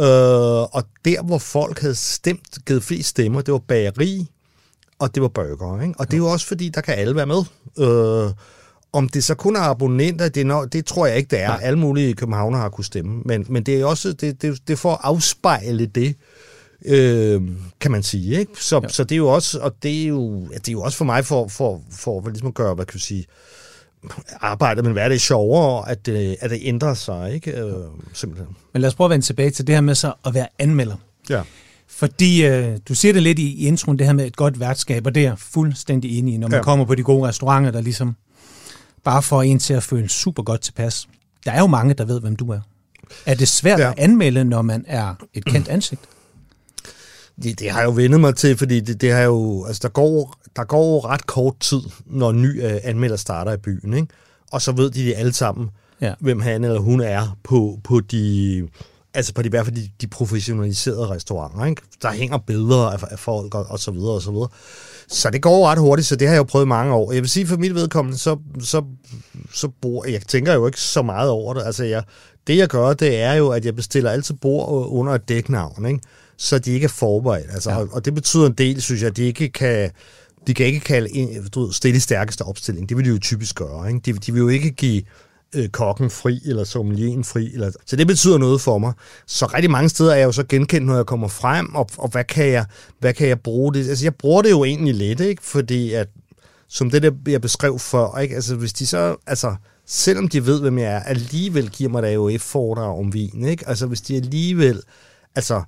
Øh, 0.00 0.62
og 0.62 0.82
der, 1.04 1.22
hvor 1.22 1.38
folk 1.38 1.80
havde 1.80 1.94
stemt, 1.94 2.58
givet 2.66 2.82
flest 2.82 3.08
stemmer, 3.08 3.40
det 3.40 3.52
var 3.52 3.58
bageri, 3.58 4.30
og 4.98 5.14
det 5.14 5.22
var 5.22 5.28
burger. 5.28 5.82
Ikke? 5.82 5.94
Og 5.98 6.06
det 6.06 6.12
er 6.12 6.18
jo 6.18 6.26
også 6.26 6.46
fordi, 6.46 6.68
der 6.68 6.80
kan 6.80 6.94
alle 6.94 7.16
være 7.16 7.26
med. 7.26 7.42
Øh, 7.78 8.32
om 8.92 9.08
det 9.08 9.24
så 9.24 9.34
kun 9.34 9.56
er 9.56 9.60
abonnenter, 9.60 10.28
det, 10.28 10.46
er, 10.46 10.64
det 10.64 10.86
tror 10.86 11.06
jeg 11.06 11.16
ikke, 11.16 11.30
det 11.30 11.40
er. 11.40 11.48
Nej. 11.48 11.60
Alle 11.62 11.78
mulige 11.78 12.14
københavner 12.14 12.58
har 12.58 12.68
kunne 12.68 12.84
stemme. 12.84 13.22
Men, 13.24 13.46
men 13.48 13.62
det 13.62 13.80
er 13.80 13.84
også 13.84 14.12
det, 14.12 14.42
det, 14.42 14.68
det 14.68 14.78
for 14.78 14.92
at 14.92 14.98
afspejle 15.02 15.86
det, 15.86 16.16
øh, 16.84 17.42
kan 17.80 17.90
man 17.90 18.02
sige. 18.02 18.38
Ikke? 18.38 18.52
Så, 18.60 18.80
ja. 18.82 18.88
så 18.88 19.04
det 19.04 19.12
er 19.12 19.16
jo 19.16 19.28
også, 19.28 19.60
og 19.60 19.82
det 19.82 20.02
er 20.02 20.06
jo, 20.06 20.48
ja, 20.52 20.56
det 20.56 20.68
er 20.68 20.72
jo 20.72 20.82
også 20.82 20.98
for 20.98 21.04
mig 21.04 21.26
for, 21.26 21.48
for, 21.48 21.82
for, 21.90 22.22
for 22.22 22.28
ligesom 22.28 22.48
at 22.48 22.54
gøre, 22.54 22.74
hvad 22.74 22.86
kan 22.86 22.94
jeg 22.96 23.00
sige, 23.00 23.26
arbejdet 24.40 24.84
med 24.84 24.92
hverdag 24.92 25.20
sjovere, 25.20 25.90
at 25.90 26.06
det, 26.06 26.36
at 26.40 26.50
det 26.50 26.58
ændrer 26.62 26.94
sig, 26.94 27.34
ikke? 27.34 27.60
Øh, 27.60 27.74
simpelthen. 28.12 28.56
Men 28.72 28.82
lad 28.82 28.88
os 28.88 28.94
prøve 28.94 29.06
at 29.06 29.10
vende 29.10 29.26
tilbage 29.26 29.50
til 29.50 29.66
det 29.66 29.74
her 29.74 29.80
med 29.80 29.94
så 29.94 30.12
at 30.24 30.34
være 30.34 30.46
anmelder. 30.58 30.96
Ja. 31.30 31.42
Fordi 31.88 32.46
øh, 32.46 32.78
du 32.88 32.94
siger 32.94 33.12
det 33.12 33.22
lidt 33.22 33.38
i, 33.38 33.52
i 33.52 33.66
introen, 33.66 33.98
det 33.98 34.06
her 34.06 34.14
med 34.14 34.26
et 34.26 34.36
godt 34.36 34.60
værtskab, 34.60 35.06
og 35.06 35.14
det 35.14 35.20
er 35.20 35.28
jeg 35.28 35.38
fuldstændig 35.38 36.18
enig 36.18 36.34
i, 36.34 36.36
når 36.36 36.48
man 36.48 36.58
ja. 36.58 36.62
kommer 36.62 36.84
på 36.84 36.94
de 36.94 37.02
gode 37.02 37.28
restauranter, 37.28 37.70
der 37.70 37.80
ligesom 37.80 38.16
bare 39.04 39.22
får 39.22 39.42
en 39.42 39.58
til 39.58 39.74
at 39.74 39.82
føle 39.82 40.08
super 40.08 40.42
godt 40.42 40.60
tilpas. 40.60 41.08
Der 41.44 41.52
er 41.52 41.60
jo 41.60 41.66
mange, 41.66 41.94
der 41.94 42.04
ved, 42.04 42.20
hvem 42.20 42.36
du 42.36 42.50
er. 42.50 42.60
Er 43.26 43.34
det 43.34 43.48
svært 43.48 43.80
ja. 43.80 43.90
at 43.90 43.98
anmelde, 43.98 44.44
når 44.44 44.62
man 44.62 44.84
er 44.88 45.14
et 45.34 45.44
kendt 45.44 45.68
ansigt? 45.68 46.00
Det, 47.42 47.60
det 47.60 47.70
har 47.70 47.80
jeg 47.80 47.86
jo 47.86 47.92
vendet 47.92 48.20
mig 48.20 48.36
til, 48.36 48.56
fordi 48.56 48.80
det, 48.80 49.00
det 49.00 49.12
har 49.12 49.22
jo, 49.22 49.64
altså 49.64 49.80
der 49.82 49.88
går, 49.88 50.34
der 50.56 50.64
går 50.64 51.06
ret 51.06 51.26
kort 51.26 51.60
tid, 51.60 51.80
når 52.06 52.30
en 52.30 52.42
ny 52.42 52.64
uh, 52.64 52.72
anmelder 52.82 53.16
starter 53.16 53.52
i 53.52 53.56
byen, 53.56 53.94
ikke? 53.94 54.08
og 54.52 54.62
så 54.62 54.72
ved 54.72 54.90
de, 54.90 55.04
de 55.04 55.16
alle 55.16 55.32
sammen, 55.32 55.70
ja. 56.00 56.14
hvem 56.20 56.40
han 56.40 56.64
eller 56.64 56.80
hun 56.80 57.00
er 57.00 57.38
på, 57.44 57.78
på 57.84 58.00
de 58.00 58.68
altså 59.14 59.34
på 59.34 59.42
de, 59.42 59.46
i 59.46 59.50
hvert 59.50 59.64
fald 59.64 59.76
de, 59.76 59.90
de 60.00 60.06
professionaliserede 60.06 61.08
restauranter. 61.08 61.64
Ikke? 61.64 61.82
Der 62.02 62.12
hænger 62.12 62.38
billeder 62.38 62.86
af, 62.86 62.98
af 63.10 63.18
folk 63.18 63.54
og, 63.54 63.66
og 63.68 63.78
så 63.78 63.90
videre 63.90 64.12
og 64.12 64.22
så 64.22 64.30
videre. 64.30 64.48
Så 65.08 65.30
det 65.30 65.42
går 65.42 65.68
ret 65.68 65.78
hurtigt, 65.78 66.08
så 66.08 66.16
det 66.16 66.28
har 66.28 66.34
jeg 66.34 66.38
jo 66.38 66.44
prøvet 66.44 66.68
mange 66.68 66.94
år. 66.94 67.12
Jeg 67.12 67.22
vil 67.22 67.30
sige, 67.30 67.46
for 67.46 67.56
mit 67.56 67.74
vedkommende, 67.74 68.18
så, 68.18 68.36
så, 68.60 68.84
så 69.54 69.68
bor 69.80 70.06
jeg 70.06 70.22
tænker 70.22 70.54
jo 70.54 70.66
ikke 70.66 70.80
så 70.80 71.02
meget 71.02 71.30
over 71.30 71.54
det. 71.54 71.62
Altså, 71.62 71.84
jeg, 71.84 72.02
det 72.46 72.56
jeg 72.56 72.68
gør, 72.68 72.92
det 72.92 73.20
er 73.20 73.32
jo, 73.32 73.48
at 73.48 73.64
jeg 73.64 73.76
bestiller 73.76 74.10
altid 74.10 74.34
bord 74.34 74.86
under 74.88 75.12
et 75.12 75.28
dæknavn. 75.28 75.86
Ikke? 75.86 76.00
Så 76.38 76.58
de 76.58 76.72
ikke 76.72 76.84
er 76.84 76.88
forberedt. 76.88 77.50
Altså, 77.50 77.70
ja. 77.70 77.76
og, 77.76 77.88
og 77.92 78.04
det 78.04 78.14
betyder 78.14 78.46
en 78.46 78.52
del, 78.52 78.82
synes 78.82 79.02
jeg, 79.02 79.10
at 79.10 79.16
de 79.16 79.22
ikke 79.22 79.48
kan 79.48 79.90
de 80.46 80.54
kan 80.54 80.66
ikke 80.66 80.80
kalde 80.80 81.14
en, 81.14 81.48
du 81.48 81.64
ved, 81.64 81.72
stille 81.72 82.00
stærkeste 82.00 82.42
opstilling. 82.42 82.88
Det 82.88 82.96
vil 82.96 83.04
de 83.04 83.10
jo 83.10 83.18
typisk 83.18 83.56
gøre. 83.56 83.88
Ikke? 83.88 84.00
De, 84.00 84.12
de 84.12 84.32
vil 84.32 84.40
jo 84.40 84.48
ikke 84.48 84.70
give 84.70 85.02
øh, 85.54 85.68
kokken 85.68 86.10
fri, 86.10 86.40
eller 86.44 86.64
sommelieren 86.64 87.24
fri. 87.24 87.52
Eller, 87.52 87.70
så 87.86 87.96
det 87.96 88.06
betyder 88.06 88.38
noget 88.38 88.60
for 88.60 88.78
mig. 88.78 88.92
Så 89.26 89.46
rigtig 89.46 89.70
mange 89.70 89.88
steder 89.88 90.12
er 90.12 90.16
jeg 90.16 90.26
jo 90.26 90.32
så 90.32 90.44
genkendt, 90.48 90.86
når 90.86 90.96
jeg 90.96 91.06
kommer 91.06 91.28
frem, 91.28 91.74
og, 91.74 91.88
og 91.98 92.08
hvad, 92.08 92.24
kan 92.24 92.48
jeg, 92.48 92.66
hvad 92.98 93.14
kan 93.14 93.28
jeg 93.28 93.40
bruge 93.40 93.74
det? 93.74 93.88
Altså, 93.88 94.04
jeg 94.04 94.14
bruger 94.14 94.42
det 94.42 94.50
jo 94.50 94.64
egentlig 94.64 94.94
lidt, 94.94 95.20
ikke? 95.20 95.42
fordi 95.42 95.92
at, 95.92 96.08
som 96.68 96.90
det 96.90 97.02
der, 97.02 97.10
jeg 97.26 97.40
beskrev 97.40 97.78
før, 97.78 98.18
ikke? 98.18 98.34
Altså, 98.34 98.54
hvis 98.54 98.72
de 98.72 98.86
så, 98.86 99.16
altså, 99.26 99.54
selvom 99.86 100.28
de 100.28 100.46
ved, 100.46 100.60
hvem 100.60 100.78
jeg 100.78 100.92
er, 100.92 101.00
alligevel 101.00 101.70
giver 101.70 101.90
mig 101.90 102.02
da 102.02 102.12
jo 102.12 102.28
et 102.28 102.40
foredrag 102.40 102.98
om 102.98 103.14
vin, 103.14 103.44
ikke? 103.44 103.68
Altså, 103.68 103.86
hvis 103.86 104.00
de 104.00 104.16
alligevel, 104.16 104.82
altså, 105.34 105.62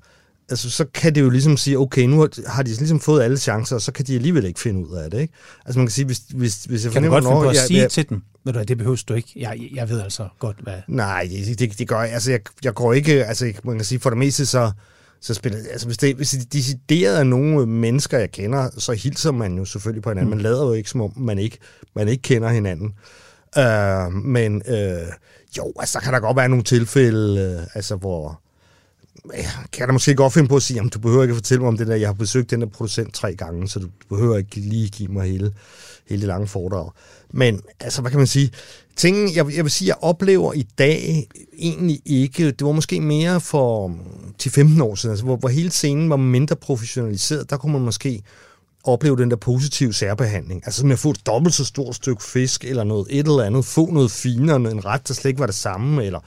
altså, 0.50 0.70
så 0.70 0.84
kan 0.94 1.14
det 1.14 1.20
jo 1.20 1.30
ligesom 1.30 1.56
sige, 1.56 1.78
okay, 1.78 2.02
nu 2.02 2.28
har 2.46 2.62
de 2.62 2.68
ligesom 2.68 3.00
fået 3.00 3.22
alle 3.22 3.38
chancer, 3.38 3.76
og 3.76 3.82
så 3.82 3.92
kan 3.92 4.04
de 4.04 4.14
alligevel 4.14 4.44
ikke 4.44 4.60
finde 4.60 4.88
ud 4.88 4.96
af 4.96 5.10
det. 5.10 5.20
Ikke? 5.20 5.34
Altså 5.66 5.78
man 5.78 5.86
kan 5.86 5.92
sige, 5.92 6.04
hvis, 6.04 6.18
hvis, 6.34 6.64
hvis 6.64 6.84
jeg 6.84 6.92
kan 6.92 7.02
fornemmer... 7.02 7.20
Kan 7.20 7.24
du 7.24 7.30
godt 7.30 7.34
finde 7.34 7.44
på 7.44 7.50
at 7.50 7.56
jeg, 7.56 7.66
sige 7.66 7.80
jeg, 7.80 7.90
til 7.90 8.08
dem, 8.08 8.22
ved 8.44 8.52
du 8.52 8.62
det 8.62 8.78
behøver 8.78 9.02
du 9.08 9.14
ikke. 9.14 9.32
Jeg, 9.36 9.70
jeg 9.74 9.88
ved 9.88 10.00
altså 10.00 10.28
godt, 10.38 10.56
hvad... 10.62 10.74
Nej, 10.88 11.28
det, 11.30 11.58
det, 11.58 11.78
det 11.78 11.88
gør 11.88 12.02
jeg. 12.02 12.12
Altså, 12.12 12.30
jeg, 12.30 12.40
jeg 12.64 12.74
går 12.74 12.92
ikke... 12.92 13.24
Altså, 13.24 13.52
man 13.64 13.76
kan 13.76 13.84
sige, 13.84 14.00
for 14.00 14.10
det 14.10 14.18
meste 14.18 14.46
så 14.46 14.72
så 15.22 15.34
spiller, 15.34 15.58
altså 15.70 15.86
hvis 15.86 15.98
det, 15.98 16.16
hvis 16.16 16.30
det 16.30 16.52
decideret 16.52 17.18
er 17.18 17.24
nogle 17.24 17.66
mennesker, 17.66 18.18
jeg 18.18 18.30
kender, 18.30 18.70
så 18.78 18.92
hilser 18.92 19.32
man 19.32 19.58
jo 19.58 19.64
selvfølgelig 19.64 20.02
på 20.02 20.10
hinanden. 20.10 20.30
Mm. 20.30 20.36
Man 20.36 20.42
lader 20.42 20.66
jo 20.66 20.72
ikke, 20.72 20.90
som 20.90 21.00
om 21.00 21.12
man 21.16 21.38
ikke, 21.38 21.58
man 21.96 22.08
ikke 22.08 22.22
kender 22.22 22.48
hinanden. 22.48 22.94
Uh, 23.56 24.12
men 24.12 24.62
uh, 24.68 25.08
jo, 25.58 25.72
altså 25.80 25.98
der 25.98 26.04
kan 26.04 26.12
der 26.12 26.20
godt 26.20 26.36
være 26.36 26.48
nogle 26.48 26.64
tilfælde, 26.64 27.56
uh, 27.58 27.66
altså 27.74 27.96
hvor, 27.96 28.40
kan 29.72 29.86
jeg 29.86 29.92
måske 29.92 30.14
godt 30.14 30.32
finde 30.32 30.48
på 30.48 30.56
at 30.56 30.62
sige, 30.62 30.74
jamen, 30.74 30.90
du 30.90 30.98
behøver 30.98 31.22
ikke 31.22 31.32
at 31.32 31.36
fortælle 31.36 31.60
mig 31.60 31.68
om 31.68 31.76
det 31.76 31.86
der, 31.86 31.94
jeg 31.94 32.08
har 32.08 32.14
besøgt 32.14 32.50
den 32.50 32.60
der 32.60 32.66
producent 32.66 33.14
tre 33.14 33.34
gange, 33.34 33.68
så 33.68 33.78
du 33.78 33.88
behøver 34.08 34.38
ikke 34.38 34.56
lige 34.56 34.88
give 34.88 35.08
mig 35.08 35.30
hele, 35.30 35.52
hele 36.08 36.20
det 36.20 36.26
lange 36.28 36.46
foredrag. 36.46 36.90
Men 37.30 37.60
altså, 37.80 38.00
hvad 38.00 38.10
kan 38.10 38.18
man 38.18 38.26
sige? 38.26 38.50
Tingen, 38.96 39.36
jeg, 39.36 39.56
jeg 39.56 39.64
vil 39.64 39.70
sige, 39.70 39.88
jeg 39.88 39.96
oplever 40.00 40.52
i 40.52 40.66
dag 40.78 41.26
egentlig 41.58 42.00
ikke, 42.04 42.50
det 42.50 42.66
var 42.66 42.72
måske 42.72 43.00
mere 43.00 43.40
for 43.40 43.86
mm, 43.86 43.98
10-15 44.42 44.82
år 44.82 44.94
siden, 44.94 45.12
altså, 45.12 45.24
hvor, 45.24 45.36
hvor 45.36 45.48
hele 45.48 45.70
scenen 45.70 46.10
var 46.10 46.16
mindre 46.16 46.56
professionaliseret, 46.56 47.50
der 47.50 47.56
kunne 47.56 47.72
man 47.72 47.82
måske 47.82 48.22
opleve 48.84 49.16
den 49.16 49.30
der 49.30 49.36
positive 49.36 49.92
særbehandling. 49.92 50.62
Altså 50.64 50.86
med 50.86 50.92
at 50.92 50.98
få 50.98 51.10
et 51.10 51.26
dobbelt 51.26 51.54
så 51.54 51.64
stort 51.64 51.94
stykke 51.94 52.22
fisk, 52.22 52.64
eller 52.64 52.84
noget 52.84 53.06
et 53.10 53.26
eller 53.26 53.42
andet, 53.42 53.64
få 53.64 53.90
noget 53.90 54.10
finere, 54.10 54.56
en 54.56 54.84
ret, 54.84 55.08
der 55.08 55.14
slet 55.14 55.28
ikke 55.28 55.40
var 55.40 55.46
det 55.46 55.54
samme, 55.54 56.04
eller 56.04 56.20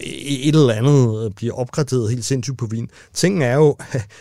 et 0.00 0.54
eller 0.54 0.74
andet 0.74 1.34
bliver 1.34 1.54
opgraderet 1.54 2.10
helt 2.10 2.24
sindssygt 2.24 2.58
på 2.58 2.66
vin. 2.66 2.90
Tingen 3.14 3.42
er 3.42 3.54
jo, 3.54 3.76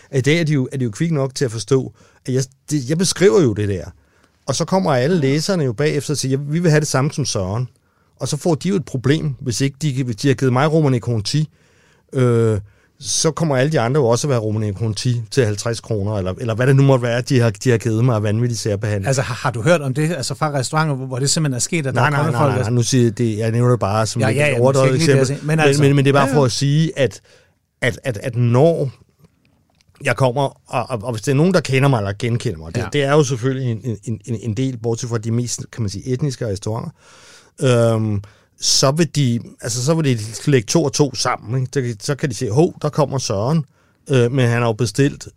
at 0.09 0.17
i 0.19 0.21
dag 0.21 0.39
er 0.39 0.43
de 0.43 0.53
jo, 0.53 0.69
er 0.71 0.77
de 0.77 0.85
jo 0.85 0.91
kvik 0.91 1.11
nok 1.11 1.35
til 1.35 1.45
at 1.45 1.51
forstå, 1.51 1.93
at 2.25 2.33
jeg, 2.33 2.43
det, 2.71 2.89
jeg 2.89 2.97
beskriver 2.97 3.41
jo 3.41 3.53
det 3.53 3.69
der. 3.69 3.85
Og 4.45 4.55
så 4.55 4.65
kommer 4.65 4.93
alle 4.93 5.19
læserne 5.19 5.63
jo 5.63 5.73
bagefter 5.73 6.13
og 6.13 6.17
siger, 6.17 6.37
vi 6.37 6.59
vil 6.59 6.71
have 6.71 6.79
det 6.79 6.87
samme 6.87 7.11
som 7.11 7.25
Søren. 7.25 7.67
Og 8.19 8.27
så 8.27 8.37
får 8.37 8.55
de 8.55 8.69
jo 8.69 8.75
et 8.75 8.85
problem, 8.85 9.35
hvis 9.39 9.61
ikke 9.61 9.77
de, 9.81 10.03
hvis 10.03 10.15
de 10.15 10.27
har 10.27 10.35
givet 10.35 10.53
mig 10.53 10.71
Romane 10.73 10.99
Conti, 10.99 11.49
øh, 12.13 12.59
så 12.99 13.31
kommer 13.31 13.57
alle 13.57 13.71
de 13.71 13.79
andre 13.79 14.01
jo 14.01 14.07
også 14.07 14.27
at 14.27 14.29
være 14.29 14.39
Romane 14.39 14.73
Conti 14.73 15.21
til 15.31 15.45
50 15.45 15.79
kroner, 15.79 16.17
eller, 16.17 16.33
eller 16.37 16.55
hvad 16.55 16.67
det 16.67 16.75
nu 16.75 16.83
måtte 16.83 17.03
være, 17.03 17.21
de 17.21 17.39
har, 17.39 17.49
de 17.49 17.69
har 17.69 17.77
givet 17.77 18.05
mig 18.05 18.15
af 18.15 18.23
vanvittig 18.23 18.57
særbehandling. 18.57 19.07
Altså 19.07 19.21
har, 19.21 19.35
har, 19.35 19.51
du 19.51 19.61
hørt 19.61 19.81
om 19.81 19.93
det, 19.93 20.13
altså 20.13 20.35
fra 20.35 20.51
restauranter, 20.51 20.95
hvor 20.95 21.19
det 21.19 21.29
simpelthen 21.29 21.55
er 21.55 21.59
sket, 21.59 21.87
at 21.87 21.93
nej, 21.93 22.03
der 22.03 22.09
nej, 22.09 22.27
er 22.27 22.31
nej, 22.31 22.47
nej, 22.47 22.59
nej, 22.59 22.69
nu 22.69 22.83
siger 22.83 23.03
jeg 23.03 23.17
det, 23.17 23.37
jeg 23.37 23.51
nævner 23.51 23.69
det 23.69 23.79
bare 23.79 24.05
som 24.05 24.21
ja, 24.21 24.29
et 24.29 24.35
ja, 24.35 24.47
ja, 24.47 24.59
overdrevet 24.59 24.95
eksempel, 24.95 25.27
det, 25.27 25.43
men, 25.43 25.59
altså, 25.59 25.83
men, 25.83 25.95
men 25.95 26.05
det 26.05 26.09
er 26.09 26.13
bare 26.13 26.27
ja, 26.27 26.29
ja. 26.29 26.37
for 26.37 26.45
at 26.45 26.51
sige, 26.51 26.99
at, 26.99 27.21
at, 27.81 27.99
at, 28.03 28.17
at 28.17 28.35
når 28.35 28.89
jeg 30.03 30.15
kommer, 30.15 30.41
og, 30.67 30.85
og, 30.89 30.99
og 31.03 31.11
hvis 31.11 31.21
det 31.21 31.31
er 31.31 31.35
nogen, 31.35 31.53
der 31.53 31.59
kender 31.59 31.89
mig 31.89 31.97
eller 31.97 32.13
genkender 32.19 32.59
mig, 32.59 32.75
det, 32.75 32.81
ja. 32.81 32.87
det 32.93 33.03
er 33.03 33.11
jo 33.11 33.23
selvfølgelig 33.23 33.71
en, 33.71 33.97
en, 34.03 34.19
en, 34.25 34.39
en 34.41 34.53
del, 34.53 34.77
bortset 34.77 35.09
fra 35.09 35.17
de 35.17 35.31
mest, 35.31 35.65
kan 35.71 35.81
man 35.81 35.89
sige, 35.89 36.07
etniske 36.07 36.47
restauranter, 36.47 36.91
øhm, 37.61 38.21
så 38.59 38.91
vil 38.91 39.15
de, 39.15 39.39
altså 39.61 39.85
så 39.85 39.93
vil 39.93 40.19
de 40.19 40.51
lægge 40.51 40.65
to 40.65 40.83
og 40.83 40.93
to 40.93 41.15
sammen. 41.15 41.61
Ikke? 41.61 41.95
Så, 41.99 42.05
så 42.05 42.15
kan 42.15 42.29
de 42.29 42.35
sige, 42.35 42.51
hov, 42.51 42.73
der 42.81 42.89
kommer 42.89 43.17
Søren, 43.17 43.65
øh, 44.09 44.31
men 44.31 44.47
han 44.47 44.61
har 44.61 44.67
jo 44.67 44.73
bestilt, 44.73 45.27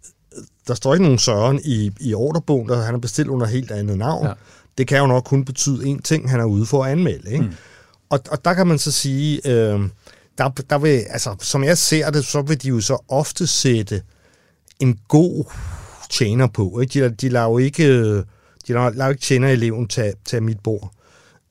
der 0.68 0.74
står 0.74 0.94
ikke 0.94 1.04
nogen 1.04 1.18
Søren 1.18 1.61
i, 1.64 1.90
i 2.00 2.14
ordrebogen, 2.14 2.68
der 2.68 2.76
han 2.76 2.94
har 2.94 2.98
bestilt 2.98 3.28
under 3.28 3.46
helt 3.46 3.70
andet 3.70 3.98
navn. 3.98 4.26
Ja. 4.26 4.33
Det 4.78 4.87
kan 4.87 4.98
jo 4.98 5.06
nok 5.06 5.24
kun 5.24 5.44
betyde 5.44 5.92
én 5.92 6.00
ting, 6.02 6.30
han 6.30 6.40
er 6.40 6.44
ude 6.44 6.66
for 6.66 6.85
at 6.85 6.92
anmelde. 6.92 7.33
Ikke? 7.33 7.44
Mm. 7.44 7.52
Og, 8.11 8.20
og 8.30 8.44
der 8.44 8.54
kan 8.54 8.66
man 8.66 8.78
så 8.78 8.90
sige, 8.90 9.48
øh, 9.48 9.80
der, 10.38 10.48
der 10.70 10.78
vil, 10.78 11.04
altså, 11.11 11.37
som 11.40 11.64
jeg 11.64 11.78
ser 11.78 12.11
det, 12.11 12.24
så 12.24 12.42
vil 12.42 12.62
de 12.62 12.68
jo 12.68 12.80
så 12.80 13.04
ofte 13.09 13.46
sætte 13.46 14.02
en 14.80 14.98
god 15.09 15.44
tjener 16.11 16.46
på. 16.46 16.80
Ikke? 16.80 17.04
De, 17.04 17.14
de 17.14 17.28
lader 17.28 17.46
jo 17.46 17.59
ikke, 17.59 18.16
de 18.16 18.24
lader, 18.68 18.90
lader 18.90 19.11
ikke 19.11 19.22
tjener-eleven 19.22 19.88
tage, 19.88 20.12
tage 20.24 20.40
mit 20.40 20.61
bord. 20.61 20.92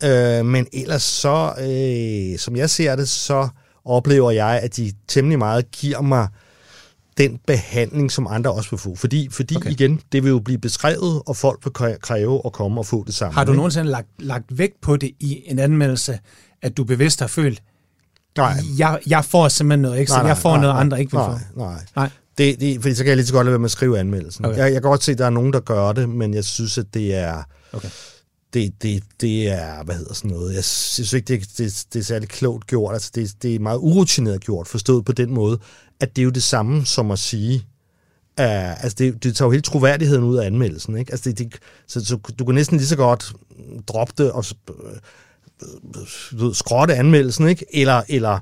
Øh, 0.03 0.45
men 0.45 0.67
ellers 0.73 1.03
så, 1.03 1.53
øh, 1.59 2.39
som 2.39 2.55
jeg 2.55 2.69
ser 2.69 2.95
det, 2.95 3.09
så 3.09 3.47
oplever 3.85 4.31
jeg, 4.31 4.59
at 4.63 4.75
de 4.75 4.91
temmelig 5.07 5.39
meget 5.39 5.71
giver 5.71 6.01
mig 6.01 6.27
den 7.17 7.39
behandling, 7.47 8.11
som 8.11 8.27
andre 8.29 8.51
også 8.51 8.69
vil 8.69 8.79
få. 8.79 8.95
Fordi, 8.95 9.29
fordi 9.31 9.55
okay. 9.55 9.71
igen, 9.71 10.01
det 10.11 10.23
vil 10.23 10.29
jo 10.29 10.39
blive 10.39 10.59
beskrevet, 10.59 11.21
og 11.25 11.35
folk 11.35 11.59
vil 11.65 11.97
kræve 12.01 12.41
at 12.45 12.51
komme 12.51 12.81
og 12.81 12.85
få 12.85 13.03
det 13.07 13.15
samme. 13.15 13.33
Har 13.33 13.43
du 13.43 13.53
nogensinde 13.53 13.89
lagt, 13.89 14.07
lagt 14.19 14.57
vægt 14.57 14.81
på 14.81 14.97
det 14.97 15.11
i 15.19 15.43
en 15.45 15.59
anmeldelse, 15.59 16.19
at 16.61 16.77
du 16.77 16.83
bevidst 16.83 17.19
har 17.19 17.27
følt, 17.27 17.61
nej. 18.37 18.53
Jeg, 18.77 18.99
jeg 19.07 19.25
får 19.25 19.47
simpelthen 19.47 19.81
noget 19.81 20.01
ekstra, 20.01 20.17
nej, 20.17 20.23
nej, 20.23 20.29
jeg 20.29 20.37
får 20.37 20.51
nej, 20.51 20.61
noget, 20.61 20.73
nej, 20.73 20.81
andre 20.81 20.99
ikke 20.99 21.11
vil 21.11 21.17
nej, 21.17 21.31
få? 21.31 21.59
Nej, 21.59 21.75
nej. 21.95 22.09
Det, 22.37 22.59
det, 22.59 22.81
fordi 22.81 22.95
så 22.95 23.03
kan 23.03 23.09
jeg 23.09 23.17
lige 23.17 23.27
så 23.27 23.33
godt 23.33 23.45
lade 23.45 23.51
være 23.51 23.59
med 23.59 23.65
at 23.65 23.71
skrive 23.71 23.99
anmeldelsen. 23.99 24.45
Okay. 24.45 24.57
Jeg, 24.57 24.63
jeg 24.63 24.81
kan 24.81 24.89
godt 24.89 25.03
se, 25.03 25.11
at 25.11 25.17
der 25.17 25.25
er 25.25 25.29
nogen, 25.29 25.53
der 25.53 25.59
gør 25.59 25.91
det, 25.91 26.09
men 26.09 26.33
jeg 26.33 26.43
synes, 26.43 26.77
at 26.77 26.85
det 26.93 27.15
er... 27.15 27.43
Okay 27.73 27.89
det, 28.53 28.83
det, 28.83 29.03
det 29.21 29.49
er, 29.49 29.83
hvad 29.83 29.95
hedder 29.95 30.13
sådan 30.13 30.31
noget, 30.31 30.55
jeg 30.55 30.63
synes 30.63 31.13
ikke, 31.13 31.27
det, 31.27 31.57
det, 31.57 31.85
det 31.93 31.99
er 31.99 32.03
særlig 32.03 32.29
klogt 32.29 32.67
gjort, 32.67 32.93
altså 32.93 33.11
det, 33.15 33.35
det 33.41 33.55
er 33.55 33.59
meget 33.59 33.77
urutineret 33.77 34.41
gjort, 34.41 34.67
forstået 34.67 35.05
på 35.05 35.11
den 35.11 35.33
måde, 35.33 35.59
at 35.99 36.15
det 36.15 36.21
er 36.21 36.23
jo 36.23 36.29
det 36.29 36.43
samme 36.43 36.85
som 36.85 37.11
at 37.11 37.19
sige, 37.19 37.55
uh, 38.39 38.83
altså 38.83 38.95
det, 38.97 39.23
det 39.23 39.35
tager 39.35 39.47
jo 39.47 39.51
hele 39.51 39.61
troværdigheden 39.61 40.23
ud 40.23 40.37
af 40.37 40.45
anmeldelsen, 40.45 40.97
ikke? 40.97 41.11
Altså 41.11 41.29
det, 41.29 41.39
det, 41.39 41.59
så, 41.87 42.05
så 42.05 42.15
du 42.39 42.45
kan 42.45 42.55
næsten 42.55 42.77
lige 42.77 42.87
så 42.87 42.95
godt 42.95 43.33
droppe 43.87 44.13
det 44.17 44.31
og 44.31 44.45
øh, 44.69 46.43
øh 46.43 46.53
skrotte 46.53 46.95
anmeldelsen, 46.95 47.47
ikke? 47.47 47.65
Eller, 47.73 48.03
eller 48.07 48.39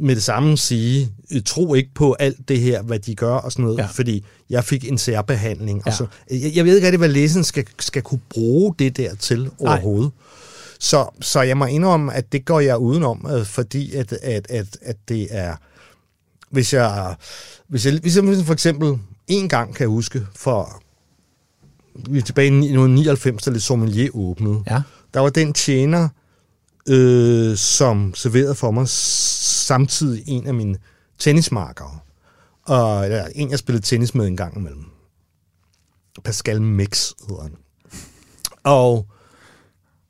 med 0.00 0.14
det 0.14 0.22
samme 0.22 0.56
sige, 0.56 1.12
øh, 1.32 1.42
tro 1.42 1.74
ikke 1.74 1.90
på 1.94 2.12
alt 2.12 2.48
det 2.48 2.60
her, 2.60 2.82
hvad 2.82 2.98
de 2.98 3.14
gør 3.14 3.34
og 3.34 3.52
sådan 3.52 3.64
noget, 3.64 3.78
ja. 3.78 3.86
fordi 3.86 4.24
jeg 4.50 4.64
fik 4.64 4.88
en 4.90 4.98
særbehandling. 4.98 5.82
Ja. 5.86 5.90
Og 5.90 5.96
så, 5.96 6.06
jeg, 6.30 6.52
jeg 6.54 6.64
ved 6.64 6.74
ikke 6.76 6.86
rigtig, 6.86 6.98
hvad 6.98 7.08
læsen 7.08 7.44
skal, 7.44 7.66
skal 7.78 8.02
kunne 8.02 8.20
bruge 8.30 8.74
det 8.78 8.96
der 8.96 9.14
til 9.14 9.50
overhovedet. 9.58 10.10
Så, 10.78 11.06
så 11.20 11.42
jeg 11.42 11.56
må 11.56 11.64
indrømme, 11.64 12.14
at 12.14 12.32
det 12.32 12.44
går 12.44 12.60
jeg 12.60 12.78
udenom, 12.78 13.26
øh, 13.30 13.44
fordi 13.44 13.94
at, 13.94 14.12
at, 14.12 14.46
at, 14.50 14.78
at 14.82 14.96
det 15.08 15.28
er... 15.30 15.56
Hvis 16.50 16.72
jeg, 16.72 17.14
hvis 17.68 17.86
jeg, 17.86 17.98
hvis 18.02 18.16
jeg 18.16 18.24
for 18.44 18.52
eksempel 18.52 18.98
en 19.28 19.48
gang 19.48 19.74
kan 19.74 19.88
huske, 19.88 20.26
for 20.34 20.82
vi 22.10 22.18
er 22.18 22.22
tilbage 22.22 22.46
i 22.46 22.48
1999, 22.48 23.42
da 23.42 23.50
Le 23.50 23.60
Sommelier 23.60 24.10
åbnede, 24.14 24.62
ja. 24.70 24.82
der 25.14 25.20
var 25.20 25.28
den 25.28 25.52
tjener, 25.52 26.08
øh, 26.88 27.56
som 27.56 28.14
serverede 28.14 28.54
for 28.54 28.70
mig 28.70 28.88
samtidig 28.88 30.22
en 30.26 30.46
af 30.46 30.54
mine 30.54 30.78
tennismarkere. 31.18 31.98
Og 32.62 33.04
eller, 33.04 33.26
en, 33.34 33.50
jeg 33.50 33.58
spillede 33.58 33.86
tennis 33.86 34.14
med 34.14 34.26
en 34.26 34.36
gang 34.36 34.56
imellem. 34.56 34.84
Pascal 36.24 36.62
Mix 36.62 37.12
hedder 37.28 37.42
han. 37.42 37.52
Og 38.64 39.06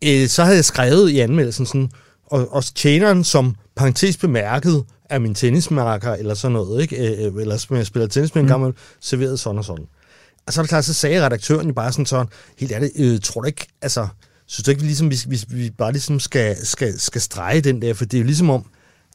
øh, 0.04 0.28
så 0.28 0.44
havde 0.44 0.56
jeg 0.56 0.64
skrevet 0.64 1.10
i 1.10 1.18
anmeldelsen 1.18 1.66
sådan, 1.66 1.90
og, 2.26 2.52
og 2.52 2.64
tjeneren 2.64 3.24
som 3.24 3.54
parentes 3.76 4.16
bemærket 4.16 4.84
af 5.10 5.20
min 5.20 5.34
tennismarker, 5.34 6.12
eller 6.12 6.34
sådan 6.34 6.52
noget, 6.52 6.82
ikke? 6.82 6.96
Øh, 6.96 7.34
øh 7.34 7.42
eller 7.42 7.56
som 7.56 7.76
jeg 7.76 7.86
spiller 7.86 8.08
tennis 8.08 8.34
med 8.34 8.42
en 8.42 8.46
mm. 8.46 8.50
gammel, 8.50 8.74
serverede 9.00 9.38
sådan 9.38 9.58
og 9.58 9.64
sådan. 9.64 9.86
Og 10.46 10.52
så 10.52 10.60
er 10.60 10.62
det 10.62 10.68
klart, 10.68 10.84
så 10.84 10.94
sagde 10.94 11.24
redaktøren 11.24 11.66
jo 11.66 11.72
bare 11.72 11.92
sådan 11.92 12.06
sådan, 12.06 12.26
helt 12.58 12.72
ærligt, 12.72 12.92
øh, 12.96 13.20
tror 13.20 13.40
du 13.40 13.46
ikke, 13.46 13.66
altså, 13.82 14.08
synes 14.46 14.64
du 14.64 14.70
ikke, 14.70 14.80
vi, 14.80 14.86
ligesom, 14.86 15.10
vi, 15.10 15.16
vi, 15.28 15.38
vi 15.48 15.70
bare 15.70 15.92
ligesom 15.92 16.20
skal, 16.20 16.66
skal, 16.66 17.00
skal 17.00 17.20
strege 17.20 17.60
den 17.60 17.82
der, 17.82 17.94
for 17.94 18.04
det 18.04 18.14
er 18.14 18.20
jo 18.20 18.26
ligesom 18.26 18.50
om, 18.50 18.66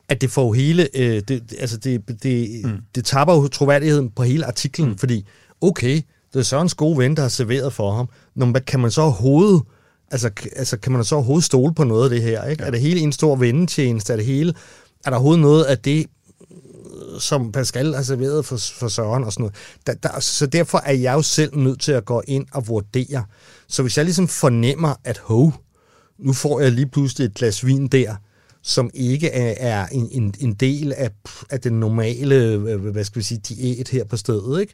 at 0.09 0.21
det 0.21 0.31
får 0.31 0.53
hele, 0.53 0.87
øh, 0.93 1.21
det, 1.27 1.53
altså 1.59 1.77
det, 1.77 2.23
det, 2.23 2.65
mm. 2.65 2.77
det 2.95 3.05
tapper 3.05 3.33
jo 3.33 3.47
troværdigheden 3.47 4.09
på 4.09 4.23
hele 4.23 4.45
artiklen, 4.45 4.89
mm. 4.89 4.97
fordi 4.97 5.25
okay, 5.61 6.01
det 6.33 6.39
er 6.39 6.43
Sørens 6.43 6.73
gode 6.73 6.97
ven, 6.97 7.15
der 7.15 7.21
har 7.21 7.29
serveret 7.29 7.73
for 7.73 7.93
ham. 7.93 8.09
Nå, 8.35 8.45
hvad 8.45 8.61
kan 8.61 8.79
man 8.79 8.91
så 8.91 9.01
overhovedet, 9.01 9.61
altså, 10.11 10.29
altså 10.55 10.77
kan 10.77 10.91
man 10.91 11.03
så 11.03 11.15
overhovedet 11.15 11.43
stole 11.43 11.73
på 11.73 11.83
noget 11.83 12.03
af 12.03 12.09
det 12.09 12.21
her? 12.21 12.45
Ikke? 12.45 12.63
Ja. 12.63 12.67
Er 12.67 12.71
det 12.71 12.81
hele 12.81 12.99
en 12.99 13.11
stor 13.11 13.35
vendetjeneste? 13.35 14.13
Er 14.13 14.17
det 14.17 14.25
hele, 14.25 14.53
er 15.05 15.09
der 15.09 15.17
overhovedet 15.17 15.41
noget 15.41 15.63
af 15.63 15.77
det, 15.77 16.05
som 17.19 17.51
Pascal 17.51 17.93
har 17.93 18.01
serveret 18.01 18.45
for, 18.45 18.57
for 18.57 18.87
Søren 18.87 19.23
og 19.23 19.33
sådan 19.33 19.41
noget. 19.41 19.55
Der, 19.87 19.93
der, 19.93 20.19
så 20.19 20.45
derfor 20.45 20.77
er 20.77 20.93
jeg 20.93 21.13
jo 21.13 21.21
selv 21.21 21.57
nødt 21.57 21.81
til 21.81 21.91
at 21.91 22.05
gå 22.05 22.23
ind 22.27 22.45
og 22.53 22.67
vurdere. 22.67 23.23
Så 23.67 23.81
hvis 23.81 23.97
jeg 23.97 24.05
ligesom 24.05 24.27
fornemmer, 24.27 24.95
at 25.03 25.17
ho, 25.17 25.51
nu 26.19 26.33
får 26.33 26.59
jeg 26.59 26.71
lige 26.71 26.87
pludselig 26.87 27.25
et 27.25 27.33
glas 27.33 27.65
vin 27.65 27.87
der, 27.87 28.15
som 28.63 28.89
ikke 28.93 29.29
er, 29.29 29.87
en, 29.87 30.09
en, 30.11 30.33
en 30.39 30.53
del 30.53 30.93
af, 30.97 31.09
af 31.49 31.59
den 31.59 31.73
normale, 31.73 32.57
hvad 32.77 33.03
skal 33.03 33.19
vi 33.19 33.23
sige, 33.23 33.41
diæt 33.49 33.87
her 33.87 34.03
på 34.03 34.17
stedet, 34.17 34.61
ikke? 34.61 34.73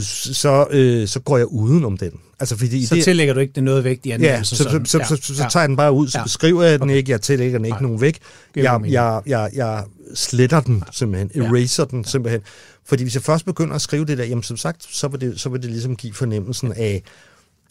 Så, 0.00 0.66
øh, 0.70 1.08
så 1.08 1.20
går 1.20 1.36
jeg 1.36 1.46
uden 1.46 1.84
om 1.84 1.96
den. 1.96 2.12
Altså, 2.40 2.56
fordi 2.56 2.86
så 2.86 2.94
det, 2.94 3.04
tillægger 3.04 3.34
du 3.34 3.40
ikke 3.40 3.52
det 3.52 3.62
noget 3.62 3.84
vægt 3.84 4.06
i 4.06 4.10
anmeldelsen? 4.10 4.38
Ja, 4.38 4.44
så, 4.44 4.56
så, 4.56 4.80
så, 4.84 4.98
ja. 4.98 5.04
så, 5.04 5.16
så, 5.16 5.34
så 5.34 5.46
tager 5.50 5.62
jeg 5.62 5.68
den 5.68 5.76
bare 5.76 5.92
ud, 5.92 6.08
så 6.08 6.18
ja. 6.18 6.24
beskriver 6.24 6.62
jeg 6.62 6.78
den 6.78 6.88
okay. 6.88 6.96
ikke, 6.96 7.12
jeg 7.12 7.20
tillægger 7.20 7.58
den 7.58 7.64
ikke 7.64 7.74
Nej. 7.74 7.82
nogen 7.82 8.00
vægt. 8.00 8.22
Jeg, 8.56 8.80
jeg, 8.88 9.22
jeg, 9.26 9.50
jeg 9.54 9.84
sletter 10.14 10.60
den 10.60 10.84
simpelthen, 10.92 11.42
eraser 11.42 11.86
ja. 11.92 11.96
den 11.96 12.04
simpelthen. 12.04 12.40
Fordi 12.84 13.02
hvis 13.02 13.14
jeg 13.14 13.22
først 13.22 13.44
begynder 13.44 13.74
at 13.74 13.80
skrive 13.80 14.04
det 14.04 14.18
der, 14.18 14.24
jamen 14.24 14.42
som 14.42 14.56
sagt, 14.56 14.86
så 14.90 15.08
vil 15.08 15.20
det, 15.20 15.40
så 15.40 15.48
vil 15.48 15.62
det 15.62 15.70
ligesom 15.70 15.96
give 15.96 16.14
fornemmelsen 16.14 16.72
af, 16.72 17.02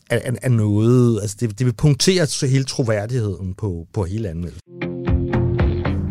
af, 0.10 0.34
af 0.42 0.52
noget, 0.52 1.22
altså 1.22 1.38
det, 1.40 1.60
det 1.60 1.66
vil 1.66 1.74
punktere 1.74 2.48
hele 2.48 2.64
troværdigheden 2.64 3.54
på, 3.54 3.88
på 3.94 4.04
hele 4.04 4.30
anmeldelsen. 4.30 4.97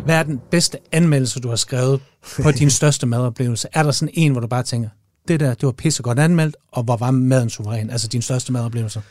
Hvad 0.07 0.15
er 0.15 0.23
den 0.23 0.41
bedste 0.51 0.77
anmeldelse, 0.91 1.39
du 1.39 1.49
har 1.49 1.55
skrevet 1.55 2.01
på 2.43 2.51
din 2.51 2.69
største 2.79 3.07
madoplevelse? 3.07 3.67
Er 3.73 3.83
der 3.83 3.91
sådan 3.91 4.13
en, 4.13 4.31
hvor 4.31 4.41
du 4.41 4.47
bare 4.47 4.63
tænker, 4.63 4.89
det 5.27 5.39
der, 5.39 5.53
det 5.53 5.63
var 5.63 5.71
pissegodt 5.71 6.19
anmeldt, 6.19 6.57
og 6.71 6.83
hvor 6.83 6.97
var 6.97 7.11
maden 7.11 7.49
suveræn? 7.49 7.89
Altså 7.89 8.07
din 8.07 8.21
største 8.21 8.53
madoplevelse? 8.53 9.01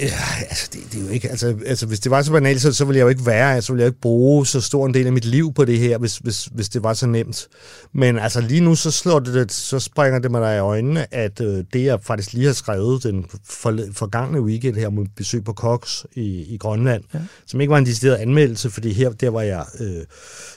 Ja, 0.00 0.12
altså 0.50 0.70
det, 0.72 0.80
det 0.92 1.00
er 1.00 1.04
jo 1.04 1.10
ikke, 1.10 1.30
altså, 1.30 1.56
altså 1.66 1.86
hvis 1.86 2.00
det 2.00 2.10
var 2.10 2.22
så 2.22 2.32
banalt, 2.32 2.60
så, 2.60 2.72
så 2.72 2.84
ville 2.84 2.98
jeg 2.98 3.04
jo 3.04 3.08
ikke 3.08 3.26
være, 3.26 3.62
så 3.62 3.72
ville 3.72 3.82
jeg 3.82 3.88
ikke 3.88 4.00
bruge 4.00 4.46
så 4.46 4.60
stor 4.60 4.86
en 4.86 4.94
del 4.94 5.06
af 5.06 5.12
mit 5.12 5.24
liv 5.24 5.54
på 5.54 5.64
det 5.64 5.78
her, 5.78 5.98
hvis, 5.98 6.16
hvis, 6.16 6.44
hvis 6.44 6.68
det 6.68 6.82
var 6.82 6.94
så 6.94 7.06
nemt. 7.06 7.48
Men 7.92 8.18
altså 8.18 8.40
lige 8.40 8.60
nu, 8.60 8.74
så 8.74 8.90
slår 8.90 9.18
det, 9.18 9.52
så 9.52 9.78
springer 9.78 10.18
det 10.18 10.30
mig 10.30 10.40
der 10.40 10.50
i 10.50 10.58
øjnene, 10.58 11.14
at 11.14 11.40
øh, 11.40 11.64
det 11.72 11.84
jeg 11.84 11.98
faktisk 12.02 12.32
lige 12.32 12.46
har 12.46 12.52
skrevet 12.52 13.02
den 13.02 13.26
for, 13.44 13.78
forgangne 13.92 14.42
weekend 14.42 14.76
her 14.76 14.90
med 14.90 15.06
besøg 15.16 15.44
på 15.44 15.52
Cox 15.52 16.04
i, 16.14 16.54
i 16.54 16.56
Grønland, 16.56 17.04
ja. 17.14 17.20
som 17.46 17.60
ikke 17.60 17.70
var 17.70 17.78
en 17.78 17.86
decideret 17.86 18.16
anmeldelse, 18.16 18.70
fordi 18.70 18.92
her, 18.92 19.10
der 19.10 19.30
var 19.30 19.42
jeg, 19.42 19.64
øh, 19.80 20.02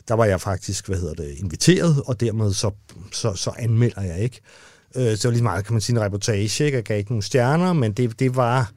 der 0.08 0.14
var 0.14 0.26
jeg 0.26 0.42
faktisk, 0.42 0.88
hvad 0.88 0.98
hedder 0.98 1.14
det, 1.14 1.36
inviteret, 1.38 2.04
og 2.06 2.20
dermed 2.20 2.54
så, 2.54 2.72
så, 3.12 3.34
så 3.34 3.52
anmelder 3.60 4.02
jeg 4.02 4.20
ikke. 4.20 4.42
Øh, 4.96 5.18
så 5.18 5.28
var 5.28 5.34
lige 5.34 5.44
meget, 5.44 5.66
kan 5.66 5.74
man 5.74 5.82
sige, 5.82 5.96
en 5.96 6.02
reportage, 6.02 6.66
ikke? 6.66 6.76
Jeg 6.76 6.84
gav 6.84 6.98
ikke 6.98 7.12
nogen 7.12 7.22
stjerner, 7.22 7.74
men 7.74 7.92
det, 7.92 8.20
det 8.20 8.36
var 8.36 8.72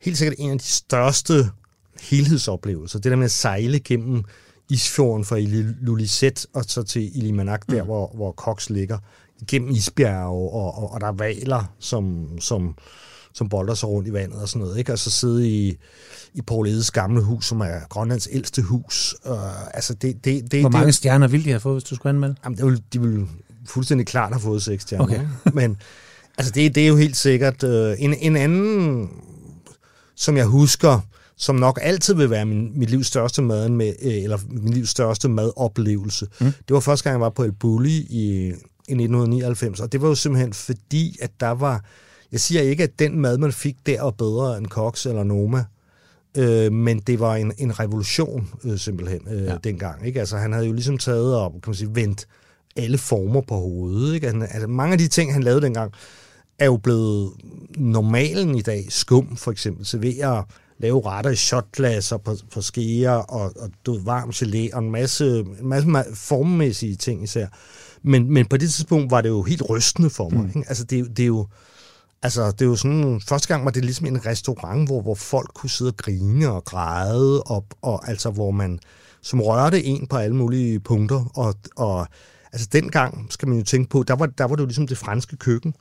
helt 0.00 0.18
sikkert 0.18 0.34
en 0.38 0.50
af 0.50 0.58
de 0.58 0.64
største 0.64 1.50
helhedsoplevelser. 2.00 2.98
Det 2.98 3.10
der 3.10 3.16
med 3.16 3.24
at 3.24 3.30
sejle 3.30 3.80
gennem 3.80 4.24
isfjorden 4.70 5.24
fra 5.24 5.38
Lulisset 5.80 6.46
og 6.52 6.64
så 6.64 6.82
til 6.82 7.18
Ilimanak, 7.18 7.70
der 7.70 7.82
mm. 7.82 7.86
hvor, 7.86 8.12
hvor 8.14 8.32
Cox 8.32 8.70
ligger, 8.70 8.98
gennem 9.48 9.70
isbjerge, 9.70 10.50
og, 10.50 10.78
og, 10.82 10.92
og 10.92 11.00
der 11.00 11.06
er 11.06 11.12
valer, 11.12 11.72
som, 11.78 12.28
som, 12.40 12.74
som 13.32 13.48
bolder 13.48 13.74
sig 13.74 13.88
rundt 13.88 14.08
i 14.08 14.12
vandet 14.12 14.42
og 14.42 14.48
sådan 14.48 14.60
noget. 14.60 14.78
Ikke? 14.78 14.92
Og 14.92 14.98
så 14.98 15.10
sidde 15.10 15.48
i, 15.48 15.76
i 16.34 16.42
Paul 16.42 16.68
Edes 16.68 16.90
gamle 16.90 17.22
hus, 17.22 17.46
som 17.46 17.60
er 17.60 17.88
Grønlands 17.88 18.28
ældste 18.32 18.62
hus. 18.62 19.14
Uh, 19.24 19.66
altså 19.74 19.94
det, 19.94 20.24
det, 20.24 20.52
det, 20.52 20.60
Hvor 20.60 20.70
mange 20.70 20.86
det, 20.86 20.94
stjerner 20.94 21.28
ville 21.28 21.44
de 21.44 21.50
have 21.50 21.60
fået, 21.60 21.74
hvis 21.74 21.84
du 21.84 21.94
skulle 21.94 22.10
anmelde? 22.10 22.36
Jamen, 22.44 22.56
det 22.56 22.64
ville, 22.64 22.82
de 22.92 23.00
ville 23.00 23.26
fuldstændig 23.66 24.06
klart 24.06 24.32
have 24.32 24.40
fået 24.40 24.62
seks 24.62 24.82
stjerner. 24.82 25.04
Okay. 25.04 25.26
Men 25.52 25.76
altså, 26.38 26.52
det, 26.52 26.74
det 26.74 26.82
er 26.82 26.88
jo 26.88 26.96
helt 26.96 27.16
sikkert. 27.16 27.62
Øh, 27.64 27.96
en, 27.98 28.14
en 28.14 28.36
anden, 28.36 29.10
som 30.16 30.36
jeg 30.36 30.46
husker, 30.46 31.00
som 31.36 31.56
nok 31.56 31.78
altid 31.82 32.14
vil 32.14 32.30
være 32.30 32.44
min, 32.44 32.78
mit 32.78 32.90
livs 32.90 33.06
største 33.06 33.42
mad 33.42 33.68
med, 33.68 33.94
øh, 34.02 34.22
eller 34.22 34.38
min 34.48 34.72
livs 34.72 34.90
største 34.90 35.28
madoplevelse. 35.28 36.26
Mm. 36.40 36.46
Det 36.46 36.74
var 36.74 36.80
første 36.80 37.04
gang, 37.04 37.14
jeg 37.14 37.20
var 37.20 37.30
på 37.30 37.44
El 37.44 37.52
Bulli 37.52 37.96
i, 37.96 38.46
i 38.88 38.92
1999, 38.92 39.80
og 39.80 39.92
det 39.92 40.02
var 40.02 40.08
jo 40.08 40.14
simpelthen 40.14 40.52
fordi, 40.52 41.18
at 41.22 41.30
der 41.40 41.50
var... 41.50 41.84
Jeg 42.32 42.40
siger 42.40 42.62
ikke, 42.62 42.82
at 42.82 42.98
den 42.98 43.20
mad, 43.20 43.38
man 43.38 43.52
fik 43.52 43.76
der, 43.86 44.02
var 44.02 44.10
bedre 44.10 44.58
end 44.58 44.66
Cox 44.66 45.06
eller 45.06 45.24
Noma, 45.24 45.64
øh, 46.36 46.72
men 46.72 46.98
det 46.98 47.20
var 47.20 47.36
en, 47.36 47.52
en 47.58 47.80
revolution 47.80 48.48
øh, 48.64 48.78
simpelthen 48.78 49.20
øh, 49.30 49.44
ja. 49.44 49.56
dengang. 49.64 50.06
Ikke? 50.06 50.20
Altså, 50.20 50.36
han 50.36 50.52
havde 50.52 50.66
jo 50.66 50.72
ligesom 50.72 50.98
taget 50.98 51.36
og 51.36 51.50
kan 51.50 51.60
man 51.66 51.74
sige, 51.74 51.94
vendt 51.94 52.26
alle 52.76 52.98
former 52.98 53.40
på 53.40 53.54
hovedet. 53.54 54.14
Ikke? 54.14 54.26
Altså, 54.26 54.66
mange 54.66 54.92
af 54.92 54.98
de 54.98 55.08
ting, 55.08 55.32
han 55.32 55.42
lavede 55.42 55.62
dengang, 55.62 55.92
er 56.58 56.66
jo 56.66 56.76
blevet 56.76 57.32
normalen 57.76 58.54
i 58.54 58.62
dag. 58.62 58.86
Skum 58.88 59.36
for 59.36 59.50
eksempel, 59.50 59.86
servere 59.86 60.44
lave 60.78 61.02
retter 61.06 61.30
i 61.30 61.36
shotglasser 61.36 62.16
på, 62.16 62.36
på 62.52 62.62
skeer 62.62 63.10
og, 63.10 63.52
og 63.56 63.70
du 63.86 63.98
varm 64.04 64.30
gelé 64.30 64.76
og 64.76 64.82
en 64.82 64.90
masse, 64.90 65.40
en 65.40 65.68
masse 65.68 65.90
formmæssige 66.14 66.96
ting 66.96 67.22
især. 67.22 67.46
Men, 68.02 68.32
men 68.32 68.46
på 68.46 68.56
det 68.56 68.70
tidspunkt 68.70 69.10
var 69.10 69.20
det 69.20 69.28
jo 69.28 69.42
helt 69.42 69.70
rystende 69.70 70.10
for 70.10 70.28
mig. 70.28 70.42
Mm. 70.42 70.48
Ikke? 70.48 70.68
Altså, 70.68 70.84
det, 70.84 71.16
det 71.16 71.22
er 71.22 71.26
jo 71.26 71.46
Altså, 72.22 72.50
det 72.50 72.62
er 72.62 72.66
jo 72.66 72.76
sådan, 72.76 73.20
første 73.28 73.48
gang 73.48 73.64
var 73.64 73.70
det 73.70 73.84
ligesom 73.84 74.06
en 74.06 74.26
restaurant, 74.26 74.88
hvor, 74.88 75.02
hvor 75.02 75.14
folk 75.14 75.50
kunne 75.54 75.70
sidde 75.70 75.90
og 75.90 75.96
grine 75.96 76.50
og 76.50 76.64
græde, 76.64 77.42
og, 77.42 77.66
og 77.82 78.08
altså, 78.08 78.30
hvor 78.30 78.50
man 78.50 78.78
som 79.22 79.40
rørte 79.40 79.84
en 79.84 80.06
på 80.06 80.16
alle 80.16 80.36
mulige 80.36 80.80
punkter. 80.80 81.30
Og, 81.34 81.54
og 81.76 82.06
altså, 82.52 82.68
dengang 82.72 83.26
skal 83.30 83.48
man 83.48 83.58
jo 83.58 83.64
tænke 83.64 83.90
på, 83.90 84.02
der 84.02 84.14
var, 84.14 84.26
der 84.26 84.44
var 84.44 84.56
det 84.56 84.60
jo 84.60 84.66
ligesom 84.66 84.86
det 84.86 84.98
franske 84.98 85.36
køkken, 85.36 85.74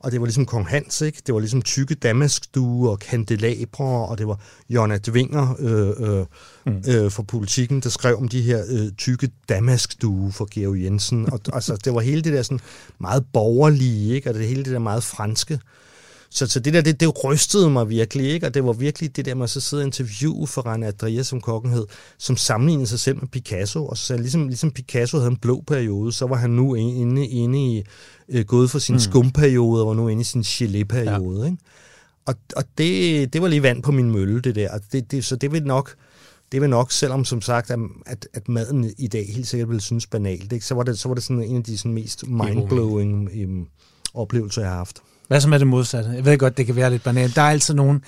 og 0.00 0.12
det 0.12 0.20
var 0.20 0.26
ligesom 0.26 0.46
Kong 0.46 0.68
Hans, 0.68 1.00
ikke? 1.00 1.22
Det 1.26 1.34
var 1.34 1.40
ligesom 1.40 1.62
tykke 1.62 1.94
damaskstue 1.94 2.90
og 2.90 2.98
kandelabre, 2.98 4.08
og 4.08 4.18
det 4.18 4.28
var 4.28 4.40
Jonna 4.70 4.98
Dvinger 5.06 5.56
øh, 5.58 6.18
øh, 6.18 6.26
mm. 6.66 6.82
øh, 6.88 7.10
for 7.10 7.22
politikken, 7.22 7.80
der 7.80 7.88
skrev 7.88 8.16
om 8.16 8.28
de 8.28 8.42
her 8.42 8.64
øh, 8.68 8.92
tykke 8.92 9.30
damaskstue 9.48 10.32
for 10.32 10.48
Georg 10.50 10.82
Jensen. 10.82 11.32
Og, 11.32 11.40
altså, 11.52 11.76
det 11.76 11.94
var 11.94 12.00
hele 12.00 12.22
det 12.22 12.32
der 12.32 12.42
sådan 12.42 12.60
meget 12.98 13.24
borgerlige, 13.32 14.14
ikke? 14.14 14.30
Og 14.30 14.34
det 14.34 14.48
hele 14.48 14.64
det 14.64 14.72
der 14.72 14.78
meget 14.78 15.04
franske. 15.04 15.60
Så, 16.30 16.46
så 16.46 16.60
det 16.60 16.74
der, 16.74 16.80
det, 16.80 17.00
det 17.00 17.24
rystede 17.24 17.70
mig 17.70 17.88
virkelig, 17.88 18.30
ikke? 18.30 18.46
Og 18.46 18.54
det 18.54 18.64
var 18.64 18.72
virkelig 18.72 19.16
det 19.16 19.24
der 19.24 19.34
med 19.34 19.44
at 19.44 19.50
så 19.50 19.60
sidde 19.60 19.80
og 19.80 19.86
interviewe 19.86 20.46
for 20.46 20.74
René 20.74 20.84
Adria, 20.84 21.22
som 21.22 21.40
kokken 21.40 21.72
hed, 21.72 21.86
som 22.18 22.36
sammenlignede 22.36 22.86
sig 22.86 23.00
selv 23.00 23.16
med 23.16 23.28
Picasso, 23.28 23.86
og 23.86 23.96
så 23.96 24.16
ligesom, 24.16 24.48
ligesom 24.48 24.70
Picasso 24.70 25.18
havde 25.18 25.30
en 25.30 25.36
blå 25.36 25.64
periode, 25.66 26.12
så 26.12 26.26
var 26.26 26.36
han 26.36 26.50
nu 26.50 26.74
inde, 26.74 27.26
inde 27.26 27.76
i, 27.76 27.84
øh, 28.28 28.44
gået 28.44 28.70
for 28.70 28.78
sin 28.78 28.94
mm. 28.94 28.98
skumperiode, 28.98 29.82
og 29.82 29.88
var 29.88 29.94
nu 29.94 30.08
inde 30.08 30.20
i 30.20 30.24
sin 30.24 30.40
gelé-periode, 30.40 31.40
ja. 31.40 31.46
ikke? 31.46 31.58
Og, 32.26 32.34
og 32.56 32.64
det, 32.78 33.32
det 33.32 33.42
var 33.42 33.48
lige 33.48 33.62
vand 33.62 33.82
på 33.82 33.92
min 33.92 34.10
mølle, 34.10 34.40
det 34.40 34.54
der. 34.54 34.70
Og 34.70 34.80
det, 34.92 35.10
det, 35.10 35.24
så 35.24 35.36
det 35.36 35.52
vil 35.52 35.64
nok, 35.64 35.94
det 36.52 36.60
vil 36.60 36.70
nok, 36.70 36.92
selvom 36.92 37.24
som 37.24 37.40
sagt, 37.40 37.70
at, 38.06 38.28
at 38.34 38.48
maden 38.48 38.92
i 38.98 39.08
dag 39.08 39.26
helt 39.34 39.46
sikkert 39.46 39.68
ville 39.68 39.80
synes 39.80 40.06
banalt, 40.06 40.52
ikke? 40.52 40.66
Så, 40.66 40.74
var 40.74 40.82
det, 40.82 40.98
så 40.98 41.08
var 41.08 41.14
det 41.14 41.24
sådan 41.24 41.42
en 41.42 41.56
af 41.56 41.64
de 41.64 41.78
sådan 41.78 41.92
mest 41.92 42.26
mindblowing 42.26 43.30
um, 43.44 43.68
oplevelser, 44.14 44.62
jeg 44.62 44.70
har 44.70 44.76
haft. 44.76 44.98
Hvad 45.28 45.40
så 45.40 45.48
med 45.48 45.58
det 45.58 45.66
modsatte? 45.66 46.10
Jeg 46.10 46.24
ved 46.24 46.38
godt, 46.38 46.56
det 46.56 46.66
kan 46.66 46.76
være 46.76 46.90
lidt 46.90 47.02
banalt. 47.04 47.36
Der 47.36 47.42
er 47.42 47.50
altid 47.50 47.74
nogen, 47.74 48.02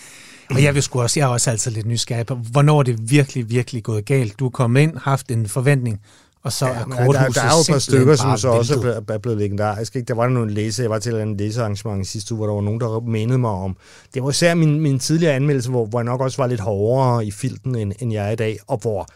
og 0.50 0.62
jeg 0.62 0.74
vil 0.74 0.82
sgu 0.82 1.00
også, 1.02 1.20
jeg 1.20 1.26
er 1.26 1.30
også 1.30 1.50
altid 1.50 1.70
lidt 1.70 1.86
nysgerrig 1.86 2.26
på, 2.26 2.34
hvornår 2.34 2.78
er 2.78 2.82
det 2.82 3.10
virkelig, 3.10 3.50
virkelig 3.50 3.82
gået 3.82 4.04
galt. 4.04 4.38
Du 4.38 4.46
er 4.46 4.50
kommet 4.50 4.80
ind, 4.80 4.96
haft 4.96 5.30
en 5.30 5.48
forventning, 5.48 6.00
og 6.42 6.52
så 6.52 6.66
ja, 6.66 6.72
er 6.72 6.84
korthuset 6.84 7.34
der, 7.34 7.40
der 7.40 7.48
er 7.48 7.54
jo 7.54 7.60
et 7.60 7.72
par 7.72 7.78
stykker, 7.78 8.16
som 8.16 8.36
så 8.36 8.48
også 8.48 9.02
er 9.08 9.18
blevet 9.18 9.38
legendariske. 9.38 9.98
Ikke? 9.98 10.08
Der 10.08 10.14
var 10.14 10.22
der 10.22 10.30
nogle 10.30 10.54
læse, 10.54 10.82
jeg 10.82 10.90
var 10.90 10.98
til 10.98 11.14
en 11.14 11.36
læsearrangement 11.36 12.06
sidste 12.06 12.34
uge, 12.34 12.38
hvor 12.38 12.46
der 12.46 12.54
var 12.54 12.60
nogen, 12.60 12.80
der 12.80 13.00
mindede 13.00 13.38
mig 13.38 13.50
om. 13.50 13.76
Det 14.14 14.22
var 14.22 14.30
især 14.30 14.54
min, 14.54 14.80
min 14.80 14.98
tidligere 14.98 15.34
anmeldelse, 15.34 15.70
hvor, 15.70 15.86
hvor 15.86 15.98
jeg 15.98 16.04
nok 16.04 16.20
også 16.20 16.42
var 16.42 16.46
lidt 16.46 16.60
hårdere 16.60 17.26
i 17.26 17.30
filten, 17.30 17.76
end, 17.76 17.92
end 17.98 18.12
jeg 18.12 18.26
er 18.26 18.30
i 18.30 18.36
dag, 18.36 18.58
og 18.66 18.78
hvor, 18.78 19.06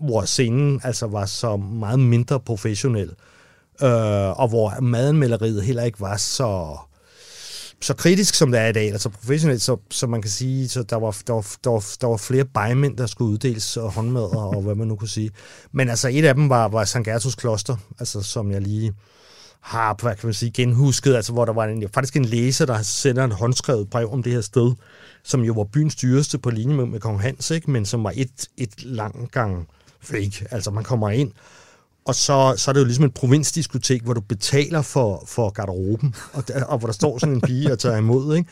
hvor 0.00 0.22
scenen 0.22 0.80
altså 0.84 1.06
var 1.06 1.26
så 1.26 1.56
meget 1.56 2.00
mindre 2.00 2.40
professionel, 2.40 3.10
øh, 3.82 4.40
og 4.40 4.48
hvor 4.48 4.80
madanmelderiet 4.80 5.62
heller 5.62 5.82
ikke 5.82 6.00
var 6.00 6.16
så 6.16 6.76
så 7.84 7.94
kritisk, 7.94 8.34
som 8.34 8.50
det 8.50 8.60
er 8.60 8.66
i 8.66 8.72
dag, 8.72 8.92
altså 8.92 9.08
professionelt, 9.08 9.62
så, 9.62 9.76
så 9.90 10.06
man 10.06 10.22
kan 10.22 10.30
sige, 10.30 10.68
så 10.68 10.82
der 10.82 10.96
var, 10.96 11.16
der 11.26 11.32
var, 11.32 11.46
der 11.64 11.70
var, 11.70 11.84
der 12.00 12.06
var 12.06 12.16
flere 12.16 12.44
bejmænd, 12.44 12.96
der 12.96 13.06
skulle 13.06 13.30
uddeles, 13.30 13.76
og 13.76 13.92
håndmad, 13.92 14.22
og 14.36 14.62
hvad 14.62 14.74
man 14.74 14.88
nu 14.88 14.96
kunne 14.96 15.08
sige. 15.08 15.30
Men 15.72 15.88
altså, 15.88 16.08
et 16.12 16.24
af 16.24 16.34
dem 16.34 16.48
var, 16.48 16.68
var 16.68 16.84
St. 16.84 17.04
Gertus 17.04 17.34
Kloster, 17.34 17.76
altså, 17.98 18.22
som 18.22 18.50
jeg 18.50 18.60
lige 18.60 18.94
har, 19.60 19.96
hvad 20.02 20.14
kan 20.14 20.26
man 20.26 20.34
sige, 20.34 20.50
genhusket, 20.50 21.14
altså, 21.14 21.32
hvor 21.32 21.44
der 21.44 21.52
var 21.52 21.64
en, 21.64 21.88
faktisk 21.94 22.16
en 22.16 22.24
læser, 22.24 22.66
der 22.66 22.82
sender 22.82 23.24
en 23.24 23.32
håndskrevet 23.32 23.90
brev 23.90 24.12
om 24.12 24.22
det 24.22 24.32
her 24.32 24.40
sted, 24.40 24.72
som 25.24 25.42
jo 25.42 25.52
var 25.52 25.64
byens 25.64 25.94
dyreste 25.94 26.38
på 26.38 26.50
linje 26.50 26.76
med, 26.76 26.86
med 26.86 27.00
Kong 27.00 27.20
Hans, 27.20 27.50
ikke? 27.50 27.70
men 27.70 27.86
som 27.86 28.04
var 28.04 28.12
et, 28.16 28.48
et 28.56 28.82
lang 28.82 29.30
gang 29.30 29.68
fake. 30.00 30.46
Altså, 30.50 30.70
man 30.70 30.84
kommer 30.84 31.10
ind, 31.10 31.32
og 32.04 32.14
så, 32.14 32.54
så 32.56 32.70
er 32.70 32.72
det 32.72 32.80
jo 32.80 32.84
ligesom 32.84 33.04
et 33.04 33.14
provinsdiskotek, 33.14 34.02
hvor 34.02 34.14
du 34.14 34.20
betaler 34.20 34.82
for, 34.82 35.24
for 35.26 35.50
garderoben, 35.50 36.14
og, 36.32 36.44
og 36.66 36.78
hvor 36.78 36.86
der 36.86 36.92
står 36.92 37.18
sådan 37.18 37.34
en 37.34 37.40
pige 37.40 37.72
og 37.72 37.78
tager 37.78 37.96
imod. 37.96 38.36
Ikke? 38.36 38.50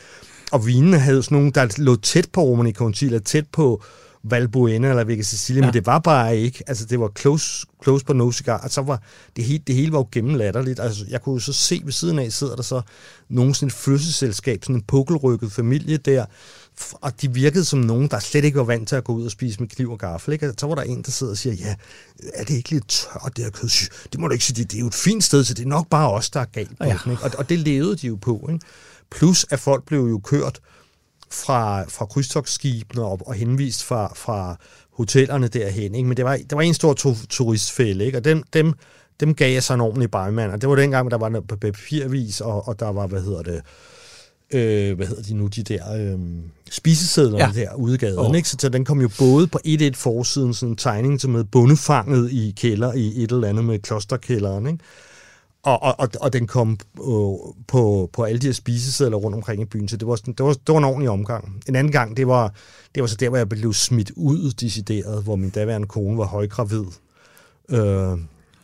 Og 0.51 0.65
vinene 0.65 0.99
havde 0.99 1.23
sådan 1.23 1.35
nogle, 1.37 1.51
der 1.51 1.67
lå 1.77 1.95
tæt 1.95 2.29
på 2.33 2.41
Romani 2.41 2.73
Contilla, 2.73 3.19
tæt 3.19 3.45
på 3.51 3.83
Valbuena 4.23 4.89
eller 4.89 5.03
Vega 5.03 5.21
Sicilia, 5.21 5.61
ja. 5.61 5.67
men 5.67 5.73
det 5.73 5.85
var 5.85 5.99
bare 5.99 6.37
ikke. 6.37 6.63
Altså, 6.67 6.85
det 6.85 6.99
var 6.99 7.11
close, 7.19 7.65
close 7.83 8.05
på 8.05 8.13
no 8.13 8.31
cigar, 8.31 8.57
og 8.57 8.69
så 8.69 8.81
var 8.81 9.01
det 9.35 9.43
hele, 9.43 9.63
det 9.67 9.75
hele 9.75 9.91
var 9.91 9.97
jo 9.97 10.07
gennemlatterligt. 10.11 10.79
Altså, 10.79 11.05
jeg 11.09 11.21
kunne 11.21 11.33
jo 11.33 11.39
så 11.39 11.53
se 11.53 11.81
ved 11.83 11.91
siden 11.91 12.19
af, 12.19 12.31
sidder 12.31 12.55
der 12.55 12.63
så 12.63 12.81
nogen 13.29 13.53
sådan 13.53 13.67
et 13.67 13.73
fødselsselskab, 13.73 14.63
sådan 14.63 14.75
en 14.75 14.81
pukkelrykket 14.81 15.51
familie 15.51 15.97
der, 15.97 16.25
og 17.01 17.21
de 17.21 17.33
virkede 17.33 17.65
som 17.65 17.79
nogen, 17.79 18.07
der 18.07 18.19
slet 18.19 18.45
ikke 18.45 18.57
var 18.57 18.63
vant 18.63 18.89
til 18.89 18.95
at 18.95 19.03
gå 19.03 19.13
ud 19.13 19.25
og 19.25 19.31
spise 19.31 19.59
med 19.59 19.67
kniv 19.67 19.91
og 19.91 19.99
gaffel. 19.99 20.33
Ikke? 20.33 20.53
Så 20.57 20.67
var 20.67 20.75
der 20.75 20.81
en, 20.81 21.01
der 21.01 21.11
sidder 21.11 21.31
og 21.31 21.37
siger, 21.37 21.53
ja, 21.53 21.75
er 22.33 22.43
det 22.43 22.53
ikke 22.53 22.69
lidt 22.69 22.87
tørt, 22.87 23.31
det 23.35 23.43
her 23.43 23.51
kød? 23.51 23.69
Det 24.11 24.19
må 24.19 24.27
du 24.27 24.33
ikke 24.33 24.45
sige, 24.45 24.63
det, 24.63 24.71
det 24.71 24.77
er 24.77 24.81
jo 24.81 24.87
et 24.87 24.93
fint 24.95 25.23
sted, 25.23 25.43
så 25.43 25.53
det 25.53 25.63
er 25.63 25.67
nok 25.67 25.87
bare 25.89 26.11
os, 26.11 26.29
der 26.29 26.39
er 26.39 26.45
galt 26.45 26.77
på 26.77 26.85
ja. 26.85 26.97
den, 27.03 27.11
ikke? 27.11 27.23
Og, 27.23 27.31
og 27.37 27.49
det 27.49 27.59
levede 27.59 27.95
de 27.95 28.07
jo 28.07 28.15
på. 28.15 28.49
Ikke? 28.51 28.65
Plus, 29.11 29.45
at 29.49 29.59
folk 29.59 29.85
blev 29.85 29.99
jo 29.99 30.19
kørt 30.19 30.59
fra, 31.31 31.83
fra 31.83 32.05
krydstogsskibene 32.05 33.05
og, 33.05 33.19
og 33.25 33.33
henvist 33.33 33.83
fra, 33.83 34.13
fra 34.15 34.55
hotellerne 34.91 35.47
derhen. 35.47 35.95
Ikke? 35.95 36.07
Men 36.07 36.17
det 36.17 36.25
var, 36.25 36.37
det 36.37 36.51
var 36.51 36.61
en 36.61 36.73
stor 36.73 36.93
to, 36.93 37.15
turistfælde, 37.29 38.05
ikke? 38.05 38.17
og 38.17 38.25
dem, 38.25 38.43
dem, 38.53 38.73
dem 39.19 39.35
gav 39.35 39.53
jeg 39.53 39.63
så 39.63 39.73
en 39.73 39.81
ordentlig 39.81 40.11
barmand. 40.11 40.51
Og 40.51 40.61
det 40.61 40.69
var 40.69 40.75
dengang, 40.75 41.11
der 41.11 41.17
var 41.17 41.29
noget 41.29 41.47
papirvis, 41.47 42.41
og, 42.41 42.67
og 42.67 42.79
der 42.79 42.89
var, 42.89 43.07
hvad 43.07 43.21
hedder 43.21 43.41
det, 43.41 43.61
øh, 44.53 44.95
hvad 44.95 45.07
hedder 45.07 45.23
de 45.23 45.33
nu, 45.33 45.47
de 45.47 45.63
der 45.63 45.93
øh, 45.93 46.19
spisesedler 46.71 47.37
ja. 47.37 47.51
der 47.55 47.75
udgaden, 47.75 48.19
oh. 48.19 48.35
ikke? 48.35 48.49
Så, 48.49 48.69
den 48.69 48.85
kom 48.85 49.01
jo 49.01 49.09
både 49.19 49.47
på 49.47 49.59
et 49.63 49.81
et 49.81 49.97
forsiden, 49.97 50.53
sådan 50.53 50.71
en 50.71 50.75
tegning 50.75 51.21
som 51.21 51.31
med 51.31 51.43
bundefanget 51.43 52.31
i 52.31 52.53
kælder 52.57 52.93
i 52.93 53.23
et 53.23 53.31
eller 53.31 53.47
andet 53.47 53.65
med 53.65 53.79
klosterkælderen, 53.79 54.67
ikke? 54.67 54.79
Og, 55.63 55.83
og, 55.83 55.95
og, 55.99 56.09
og 56.21 56.33
den 56.33 56.47
kom 56.47 56.79
øh, 56.99 57.53
på, 57.67 58.09
på 58.13 58.23
alle 58.23 58.39
de 58.39 58.45
her 58.45 58.53
spisesedler 58.53 59.17
rundt 59.17 59.35
omkring 59.35 59.61
i 59.61 59.65
byen, 59.65 59.87
så 59.87 59.97
det 59.97 60.07
var, 60.07 60.15
sådan, 60.15 60.33
det, 60.33 60.45
var, 60.45 60.53
det 60.53 60.69
var 60.69 60.77
en 60.77 60.83
ordentlig 60.83 61.09
omgang. 61.09 61.63
En 61.67 61.75
anden 61.75 61.91
gang, 61.91 62.17
det 62.17 62.27
var, 62.27 62.53
det 62.95 63.03
var 63.03 63.07
så 63.07 63.15
der, 63.15 63.29
hvor 63.29 63.37
jeg 63.37 63.49
blev 63.49 63.73
smidt 63.73 64.11
ud 64.15 64.51
decideret, 64.51 65.23
hvor 65.23 65.35
min 65.35 65.49
daværende 65.49 65.87
kone 65.87 66.17
var 66.17 66.25
højgravid. 66.25 66.85
Øh, 67.69 68.17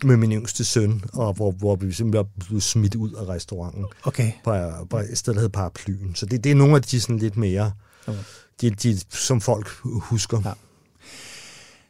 med 0.04 0.18
min 0.18 0.32
yngste 0.32 0.66
søn, 0.66 1.02
og 1.14 1.34
hvor, 1.34 1.52
hvor 1.52 1.76
vi 1.76 1.92
simpelthen 1.92 2.28
blev 2.48 2.62
smidt 2.62 2.96
ud 2.96 3.14
af 3.14 3.28
restauranten. 3.30 3.86
Okay. 4.04 4.32
På, 4.44 4.56
på 4.90 4.98
et 4.98 5.18
sted, 5.18 5.34
der 5.34 5.40
hedder 5.40 5.60
Paraplyen. 5.60 6.16
Så 6.16 6.26
det, 6.26 6.44
det 6.44 6.52
er 6.52 6.56
nogle 6.56 6.76
af 6.76 6.82
de 6.82 7.02
sådan 7.02 7.18
lidt 7.18 7.38
mere, 7.38 7.72
okay. 8.08 8.20
de, 8.62 8.70
de, 8.70 9.00
som 9.10 9.42
folk 9.42 9.70
husker. 9.84 10.42
Ja. 10.46 10.52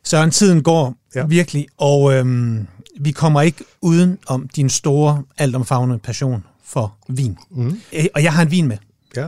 Søren, 0.03 0.32
tiden 0.32 0.64
går 0.64 0.95
ja. 1.16 1.26
virkelig, 1.26 1.68
og 1.78 2.14
øhm, 2.14 2.68
vi 2.99 3.12
kommer 3.12 3.41
ikke 3.41 3.64
uden 3.82 4.18
om 4.28 4.47
din 4.47 4.70
store, 4.70 5.24
altomfavnende 5.38 5.99
passion 5.99 6.43
for 6.64 6.97
vin. 7.07 7.38
Mm. 7.51 7.80
Og 8.16 8.24
jeg 8.24 8.34
har 8.34 8.41
en 8.41 8.51
vin 8.51 8.68
med. 8.68 8.78
Ja. 9.16 9.28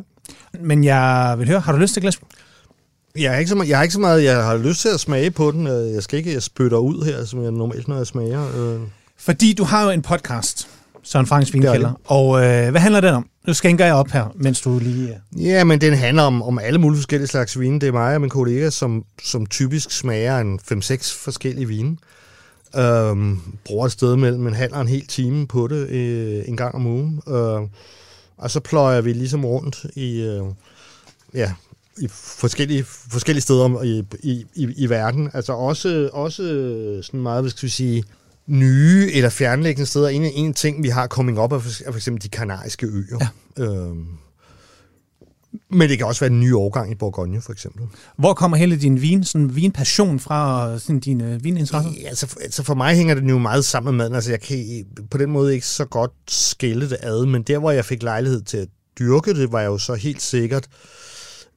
Men 0.59 0.83
jeg 0.83 1.35
vil 1.37 1.47
høre, 1.47 1.59
har 1.59 1.71
du 1.71 1.77
lyst 1.77 1.93
til 1.93 2.01
glas? 2.01 2.19
Jeg 3.15 3.31
har, 3.31 3.37
ikke 3.37 3.49
så 3.49 3.55
meget, 3.55 3.69
jeg 3.69 3.77
har 3.77 3.83
ikke 3.83 3.93
så 3.93 3.99
meget, 3.99 4.23
jeg 4.23 4.43
har 4.43 4.57
lyst 4.57 4.81
til 4.81 4.89
at 4.89 4.99
smage 4.99 5.31
på 5.31 5.51
den. 5.51 5.67
Øh, 5.67 5.93
jeg 5.93 6.03
skal 6.03 6.19
ikke, 6.19 6.33
jeg 6.33 6.43
spytter 6.43 6.77
ud 6.77 7.05
her, 7.05 7.25
som 7.25 7.43
jeg 7.43 7.51
normalt, 7.51 7.87
når 7.87 7.97
jeg 7.97 8.07
smager. 8.07 8.73
Øh. 8.73 8.79
Fordi 9.17 9.53
du 9.53 9.63
har 9.63 9.83
jo 9.83 9.89
en 9.89 10.01
podcast, 10.01 10.67
Søren 11.03 11.25
Franks 11.25 11.53
Vinkælder, 11.53 11.93
og 12.05 12.43
øh, 12.43 12.71
hvad 12.71 12.81
handler 12.81 13.01
den 13.01 13.13
om? 13.13 13.25
Nu 13.47 13.53
skænker 13.53 13.85
jeg 13.85 13.93
op 13.93 14.09
her, 14.09 14.25
mens 14.35 14.61
du 14.61 14.79
lige... 14.79 15.21
Uh... 15.35 15.45
Ja, 15.45 15.63
men 15.63 15.81
den 15.81 15.93
handler 15.93 16.23
om, 16.23 16.41
om 16.41 16.59
alle 16.59 16.79
mulige 16.79 16.97
forskellige 16.97 17.27
slags 17.27 17.59
vine. 17.59 17.79
Det 17.79 17.87
er 17.87 17.91
mig 17.91 18.15
og 18.15 18.21
min 18.21 18.29
kollega, 18.29 18.69
som, 18.69 19.03
som 19.23 19.45
typisk 19.45 19.91
smager 19.91 20.39
en 20.39 20.59
5-6 20.71 21.23
forskellige 21.23 21.67
vine. 21.67 21.97
Øhm, 22.75 23.39
bruger 23.65 23.85
et 23.85 23.91
sted 23.91 24.15
mellem 24.15 24.47
en 24.47 24.53
halv 24.53 24.73
og 24.73 24.81
en 24.81 24.87
hel 24.87 25.07
time 25.07 25.47
på 25.47 25.67
det 25.67 25.87
øh, 25.89 26.43
en 26.47 26.57
gang 26.57 26.75
om 26.75 26.85
ugen. 26.85 27.21
Øh, 27.27 27.61
og 28.37 28.51
så 28.51 28.59
pløjer 28.59 29.01
vi 29.01 29.13
ligesom 29.13 29.45
rundt 29.45 29.85
i... 29.95 30.21
Øh, 30.21 30.43
ja, 31.33 31.53
i 31.97 32.07
forskellige, 32.11 32.83
forskellige 32.83 33.41
steder 33.41 33.83
i, 33.83 34.03
i, 34.19 34.45
i, 34.55 34.73
i 34.77 34.89
verden. 34.89 35.29
Altså 35.33 35.53
også, 35.53 36.09
også 36.13 36.43
sådan 37.03 37.21
meget, 37.21 37.43
hvad 37.43 37.51
skal 37.51 37.65
vi 37.65 37.71
sige, 37.71 38.03
nye 38.47 39.11
eller 39.13 39.29
fjernlæggende 39.29 39.85
steder. 39.85 40.09
En, 40.09 40.23
en 40.23 40.53
ting, 40.53 40.83
vi 40.83 40.89
har 40.89 41.07
coming 41.07 41.39
up, 41.39 41.51
er 41.51 41.59
for, 41.59 41.83
er 41.85 41.91
for 41.91 41.97
eksempel 41.97 42.23
de 42.23 42.29
kanariske 42.29 42.87
øer. 42.87 43.29
Ja. 43.57 43.63
Øhm, 43.63 44.05
men 45.69 45.89
det 45.89 45.97
kan 45.97 46.07
også 46.07 46.19
være 46.19 46.31
en 46.31 46.39
ny 46.39 46.53
årgang 46.53 46.91
i 46.91 46.95
Bourgogne, 46.95 47.41
for 47.41 47.51
eksempel. 47.51 47.85
Hvor 48.17 48.33
kommer 48.33 48.57
hele 48.57 48.77
din 48.77 49.01
vin, 49.01 49.23
sådan 49.23 49.55
vinpassion 49.55 50.19
fra, 50.19 50.79
sådan 50.79 50.99
dine 50.99 51.43
vininteresser? 51.43 51.91
Ja, 52.01 52.07
altså, 52.07 52.35
altså 52.41 52.63
for 52.63 52.73
mig 52.73 52.95
hænger 52.95 53.15
det 53.15 53.29
jo 53.29 53.37
meget 53.37 53.65
sammen 53.65 53.91
med 53.91 53.97
maden. 53.97 54.15
Altså 54.15 54.31
jeg 54.31 54.41
kan 54.41 54.85
på 55.11 55.17
den 55.17 55.31
måde 55.31 55.53
ikke 55.53 55.65
så 55.65 55.85
godt 55.85 56.11
skille 56.27 56.89
det 56.89 56.97
ad, 57.01 57.25
men 57.25 57.41
der, 57.41 57.57
hvor 57.57 57.71
jeg 57.71 57.85
fik 57.85 58.03
lejlighed 58.03 58.41
til 58.41 58.57
at 58.57 58.67
dyrke 58.99 59.33
det, 59.33 59.51
var 59.51 59.59
jeg 59.59 59.67
jo 59.67 59.77
så 59.77 59.93
helt 59.93 60.21
sikkert 60.21 60.67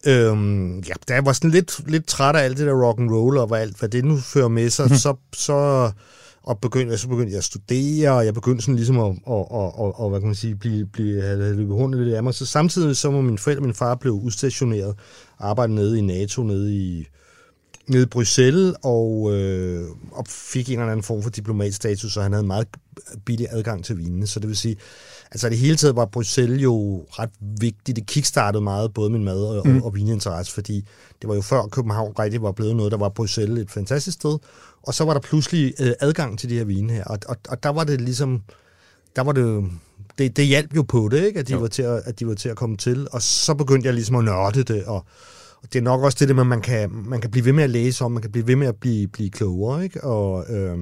Øhm, 0.06 0.78
ja, 0.78 0.92
da 1.08 1.14
jeg 1.14 1.26
var 1.26 1.32
sådan 1.32 1.50
lidt, 1.50 1.90
lidt 1.90 2.06
træt 2.06 2.36
af 2.36 2.44
alt 2.44 2.58
det 2.58 2.66
der 2.66 2.86
rock 2.86 3.00
and 3.00 3.10
roll 3.10 3.38
og 3.38 3.60
alt, 3.60 3.78
hvad 3.78 3.88
det 3.88 4.04
nu 4.04 4.16
fører 4.16 4.48
med 4.48 4.70
sig, 4.70 4.86
mm. 4.90 4.96
så, 4.96 5.14
så, 5.32 5.90
og 6.42 6.58
begyndte, 6.60 6.98
så 6.98 7.08
begyndte 7.08 7.30
jeg 7.30 7.38
at 7.38 7.44
studere, 7.44 8.10
og 8.10 8.24
jeg 8.24 8.34
begyndte 8.34 8.62
sådan 8.62 8.76
ligesom 8.76 8.98
at, 8.98 9.10
at, 9.10 9.44
at, 9.54 9.72
at, 9.80 9.92
at 10.00 10.10
hvad 10.10 10.20
kan 10.20 10.26
man 10.26 10.34
sige, 10.34 10.54
blive, 10.54 10.86
blive, 10.86 11.36
løbet 11.36 11.76
hundet 11.76 12.00
lidt 12.00 12.16
af 12.16 12.22
mig. 12.22 12.34
Så 12.34 12.46
samtidig 12.46 12.96
så 12.96 13.10
var 13.10 13.20
min 13.20 13.38
forældre 13.38 13.60
og 13.60 13.66
min 13.66 13.74
far 13.74 13.94
blev 13.94 14.12
udstationeret, 14.12 14.94
arbejdede 15.38 15.74
nede 15.74 15.98
i 15.98 16.00
NATO, 16.00 16.42
nede 16.42 16.76
i, 16.76 17.06
nede 17.86 18.02
i 18.02 18.06
Bruxelles, 18.06 18.74
og, 18.82 19.32
øh, 19.32 19.84
og 20.12 20.26
fik 20.28 20.68
en 20.68 20.78
eller 20.78 20.92
anden 20.92 21.04
form 21.04 21.22
for 21.22 21.30
diplomatstatus, 21.30 22.12
så 22.12 22.22
han 22.22 22.32
havde 22.32 22.46
meget 22.46 22.68
billig 23.24 23.46
adgang 23.50 23.84
til 23.84 23.98
vinene. 23.98 24.26
Så 24.26 24.40
det 24.40 24.48
vil 24.48 24.56
sige, 24.56 24.76
altså 25.34 25.48
det 25.48 25.58
hele 25.58 25.76
taget 25.76 25.96
var 25.96 26.04
Bruxelles 26.04 26.62
jo 26.62 27.06
ret 27.10 27.30
vigtigt. 27.60 27.96
Det 27.96 28.06
kickstartede 28.06 28.64
meget 28.64 28.94
både 28.94 29.10
min 29.10 29.24
mad 29.24 29.44
og, 29.44 29.68
mm. 29.68 29.82
og, 29.82 29.94
vininteresse, 29.94 30.52
fordi 30.52 30.84
det 31.22 31.28
var 31.28 31.34
jo 31.34 31.40
før 31.40 31.62
København 31.62 32.14
rigtig 32.18 32.42
var 32.42 32.52
blevet 32.52 32.76
noget, 32.76 32.92
der 32.92 32.98
var 32.98 33.08
Bruxelles 33.08 33.58
et 33.58 33.70
fantastisk 33.70 34.14
sted. 34.14 34.38
Og 34.82 34.94
så 34.94 35.04
var 35.04 35.12
der 35.12 35.20
pludselig 35.20 35.74
øh, 35.80 35.92
adgang 36.00 36.38
til 36.38 36.50
de 36.50 36.54
her 36.54 36.64
vine 36.64 36.92
her, 36.92 37.04
og, 37.04 37.18
og, 37.28 37.36
og 37.48 37.62
der 37.62 37.68
var 37.68 37.84
det 37.84 38.00
ligesom, 38.00 38.42
der 39.16 39.22
var 39.22 39.32
det, 39.32 39.64
det, 40.18 40.36
det 40.36 40.46
hjalp 40.46 40.76
jo 40.76 40.82
på 40.82 41.08
det, 41.08 41.26
ikke? 41.26 41.38
At, 41.38 41.48
de 41.48 41.52
jo. 41.52 41.58
var 41.58 41.68
til 41.68 41.82
at, 41.82 42.02
at 42.04 42.20
de 42.20 42.26
var 42.26 42.34
til 42.34 42.48
at 42.48 42.56
komme 42.56 42.76
til, 42.76 43.08
og 43.12 43.22
så 43.22 43.54
begyndte 43.54 43.86
jeg 43.86 43.94
ligesom 43.94 44.16
at 44.16 44.24
nørde 44.24 44.64
det, 44.64 44.84
og, 44.84 45.04
og 45.62 45.72
det 45.72 45.78
er 45.78 45.82
nok 45.82 46.02
også 46.02 46.18
det, 46.26 46.38
at 46.40 46.46
man 46.46 46.60
kan, 46.60 46.90
man 46.90 47.20
kan 47.20 47.30
blive 47.30 47.44
ved 47.44 47.52
med 47.52 47.64
at 47.64 47.70
læse 47.70 48.04
om, 48.04 48.12
man 48.12 48.22
kan 48.22 48.32
blive 48.32 48.46
ved 48.46 48.56
med 48.56 48.66
at 48.66 48.76
blive, 48.76 49.08
blive 49.08 49.30
klogere, 49.30 49.84
ikke? 49.84 50.04
Og, 50.04 50.44
øh, 50.50 50.78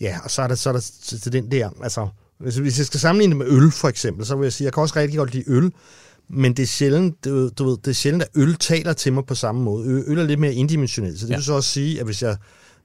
ja, 0.00 0.18
og 0.24 0.30
så 0.30 0.42
er 0.42 0.48
der, 0.48 0.54
så 0.54 0.68
er 0.68 0.72
der 0.72 0.90
til 1.22 1.32
den 1.32 1.50
der, 1.50 1.70
altså, 1.82 2.08
hvis, 2.38 2.56
hvis 2.56 2.78
jeg 2.78 2.86
skal 2.86 3.00
sammenligne 3.00 3.30
det 3.30 3.38
med 3.38 3.62
øl, 3.62 3.70
for 3.70 3.88
eksempel, 3.88 4.26
så 4.26 4.36
vil 4.36 4.44
jeg 4.44 4.52
sige, 4.52 4.64
jeg 4.64 4.72
kan 4.72 4.80
også 4.80 4.96
rigtig 4.96 5.18
godt 5.18 5.34
lide 5.34 5.44
øl, 5.46 5.72
men 6.28 6.56
det 6.56 6.62
er 6.62 6.66
sjældent, 6.66 7.24
du, 7.24 7.48
du 7.48 7.64
ved, 7.64 7.76
det 7.76 7.88
er 7.88 7.94
sjældent, 7.94 8.22
at 8.22 8.28
øl 8.34 8.56
taler 8.56 8.92
til 8.92 9.12
mig 9.12 9.24
på 9.26 9.34
samme 9.34 9.62
måde. 9.62 10.04
Øl 10.06 10.18
er 10.18 10.24
lidt 10.24 10.40
mere 10.40 10.54
indimensionelt, 10.54 11.20
så 11.20 11.26
det 11.26 11.30
ja. 11.30 11.36
vil 11.36 11.44
så 11.44 11.52
også 11.52 11.70
sige, 11.70 12.00
at 12.00 12.06
hvis 12.06 12.22
jeg, 12.22 12.36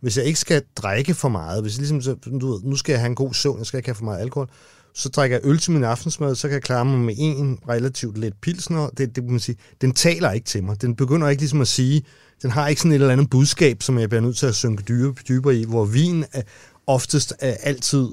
hvis 0.02 0.18
jeg 0.18 0.26
ikke 0.26 0.40
skal 0.40 0.62
drikke 0.76 1.14
for 1.14 1.30
meget, 1.30 1.62
hvis 1.62 1.78
jeg 1.78 1.88
ligesom, 1.90 2.18
du 2.40 2.52
ved, 2.52 2.62
nu 2.64 2.76
skal 2.76 2.94
jeg 2.94 3.00
have 3.00 3.10
en 3.10 3.16
god 3.16 3.34
søvn, 3.34 3.58
jeg 3.58 3.66
skal 3.66 3.78
ikke 3.78 3.90
have 3.90 3.96
for 3.96 4.04
meget 4.04 4.22
alkohol, 4.22 4.50
så 4.94 5.10
drikker 5.10 5.38
jeg 5.38 5.46
øl 5.46 5.58
til 5.58 5.72
min 5.72 5.84
aftensmad, 5.84 6.36
så 6.36 6.48
kan 6.48 6.54
jeg 6.54 6.62
klare 6.62 6.86
mig 6.86 7.00
med 7.00 7.16
en 7.18 7.60
relativt 7.70 8.18
let 8.18 8.34
pilsner. 8.42 8.90
Det, 8.90 9.16
det 9.16 9.24
man 9.24 9.40
sige, 9.40 9.58
den 9.82 9.92
taler 9.92 10.32
ikke 10.32 10.46
til 10.46 10.64
mig. 10.64 10.82
Den 10.82 10.96
begynder 10.96 11.30
ikke 11.30 11.42
ligesom 11.42 11.62
at 11.62 11.68
sige, 11.68 12.04
den 12.42 12.52
har 12.52 12.68
ikke 12.68 12.82
sådan 12.82 12.92
et 12.92 12.96
eller 12.96 13.14
andet 13.14 13.30
budskab, 13.30 13.84
som 13.84 14.00
jeg 14.00 14.10
bliver 14.10 14.22
nødt 14.22 14.38
til 14.38 14.46
at 14.46 14.56
synke 14.56 14.84
dybere, 14.88 15.14
dybere 15.28 15.56
i, 15.56 15.64
hvor 15.64 15.86
vin 15.86 16.26
er, 16.34 16.42
oftest 16.88 17.34
er 17.40 17.54
altid 17.64 18.08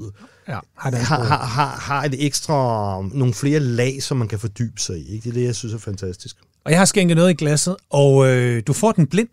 ja, 0.49 0.59
har, 0.79 0.91
har, 0.97 1.25
har, 1.25 1.47
har, 1.47 1.77
har 1.81 2.05
et 2.05 2.27
ekstra, 2.27 3.03
nogle 3.13 3.35
flere 3.35 3.61
lag, 3.61 4.03
som 4.03 4.17
man 4.17 4.29
kan 4.29 4.39
fordybe 4.39 4.81
sig 4.81 4.99
i. 4.99 5.15
Ikke? 5.15 5.25
Det 5.25 5.29
er 5.29 5.35
det, 5.35 5.45
jeg 5.45 5.55
synes 5.55 5.75
er 5.75 5.79
fantastisk. 5.79 6.37
Og 6.65 6.71
jeg 6.71 6.81
har 6.81 6.85
skænket 6.85 7.17
noget 7.17 7.31
i 7.31 7.35
glasset, 7.35 7.77
og 7.91 8.29
øh, 8.29 8.63
du 8.67 8.73
får 8.73 8.93
den 8.93 9.07
blind, 9.07 9.29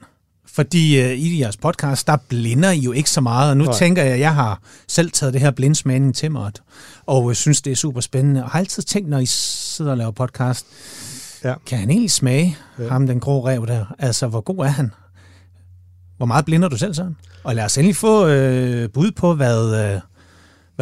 fordi 0.47 1.01
øh, 1.01 1.11
i 1.11 1.39
jeres 1.39 1.57
podcast, 1.57 2.07
der 2.07 2.17
blinder 2.29 2.71
I 2.71 2.79
jo 2.79 2.91
ikke 2.91 3.09
så 3.09 3.21
meget, 3.21 3.49
og 3.49 3.57
nu 3.57 3.63
Nej. 3.63 3.73
tænker 3.73 4.03
jeg, 4.03 4.13
at 4.13 4.19
jeg 4.19 4.35
har 4.35 4.61
selv 4.87 5.11
taget 5.11 5.33
det 5.33 5.41
her 5.41 5.51
blindsmagning 5.51 6.15
til 6.15 6.31
mig, 6.31 6.51
og 7.05 7.29
øh, 7.29 7.35
synes, 7.35 7.61
det 7.61 7.71
er 7.71 7.75
super 7.75 8.01
spændende. 8.01 8.43
Og 8.43 8.49
har 8.49 8.59
altid 8.59 8.83
tænkt, 8.83 9.09
når 9.09 9.19
I 9.19 9.25
sidder 9.25 9.91
og 9.91 9.97
laver 9.97 10.11
podcast, 10.11 10.65
ja. 11.43 11.53
kan 11.65 11.77
han 11.77 11.89
egentlig 11.89 12.11
smage 12.11 12.57
ja. 12.79 12.87
ham, 12.87 13.07
den 13.07 13.19
grå 13.19 13.47
rev 13.47 13.67
der? 13.67 13.85
Altså, 13.99 14.27
hvor 14.27 14.41
god 14.41 14.57
er 14.57 14.69
han? 14.69 14.91
Hvor 16.17 16.25
meget 16.25 16.45
blinder 16.45 16.67
du 16.67 16.77
selv, 16.77 16.93
sådan? 16.93 17.15
Og 17.43 17.55
lad 17.55 17.65
os 17.65 17.77
endelig 17.77 17.95
få 17.95 18.27
øh, 18.27 18.89
bud 18.89 19.11
på, 19.11 19.35
hvad, 19.35 19.93
øh, 19.93 20.01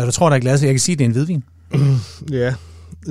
hvad 0.01 0.11
du 0.11 0.15
tror, 0.15 0.29
der 0.29 0.35
er 0.35 0.39
i 0.39 0.41
glasset. 0.41 0.67
Jeg 0.67 0.73
kan 0.73 0.79
sige, 0.79 0.93
at 0.93 0.99
det 0.99 1.05
er 1.05 1.09
en 1.09 1.13
hvidvin. 1.13 1.43
ja, 2.41 2.53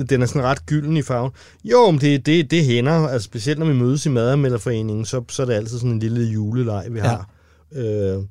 den 0.09 0.21
er 0.21 0.25
sådan 0.25 0.43
ret 0.43 0.65
gylden 0.65 0.97
i 0.97 1.01
farven. 1.01 1.31
Jo, 1.63 1.91
men 1.91 2.01
det, 2.01 2.25
det, 2.25 2.51
det 2.51 2.65
hænder. 2.65 3.07
Altså, 3.07 3.25
specielt 3.25 3.59
når 3.59 3.65
vi 3.65 3.73
mødes 3.73 4.05
i 4.05 4.09
Madermelderforeningen, 4.09 5.05
så, 5.05 5.23
så 5.29 5.41
er 5.41 5.45
det 5.45 5.53
altid 5.53 5.77
sådan 5.77 5.91
en 5.91 5.99
lille 5.99 6.23
juleleg, 6.23 6.85
vi 6.91 6.99
har. 6.99 7.29
Ja. 7.75 7.81
Øh, 7.81 8.23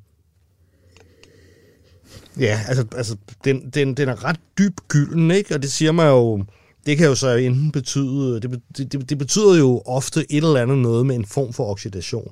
ja, 2.39 2.59
altså, 2.67 2.85
altså 2.95 3.15
den, 3.43 3.69
den, 3.69 3.93
den 3.93 4.09
er 4.09 4.25
ret 4.25 4.39
dyb 4.57 4.77
gylden, 4.87 5.31
ikke? 5.31 5.55
Og 5.55 5.61
det 5.61 5.71
siger 5.71 5.91
mig 5.91 6.07
jo... 6.07 6.45
Det 6.85 6.97
kan 6.97 7.07
jo 7.07 7.15
så 7.15 7.35
enten 7.35 7.71
betyde... 7.71 8.39
Det, 8.39 8.61
det, 8.77 9.09
det 9.09 9.17
betyder 9.17 9.57
jo 9.57 9.81
ofte 9.85 10.25
et 10.29 10.43
eller 10.43 10.61
andet 10.61 10.77
noget 10.77 11.05
med 11.05 11.15
en 11.15 11.25
form 11.25 11.53
for 11.53 11.71
oxidation. 11.71 12.31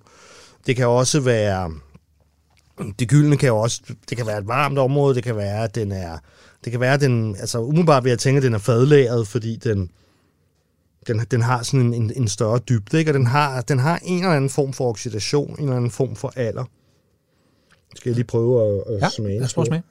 Det 0.68 0.76
kan 0.76 0.88
også 0.88 1.20
være 1.20 1.72
det 3.00 3.10
gyldne 3.10 3.38
kan 3.38 3.48
jo 3.48 3.58
også, 3.58 3.82
det 4.10 4.18
kan 4.18 4.28
være 4.28 4.38
et 4.38 4.48
varmt 4.48 4.78
område, 4.78 5.16
det 5.16 5.24
kan 5.24 5.36
være, 5.36 5.64
at 5.64 5.76
den 5.76 5.92
er, 5.92 6.18
det 6.64 6.72
kan 6.72 6.80
være, 6.80 6.94
at 6.94 7.02
den, 7.02 7.36
altså 7.36 7.60
umiddelbart 7.60 8.04
vil 8.04 8.10
jeg 8.10 8.20
tænke, 8.20 8.38
at 8.38 8.44
den 8.44 8.54
er 8.54 8.58
fadlæret, 8.58 9.28
fordi 9.28 9.56
den, 9.56 9.90
den, 11.08 11.20
den 11.20 11.42
har 11.42 11.64
sådan 11.64 11.94
en, 11.94 12.12
en, 12.16 12.28
større 12.28 12.60
dybde, 12.60 13.00
ikke? 13.00 13.12
og 13.12 13.14
den 13.14 13.28
har, 13.28 13.62
den 13.62 13.80
har 13.80 14.00
en 14.04 14.18
eller 14.18 14.36
anden 14.36 14.50
form 14.50 14.74
for 14.74 14.90
oxidation, 14.90 15.50
en 15.50 15.64
eller 15.64 15.76
anden 15.76 15.92
form 15.92 16.16
for 16.16 16.34
alder. 16.36 16.64
Skal 17.96 18.10
jeg 18.10 18.16
lige 18.16 18.26
prøve 18.26 18.68
at, 18.68 18.84
at 18.94 19.02
ja, 19.02 19.10
smage? 19.10 19.34
Ja, 19.34 19.40
lad 19.40 19.46
os 19.46 19.54
prøve 19.54 19.64
at 19.64 19.68
smage. 19.68 19.84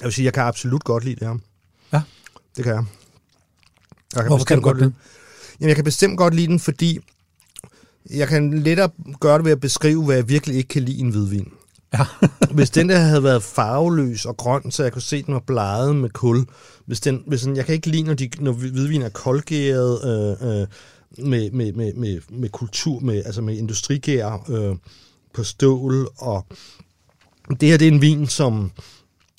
Jeg 0.00 0.04
vil 0.04 0.12
sige, 0.12 0.24
jeg 0.24 0.32
kan 0.32 0.42
absolut 0.42 0.84
godt 0.84 1.04
lide 1.04 1.16
det 1.16 1.28
her. 1.28 1.38
Ja. 1.92 2.02
Det 2.56 2.64
kan 2.64 2.74
jeg. 2.74 2.84
jeg 4.14 4.22
kan 4.22 4.26
Hvorfor 4.26 4.44
kan 4.44 4.56
du 4.56 4.62
godt 4.62 4.78
lide 4.78 4.92
Jamen, 5.60 5.68
jeg 5.68 5.76
kan 5.76 5.84
bestemt 5.84 6.18
godt 6.18 6.34
lide 6.34 6.46
den, 6.46 6.60
fordi 6.60 6.98
jeg 8.10 8.28
kan 8.28 8.58
lettere 8.58 8.90
gøre 9.20 9.38
det 9.38 9.44
ved 9.44 9.52
at 9.52 9.60
beskrive, 9.60 10.04
hvad 10.04 10.16
jeg 10.16 10.28
virkelig 10.28 10.56
ikke 10.56 10.68
kan 10.68 10.82
lide 10.82 10.96
i 10.96 11.00
en 11.00 11.10
hvidvin. 11.10 11.52
Ja. 11.92 12.06
hvis 12.56 12.70
den 12.70 12.88
der 12.88 12.98
havde 12.98 13.22
været 13.22 13.42
farveløs 13.42 14.24
og 14.24 14.36
grøn, 14.36 14.70
så 14.70 14.82
jeg 14.82 14.92
kunne 14.92 15.02
se, 15.02 15.16
at 15.16 15.26
den 15.26 15.34
var 15.34 15.42
bleget 15.46 15.96
med 15.96 16.10
kul. 16.10 16.44
Hvis 16.86 17.00
den, 17.00 17.22
hvis 17.26 17.42
den, 17.42 17.56
jeg 17.56 17.66
kan 17.66 17.74
ikke 17.74 17.90
lide, 17.90 18.02
når, 18.02 18.14
de, 18.14 18.30
når 18.40 18.52
hvidvin 18.52 19.02
er 19.02 19.08
koldgæret 19.08 20.04
øh, 20.04 20.60
øh, 20.60 20.66
med, 21.18 21.50
med, 21.50 21.72
med, 21.72 21.92
med, 21.94 22.20
med 22.28 22.48
kultur, 22.48 23.00
med, 23.00 23.22
altså 23.24 23.42
med 23.42 23.56
industrigær 23.56 24.44
øh, 24.48 24.76
på 25.34 25.44
stål. 25.44 26.08
Og 26.16 26.46
det 27.60 27.68
her 27.68 27.76
det 27.76 27.88
er 27.88 27.92
en 27.92 28.02
vin, 28.02 28.26
som 28.26 28.70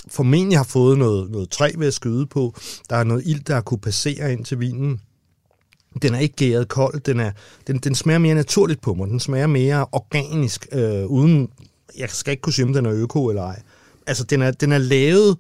formentlig 0.08 0.58
har 0.58 0.64
fået 0.64 0.98
noget, 0.98 1.32
noget 1.32 1.50
træ 1.50 1.72
ved 1.78 1.88
at 1.88 1.94
skyde 1.94 2.26
på. 2.26 2.56
Der 2.90 2.96
er 2.96 3.04
noget 3.04 3.24
ild, 3.26 3.44
der 3.44 3.62
kunne 3.62 3.80
passere 3.80 4.34
ind 4.34 4.46
til 4.46 4.60
vinen. 4.60 5.02
Den 6.02 6.16
er 6.16 6.20
ikke 6.20 6.36
gæret 6.36 6.68
kold, 6.68 7.00
den, 7.00 7.20
er, 7.20 7.32
den, 7.68 7.78
den 7.78 7.96
smager 7.96 8.20
mere 8.20 8.36
naturligt 8.36 8.82
på 8.82 8.94
mig, 8.94 9.08
den 9.08 9.20
smager 9.20 9.48
mere 9.48 9.86
organisk, 9.92 10.68
øh, 10.72 11.06
uden 11.06 11.50
jeg 11.98 12.10
skal 12.10 12.32
ikke 12.32 12.42
kunne 12.42 12.54
sige, 12.54 12.66
om 12.66 12.74
den 12.74 12.86
er 12.86 12.94
øko 12.94 13.28
eller 13.28 13.44
ej. 13.44 13.62
Altså, 14.08 14.24
den 14.24 14.42
er, 14.42 14.52
den 14.52 14.72
er 14.72 14.78
lavet, 14.78 15.38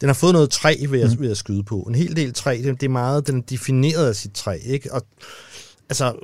den 0.00 0.08
har 0.08 0.14
fået 0.14 0.32
noget 0.32 0.50
træ 0.50 0.76
ved 0.88 1.00
at, 1.00 1.10
mm. 1.10 1.20
ved 1.20 1.30
at 1.30 1.36
skyde 1.36 1.62
på. 1.62 1.80
En 1.80 1.94
hel 1.94 2.16
del 2.16 2.32
træ, 2.32 2.60
det, 2.64 2.80
det 2.80 2.86
er 2.86 2.90
meget, 2.90 3.26
den 3.26 3.38
er 3.38 3.42
defineret 3.42 4.08
af 4.08 4.16
sit 4.16 4.32
træ, 4.32 4.58
ikke? 4.64 4.94
Og 4.94 5.02
altså, 5.88 6.14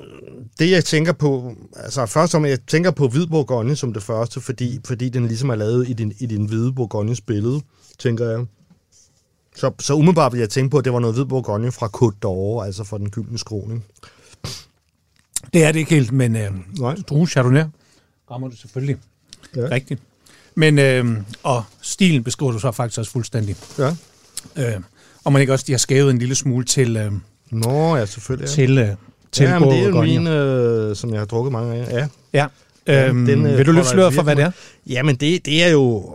det 0.58 0.70
jeg 0.70 0.84
tænker 0.84 1.12
på, 1.12 1.54
altså 1.76 2.06
først 2.06 2.34
om 2.34 2.44
jeg 2.44 2.58
tænker 2.66 2.90
på 2.90 3.08
hvid 3.08 3.26
Bourgogne 3.26 3.76
som 3.76 3.92
det 3.92 4.02
første, 4.02 4.40
fordi, 4.40 4.80
fordi 4.84 5.08
den 5.08 5.26
ligesom 5.26 5.50
er 5.50 5.54
lavet 5.54 5.88
i 5.88 5.92
din, 5.92 6.12
i 6.18 6.26
din 6.26 6.44
hvide 6.44 6.72
Bourgognes 6.72 7.20
billede, 7.20 7.60
tænker 7.98 8.30
jeg. 8.30 8.46
Så, 9.56 9.72
så 9.80 9.94
umiddelbart 9.94 10.32
vil 10.32 10.38
jeg 10.38 10.50
tænke 10.50 10.70
på, 10.70 10.78
at 10.78 10.84
det 10.84 10.92
var 10.92 11.00
noget 11.00 11.16
hvid 11.16 11.24
Bourgogne 11.24 11.72
fra 11.72 11.90
Côte 11.96 12.16
d'Or, 12.26 12.64
altså 12.66 12.84
fra 12.84 12.98
den 12.98 13.10
gyldne 13.10 13.38
skroning. 13.38 13.84
Det 15.52 15.64
er 15.64 15.72
det 15.72 15.78
ikke 15.78 15.94
helt, 15.94 16.12
men 16.12 16.36
øh, 16.36 16.52
Nej. 16.78 16.96
Drue 17.08 17.28
Chardonnay 17.28 17.64
rammer 18.30 18.48
du 18.48 18.56
selvfølgelig 18.56 18.96
Ja. 19.56 19.60
Rigtigt. 19.70 20.00
Men, 20.54 20.78
øh, 20.78 21.16
og 21.42 21.64
stilen 21.82 22.24
beskriver 22.24 22.52
du 22.52 22.58
så 22.58 22.72
faktisk 22.72 22.98
også 22.98 23.10
fuldstændig. 23.10 23.56
Ja. 23.78 23.96
Øh, 24.56 24.80
og 25.24 25.32
man 25.32 25.40
ikke 25.40 25.52
også, 25.52 25.64
de 25.66 25.72
har 25.72 25.78
skævet 25.78 26.10
en 26.10 26.18
lille 26.18 26.34
smule 26.34 26.64
til... 26.64 26.96
Øh, 26.96 27.12
Nå, 27.50 27.96
ja, 27.96 28.06
selvfølgelig. 28.06 28.48
Ja. 28.48 28.54
Til, 28.54 28.78
øh, 28.78 28.88
til 29.32 29.44
ja, 29.44 29.58
men 29.58 29.70
det 29.70 29.78
er 29.78 29.88
jo 29.88 30.02
en 30.02 30.26
øh, 30.26 30.96
som 30.96 31.10
jeg 31.10 31.20
har 31.20 31.26
drukket 31.26 31.52
mange 31.52 31.74
af. 31.74 31.92
Ja. 31.92 32.08
Ja. 32.32 32.46
Øhm, 32.88 33.26
den, 33.26 33.46
øh, 33.46 33.58
vil 33.58 33.66
du 33.66 33.72
løfte 33.72 33.90
sløre 33.90 34.12
for, 34.12 34.22
hvad 34.22 34.36
det 34.36 34.44
er? 34.44 34.50
Jamen, 34.86 35.16
det, 35.16 35.46
det 35.46 35.64
er 35.64 35.68
jo 35.68 36.14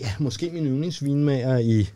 ja, 0.00 0.10
måske 0.18 0.50
min 0.52 0.66
yndlingsvinmager 0.66 1.58
i, 1.58 1.88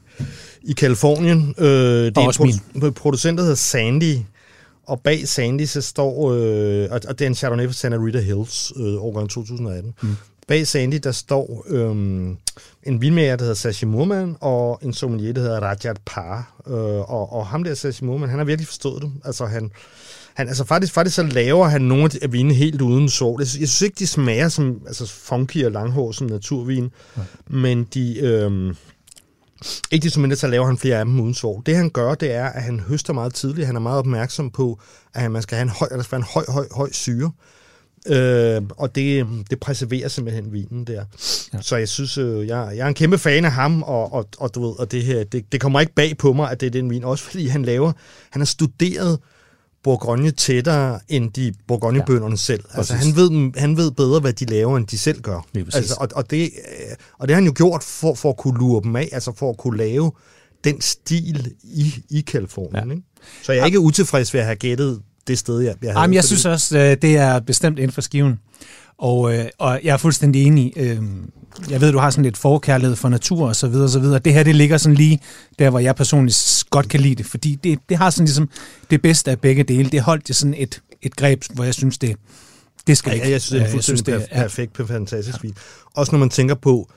i 0.62 0.72
Kalifornien. 0.72 1.54
Øh, 1.58 1.66
det 1.66 2.16
og 2.16 2.22
er 2.22 2.26
også 2.26 2.42
min. 2.74 2.92
Producenter 2.92 3.42
hedder 3.42 3.56
Sandy, 3.56 4.16
og 4.86 5.00
bag 5.00 5.28
Sandy 5.28 5.64
så 5.64 5.80
står, 5.80 6.32
øh, 6.32 6.88
og, 6.90 7.00
og 7.08 7.18
det 7.18 7.24
er 7.24 7.28
en 7.28 7.34
Chardonnay 7.34 7.66
fra 7.66 7.72
Santa 7.72 7.96
Rita 7.96 8.20
Hills, 8.20 8.72
øh, 8.76 9.04
årgang 9.04 9.30
2018. 9.30 9.94
Mm. 10.02 10.16
Bag 10.48 10.66
Sandy, 10.66 11.00
der 11.02 11.12
står 11.12 11.64
øhm, 11.68 12.36
en 12.82 13.00
vinmager, 13.00 13.36
der 13.36 13.44
hedder 13.44 13.54
Sashi 13.54 13.86
Murman, 13.86 14.36
og 14.40 14.78
en 14.82 14.92
sommelier, 14.92 15.32
der 15.32 15.40
hedder 15.40 15.60
Rajat 15.60 16.00
Par. 16.06 16.62
Øh, 16.66 16.74
og, 16.74 17.32
og 17.32 17.46
ham 17.46 17.64
der, 17.64 17.74
Sashi 17.74 18.04
Murman, 18.04 18.28
han 18.28 18.38
har 18.38 18.44
virkelig 18.44 18.66
forstået 18.66 19.02
det. 19.02 19.12
Altså, 19.24 19.46
han, 19.46 19.70
han, 20.34 20.48
altså 20.48 20.64
faktisk, 20.64 20.92
faktisk 20.92 21.16
så 21.16 21.22
laver 21.22 21.68
han 21.68 21.82
nogle 21.82 22.10
af 22.22 22.32
vine 22.32 22.54
helt 22.54 22.80
uden 22.80 23.08
svovl. 23.08 23.40
Jeg, 23.40 23.60
jeg 23.60 23.68
synes 23.68 23.82
ikke, 23.82 23.96
de 23.98 24.06
smager 24.06 24.48
som 24.48 24.80
altså 24.86 25.06
funky 25.06 25.64
og 25.64 25.72
langhår 25.72 26.12
som 26.12 26.26
naturvin, 26.26 26.90
ja. 27.16 27.22
men 27.46 27.84
de... 27.94 28.18
Øhm, 28.20 28.76
ikke 29.90 30.04
desto 30.04 30.20
mindre, 30.20 30.36
så 30.36 30.46
laver 30.46 30.66
han 30.66 30.78
flere 30.78 30.98
af 30.98 31.04
dem 31.04 31.20
uden 31.20 31.34
svovl. 31.34 31.62
Det 31.66 31.76
han 31.76 31.90
gør, 31.90 32.14
det 32.14 32.32
er, 32.32 32.46
at 32.46 32.62
han 32.62 32.80
høster 32.80 33.12
meget 33.12 33.34
tidligt. 33.34 33.66
Han 33.66 33.76
er 33.76 33.80
meget 33.80 33.98
opmærksom 33.98 34.50
på, 34.50 34.80
at 35.14 35.30
man 35.30 35.42
skal 35.42 35.56
have 35.56 35.62
en 35.62 35.68
høj, 35.68 35.88
der 35.88 36.02
skal 36.02 36.12
være 36.12 36.18
en 36.18 36.26
høj, 36.34 36.44
høj, 36.48 36.66
høj 36.70 36.90
syre. 36.92 37.30
Øh, 38.06 38.62
og 38.76 38.94
det, 38.94 39.26
det 39.50 39.60
preserverer 39.60 40.08
simpelthen 40.08 40.52
vinen 40.52 40.84
der. 40.84 41.04
Ja. 41.52 41.60
Så 41.60 41.76
jeg 41.76 41.88
synes, 41.88 42.18
øh, 42.18 42.46
jeg, 42.46 42.72
jeg 42.76 42.84
er 42.84 42.88
en 42.88 42.94
kæmpe 42.94 43.18
fan 43.18 43.44
af 43.44 43.52
ham, 43.52 43.82
og, 43.82 44.12
og, 44.12 44.28
og, 44.38 44.54
du 44.54 44.66
ved, 44.66 44.78
og 44.78 44.92
det 44.92 45.02
her, 45.02 45.24
det, 45.24 45.52
det 45.52 45.60
kommer 45.60 45.80
ikke 45.80 45.94
bag 45.94 46.18
på 46.18 46.32
mig, 46.32 46.50
at 46.50 46.60
det 46.60 46.66
er 46.66 46.70
den 46.70 46.90
vin, 46.90 47.04
også 47.04 47.24
fordi 47.24 47.46
han 47.46 47.62
laver, 47.64 47.92
han 48.30 48.40
har 48.40 48.46
studeret 48.46 49.18
Bourgogne 49.82 50.30
tættere 50.30 51.00
end 51.08 51.32
de 51.32 51.52
Bourgogne-bønderne 51.68 52.32
ja. 52.32 52.36
selv. 52.36 52.64
Altså, 52.74 52.94
han 52.94 53.16
ved, 53.16 53.58
han 53.60 53.76
ved 53.76 53.90
bedre, 53.90 54.20
hvad 54.20 54.32
de 54.32 54.44
laver, 54.44 54.76
end 54.76 54.86
de 54.86 54.98
selv 54.98 55.20
gør. 55.20 55.46
Altså, 55.54 55.96
og, 56.00 56.08
og, 56.14 56.30
det, 56.30 56.42
øh, 56.42 56.96
og 57.18 57.28
det 57.28 57.34
har 57.34 57.40
han 57.40 57.46
jo 57.46 57.52
gjort 57.56 57.82
for, 57.82 58.14
for 58.14 58.30
at 58.30 58.36
kunne 58.36 58.58
lure 58.58 58.82
dem 58.82 58.96
af, 58.96 59.08
altså 59.12 59.32
for 59.36 59.50
at 59.50 59.56
kunne 59.56 59.76
lave 59.76 60.12
den 60.64 60.80
stil 60.80 61.52
i, 61.62 61.94
i 62.10 62.20
Kalifornien. 62.20 62.88
Ja. 62.88 62.94
Ikke? 62.94 63.06
Så 63.42 63.52
jeg 63.52 63.60
er 63.60 63.66
ikke 63.66 63.80
utilfreds 63.80 64.34
ved 64.34 64.40
at 64.40 64.46
have 64.46 64.56
gættet 64.56 65.02
det 65.26 65.38
sted, 65.38 65.60
jeg, 65.60 65.74
jeg 65.82 65.90
havde. 65.92 66.00
Jamen, 66.00 66.14
jeg 66.14 66.24
synes 66.24 66.44
også, 66.44 66.78
øh, 66.78 66.96
det 67.02 67.16
er 67.16 67.40
bestemt 67.40 67.78
inden 67.78 67.92
for 67.92 68.00
skiven. 68.00 68.38
Og, 68.98 69.34
øh, 69.34 69.44
og 69.58 69.80
jeg 69.84 69.92
er 69.92 69.96
fuldstændig 69.96 70.44
enig. 70.44 70.72
Jeg 71.70 71.80
ved, 71.80 71.92
du 71.92 71.98
har 71.98 72.10
sådan 72.10 72.24
lidt 72.24 72.36
forkærlighed 72.36 72.96
for 72.96 73.08
natur 73.08 73.48
og 73.48 73.56
så 73.56 73.68
videre 73.68 73.84
og 73.84 73.90
så 73.90 73.98
videre. 73.98 74.18
Det 74.18 74.34
her, 74.34 74.42
det 74.42 74.54
ligger 74.54 74.78
sådan 74.78 74.96
lige 74.96 75.20
der, 75.58 75.70
hvor 75.70 75.78
jeg 75.78 75.96
personligt 75.96 76.64
godt 76.70 76.88
kan 76.88 77.00
lide 77.00 77.14
det, 77.14 77.26
fordi 77.26 77.58
det, 77.64 77.78
det 77.88 77.96
har 77.96 78.10
sådan 78.10 78.24
ligesom 78.24 78.48
det 78.90 79.02
bedste 79.02 79.30
af 79.30 79.40
begge 79.40 79.62
dele. 79.62 79.90
Det 79.90 80.00
holdt 80.00 80.28
det 80.28 80.36
sådan 80.36 80.54
et, 80.58 80.80
et 81.02 81.16
greb, 81.16 81.42
hvor 81.54 81.64
jeg 81.64 81.74
synes, 81.74 81.98
det, 81.98 82.16
det 82.86 82.98
skal 82.98 83.16
ja, 83.16 83.30
jeg 83.30 83.40
synes, 83.40 83.60
det 83.60 83.68
er 83.68 83.70
fuldstændig 83.70 84.04
synes, 84.04 84.22
det 84.28 84.28
er, 84.30 84.42
perfekt, 84.42 84.78
ja. 84.78 84.84
fantastisk 84.84 85.42
vin. 85.42 85.54
Også 85.94 86.12
når 86.12 86.18
man 86.18 86.30
tænker 86.30 86.54
på, 86.54 86.90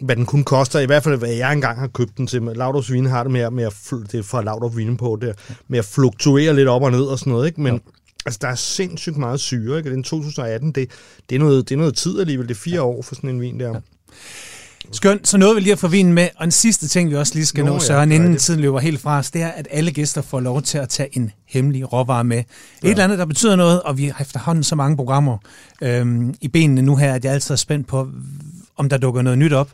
hvad 0.00 0.16
den 0.16 0.26
kun 0.26 0.44
koster, 0.44 0.80
i 0.80 0.86
hvert 0.86 1.02
fald 1.02 1.16
hvad 1.16 1.28
jeg 1.28 1.52
engang 1.52 1.78
har 1.78 1.86
købt 1.86 2.18
den 2.18 2.26
til. 2.26 2.42
Laudrups 2.42 2.92
Vine 2.92 3.08
har 3.08 3.22
det 3.22 3.32
med, 3.32 3.50
med 3.50 3.64
at, 3.64 3.74
det 4.12 4.18
er 4.18 4.22
fra 4.22 4.42
Laudrup 4.42 4.76
Vine 4.76 4.96
på 4.96 5.18
der, 5.20 5.32
med 5.68 5.78
at 5.78 5.84
fluktuere 5.84 6.54
lidt 6.54 6.68
op 6.68 6.82
og 6.82 6.90
ned 6.90 7.02
og 7.02 7.18
sådan 7.18 7.30
noget, 7.32 7.46
ikke? 7.46 7.60
men 7.60 7.74
ja. 7.74 7.80
altså, 8.26 8.38
der 8.42 8.48
er 8.48 8.54
sindssygt 8.54 9.16
meget 9.16 9.40
syre, 9.40 9.78
ikke? 9.78 9.90
Den 9.90 10.02
2018, 10.02 10.72
det, 10.72 10.90
det, 11.30 11.34
er 11.34 11.38
noget, 11.38 11.68
det 11.68 11.74
er 11.74 11.78
noget 11.78 11.96
tid 11.96 12.20
alligevel, 12.20 12.48
det 12.48 12.54
er 12.54 12.58
fire 12.58 12.74
ja. 12.74 12.82
år 12.82 13.02
for 13.02 13.14
sådan 13.14 13.30
en 13.30 13.40
vin 13.40 13.60
der. 13.60 13.68
Ja. 13.68 13.80
Skønt, 14.92 15.28
så 15.28 15.38
nåede 15.38 15.54
vi 15.54 15.60
lige 15.60 15.72
at 15.72 15.78
få 15.78 15.88
vinen 15.88 16.12
med. 16.12 16.28
Og 16.36 16.44
en 16.44 16.50
sidste 16.50 16.88
ting, 16.88 17.10
vi 17.10 17.16
også 17.16 17.34
lige 17.34 17.46
skal 17.46 17.64
nå, 17.64 17.72
nå 17.72 17.78
Søren, 17.78 18.10
ja, 18.10 18.16
inden 18.16 18.32
det. 18.32 18.40
tiden 18.40 18.60
løber 18.60 18.78
helt 18.78 19.00
fra 19.00 19.18
os, 19.18 19.30
det 19.30 19.42
er, 19.42 19.48
at 19.48 19.68
alle 19.70 19.90
gæster 19.90 20.22
får 20.22 20.40
lov 20.40 20.62
til 20.62 20.78
at 20.78 20.88
tage 20.88 21.08
en 21.16 21.30
hemmelig 21.46 21.92
råvare 21.92 22.24
med. 22.24 22.36
Ja. 22.36 22.42
Et 22.88 22.90
eller 22.90 23.04
andet, 23.04 23.18
der 23.18 23.24
betyder 23.24 23.56
noget, 23.56 23.82
og 23.82 23.98
vi 23.98 24.04
har 24.06 24.20
efterhånden 24.20 24.64
så 24.64 24.74
mange 24.74 24.96
programmer 24.96 25.38
øhm, 25.82 26.34
i 26.40 26.48
benene 26.48 26.82
nu 26.82 26.96
her, 26.96 27.14
at 27.14 27.24
jeg 27.24 27.32
altid 27.32 27.54
er 27.54 27.56
spændt 27.56 27.86
på, 27.86 28.08
om 28.76 28.88
der 28.88 28.96
dukker 28.96 29.22
noget 29.22 29.38
nyt 29.38 29.52
op. 29.52 29.70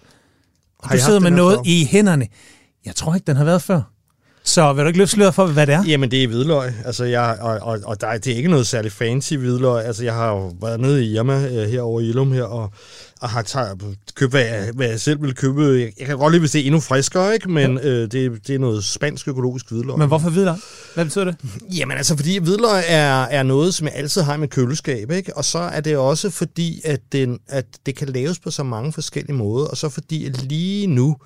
Og 0.78 0.92
du 0.92 0.98
sidder 0.98 1.20
med 1.20 1.30
noget 1.30 1.56
for? 1.56 1.62
i 1.66 1.84
hænderne. 1.90 2.26
Jeg 2.84 2.96
tror 2.96 3.14
ikke, 3.14 3.24
den 3.26 3.36
har 3.36 3.44
været 3.44 3.62
før. 3.62 3.92
Så 4.46 4.72
vil 4.72 4.82
du 4.82 4.86
ikke 4.86 4.98
løfte 4.98 5.14
sløret 5.14 5.34
for, 5.34 5.46
hvad 5.46 5.66
det 5.66 5.74
er? 5.74 5.84
Jamen, 5.84 6.10
det 6.10 6.24
er 6.24 6.28
hvidløg. 6.28 6.72
Altså, 6.84 7.04
jeg, 7.04 7.36
og, 7.40 7.58
og, 7.62 7.78
og 7.84 8.00
der, 8.00 8.18
det 8.18 8.32
er 8.32 8.36
ikke 8.36 8.50
noget 8.50 8.66
særligt 8.66 8.94
fancy 8.94 9.34
hvidløg. 9.34 9.84
Altså, 9.84 10.04
jeg 10.04 10.14
har 10.14 10.28
jo 10.28 10.52
været 10.60 10.80
nede 10.80 11.04
i 11.04 11.14
Irma 11.14 11.46
øh, 11.46 11.68
herovre 11.68 12.04
i 12.04 12.08
Ilum 12.08 12.32
her, 12.32 12.42
og, 12.42 12.70
og 13.20 13.28
har 13.28 13.42
taget, 13.42 13.82
købt, 14.14 14.32
hvad 14.32 14.40
jeg, 14.40 14.70
hvad 14.74 14.88
jeg 14.88 15.00
selv 15.00 15.22
vil 15.22 15.34
købe. 15.34 15.62
Jeg, 15.62 15.92
jeg 15.98 16.06
kan 16.06 16.18
godt 16.18 16.32
lide, 16.32 16.40
hvis 16.40 16.50
det 16.50 16.60
er 16.60 16.64
endnu 16.64 16.80
friskere, 16.80 17.34
ikke? 17.34 17.50
men 17.50 17.78
ja. 17.78 17.88
øh, 17.88 18.12
det, 18.12 18.46
det 18.46 18.54
er 18.54 18.58
noget 18.58 18.84
spansk 18.84 19.28
økologisk 19.28 19.70
hvidløg. 19.70 19.98
Men 19.98 20.08
hvorfor 20.08 20.30
hvidløg? 20.30 20.54
Hvad 20.94 21.04
betyder 21.04 21.24
det? 21.24 21.36
Jamen 21.76 21.96
altså, 21.96 22.16
fordi 22.16 22.38
hvidløg 22.38 22.82
er, 22.86 23.22
er 23.22 23.42
noget, 23.42 23.74
som 23.74 23.86
jeg 23.86 23.94
altid 23.96 24.22
har 24.22 24.34
i 24.34 24.38
mit 24.38 24.50
køleskab, 24.50 25.10
ikke? 25.10 25.36
og 25.36 25.44
så 25.44 25.58
er 25.58 25.80
det 25.80 25.96
også 25.96 26.30
fordi, 26.30 26.80
at, 26.84 27.00
den, 27.12 27.38
at 27.48 27.66
det 27.86 27.96
kan 27.96 28.08
laves 28.08 28.38
på 28.38 28.50
så 28.50 28.62
mange 28.62 28.92
forskellige 28.92 29.36
måder, 29.36 29.66
og 29.66 29.76
så 29.76 29.88
fordi, 29.88 30.28
lige 30.28 30.86
nu, 30.86 31.16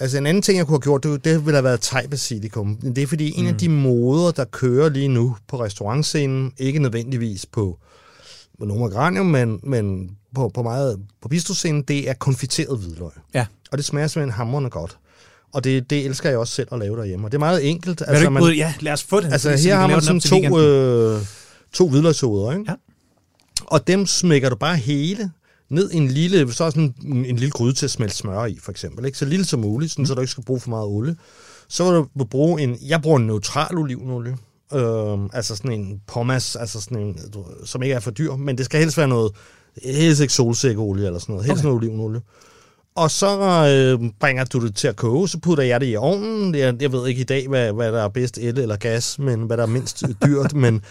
Altså 0.00 0.18
en 0.18 0.26
anden 0.26 0.42
ting, 0.42 0.58
jeg 0.58 0.66
kunne 0.66 0.74
have 0.74 0.80
gjort, 0.80 1.02
det, 1.02 1.24
det 1.24 1.44
ville 1.46 1.56
have 1.56 1.64
været 1.64 1.80
thai 1.80 2.06
basilikum. 2.06 2.76
Det 2.76 2.98
er 2.98 3.06
fordi, 3.06 3.32
mm. 3.36 3.40
en 3.40 3.46
af 3.46 3.52
mm. 3.52 3.58
de 3.58 3.68
moder, 3.68 4.30
der 4.30 4.44
kører 4.44 4.88
lige 4.88 5.08
nu 5.08 5.36
på 5.48 5.60
restaurantscenen, 5.60 6.52
ikke 6.58 6.78
nødvendigvis 6.78 7.46
på, 7.46 7.78
Noma 8.58 8.86
Granium, 8.86 9.26
men, 9.26 9.60
men 9.62 10.10
på, 10.34 10.50
på, 10.54 10.62
meget, 10.62 11.00
på 11.22 11.28
bistroscenen, 11.28 11.82
det 11.82 12.08
er 12.10 12.14
konfiteret 12.14 12.78
hvidløg. 12.78 13.10
Ja. 13.34 13.46
Og 13.72 13.78
det 13.78 13.84
smager 13.84 14.06
simpelthen 14.06 14.32
hammerende 14.32 14.70
godt. 14.70 14.98
Og 15.52 15.64
det, 15.64 15.90
det 15.90 16.06
elsker 16.06 16.28
jeg 16.28 16.38
også 16.38 16.54
selv 16.54 16.68
at 16.72 16.78
lave 16.78 16.96
derhjemme. 16.96 17.26
Og 17.26 17.32
det 17.32 17.36
er 17.36 17.40
meget 17.40 17.68
enkelt. 17.70 18.02
Altså, 18.06 18.22
ikke 18.22 18.30
man, 18.30 18.54
ja, 18.54 18.74
lad 18.80 18.92
os 18.92 19.02
få 19.02 19.20
det. 19.20 19.32
Altså 19.32 19.50
her 19.50 19.76
har 19.76 19.86
man 19.86 20.02
sådan 20.02 20.20
to, 20.20 20.58
øh, 20.58 21.22
to 21.72 21.88
hvidløgshoveder, 21.88 22.52
ikke? 22.52 22.64
Ja. 22.68 22.74
Og 23.66 23.86
dem 23.86 24.06
smækker 24.06 24.48
du 24.48 24.56
bare 24.56 24.76
hele 24.76 25.30
ned 25.70 25.90
i 25.90 25.96
en 25.96 26.08
lille, 26.08 26.52
så 26.52 26.70
sådan 26.70 26.94
en, 27.04 27.24
en 27.24 27.36
lille 27.36 27.50
gryde 27.50 27.72
til 27.72 27.86
at 27.86 27.90
smelte 27.90 28.16
smør 28.16 28.44
i, 28.44 28.58
for 28.62 28.70
eksempel. 28.70 29.04
Ikke? 29.04 29.18
Så 29.18 29.24
lille 29.24 29.44
som 29.44 29.60
muligt, 29.60 29.92
sådan, 29.92 30.02
mm. 30.02 30.06
så 30.06 30.14
du 30.14 30.20
ikke 30.20 30.30
skal 30.30 30.44
bruge 30.44 30.60
for 30.60 30.70
meget 30.70 30.86
olie. 30.86 31.16
Så 31.68 31.84
vil 31.84 32.04
du 32.18 32.24
bruge 32.24 32.62
en, 32.62 32.78
jeg 32.86 33.02
bruger 33.02 33.18
en 33.18 33.26
neutral 33.26 33.78
olivenolie. 33.78 34.36
Øh, 34.74 35.18
altså 35.32 35.56
sådan 35.56 35.72
en 35.72 36.00
pommes, 36.06 36.56
altså 36.56 36.80
sådan 36.80 36.98
en, 36.98 37.18
som 37.64 37.82
ikke 37.82 37.94
er 37.94 38.00
for 38.00 38.10
dyr, 38.10 38.36
men 38.36 38.58
det 38.58 38.64
skal 38.64 38.80
helst 38.80 38.96
være 38.96 39.08
noget, 39.08 39.32
helst 39.84 40.20
ikke 40.20 40.32
solsikkeolie 40.32 41.06
eller 41.06 41.18
sådan 41.18 41.32
noget, 41.32 41.46
helst 41.46 41.60
okay. 41.60 41.68
noget 41.68 41.76
olivenolie. 41.76 42.20
Og 42.94 43.10
så 43.10 43.38
øh, 43.68 44.10
bringer 44.20 44.44
du 44.44 44.66
det 44.66 44.76
til 44.76 44.88
at 44.88 44.96
koge, 44.96 45.28
så 45.28 45.38
putter 45.38 45.64
jeg 45.64 45.80
det 45.80 45.92
i 45.92 45.96
ovnen. 45.96 46.54
Jeg, 46.54 46.82
jeg 46.82 46.92
ved 46.92 47.08
ikke 47.08 47.20
i 47.20 47.24
dag, 47.24 47.48
hvad, 47.48 47.72
hvad 47.72 47.92
der 47.92 48.04
er 48.04 48.08
bedst, 48.08 48.38
el 48.38 48.58
eller 48.58 48.76
gas, 48.76 49.18
men 49.18 49.42
hvad 49.42 49.56
der 49.56 49.62
er 49.62 49.66
mindst 49.66 50.04
dyrt, 50.24 50.54
men 50.54 50.82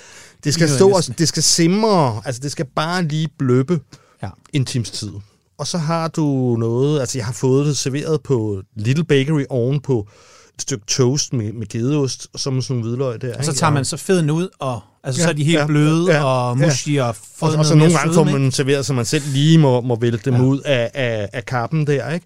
det 0.43 0.53
skal 0.53 0.69
stå, 0.77 1.01
det 1.17 1.27
skal 1.27 1.43
simre, 1.43 2.21
altså 2.25 2.41
det 2.41 2.51
skal 2.51 2.65
bare 2.75 3.03
lige 3.03 3.29
bløbe 3.39 3.79
ja. 4.23 4.29
en 4.53 4.65
times 4.65 4.91
tid. 4.91 5.11
Og 5.57 5.67
så 5.67 5.77
har 5.77 6.07
du 6.07 6.55
noget, 6.59 6.99
altså 6.99 7.17
jeg 7.17 7.25
har 7.25 7.33
fået 7.33 7.65
det 7.65 7.77
serveret 7.77 8.21
på 8.21 8.61
Little 8.75 9.03
Bakery 9.03 9.43
oven 9.49 9.79
på 9.79 10.07
et 10.55 10.61
stykke 10.61 10.85
toast 10.85 11.33
med, 11.33 11.53
med 11.53 11.67
gedeost, 11.67 12.27
og 12.33 12.39
så 12.39 12.51
med 12.51 12.61
sådan 12.61 12.75
nogle 12.75 12.89
hvidløg 12.89 13.21
der. 13.21 13.37
Og 13.37 13.45
så 13.45 13.53
tager 13.53 13.71
man 13.71 13.85
så 13.85 13.97
feden 13.97 14.29
ud, 14.29 14.49
og 14.59 14.81
altså, 15.03 15.21
ja, 15.21 15.25
så 15.25 15.29
er 15.29 15.33
de 15.33 15.43
helt 15.43 15.59
ja, 15.59 15.65
bløde 15.65 16.13
ja, 16.13 16.23
og 16.23 16.57
mushy 16.57 16.95
ja. 16.95 17.03
og 17.03 17.15
Og, 17.39 17.55
og 17.55 17.65
så 17.65 17.75
nogle 17.75 17.93
gange 17.93 18.13
får 18.13 18.23
man 18.23 18.51
serveret, 18.51 18.85
så 18.85 18.93
man 18.93 19.05
selv 19.05 19.23
lige 19.27 19.57
må, 19.57 19.81
må 19.81 19.95
vælte 19.99 20.31
dem 20.31 20.33
ja. 20.33 20.41
ud 20.41 20.59
af, 20.59 20.91
af, 20.93 21.29
af 21.33 21.45
kappen 21.45 21.87
der, 21.87 22.11
ikke? 22.11 22.25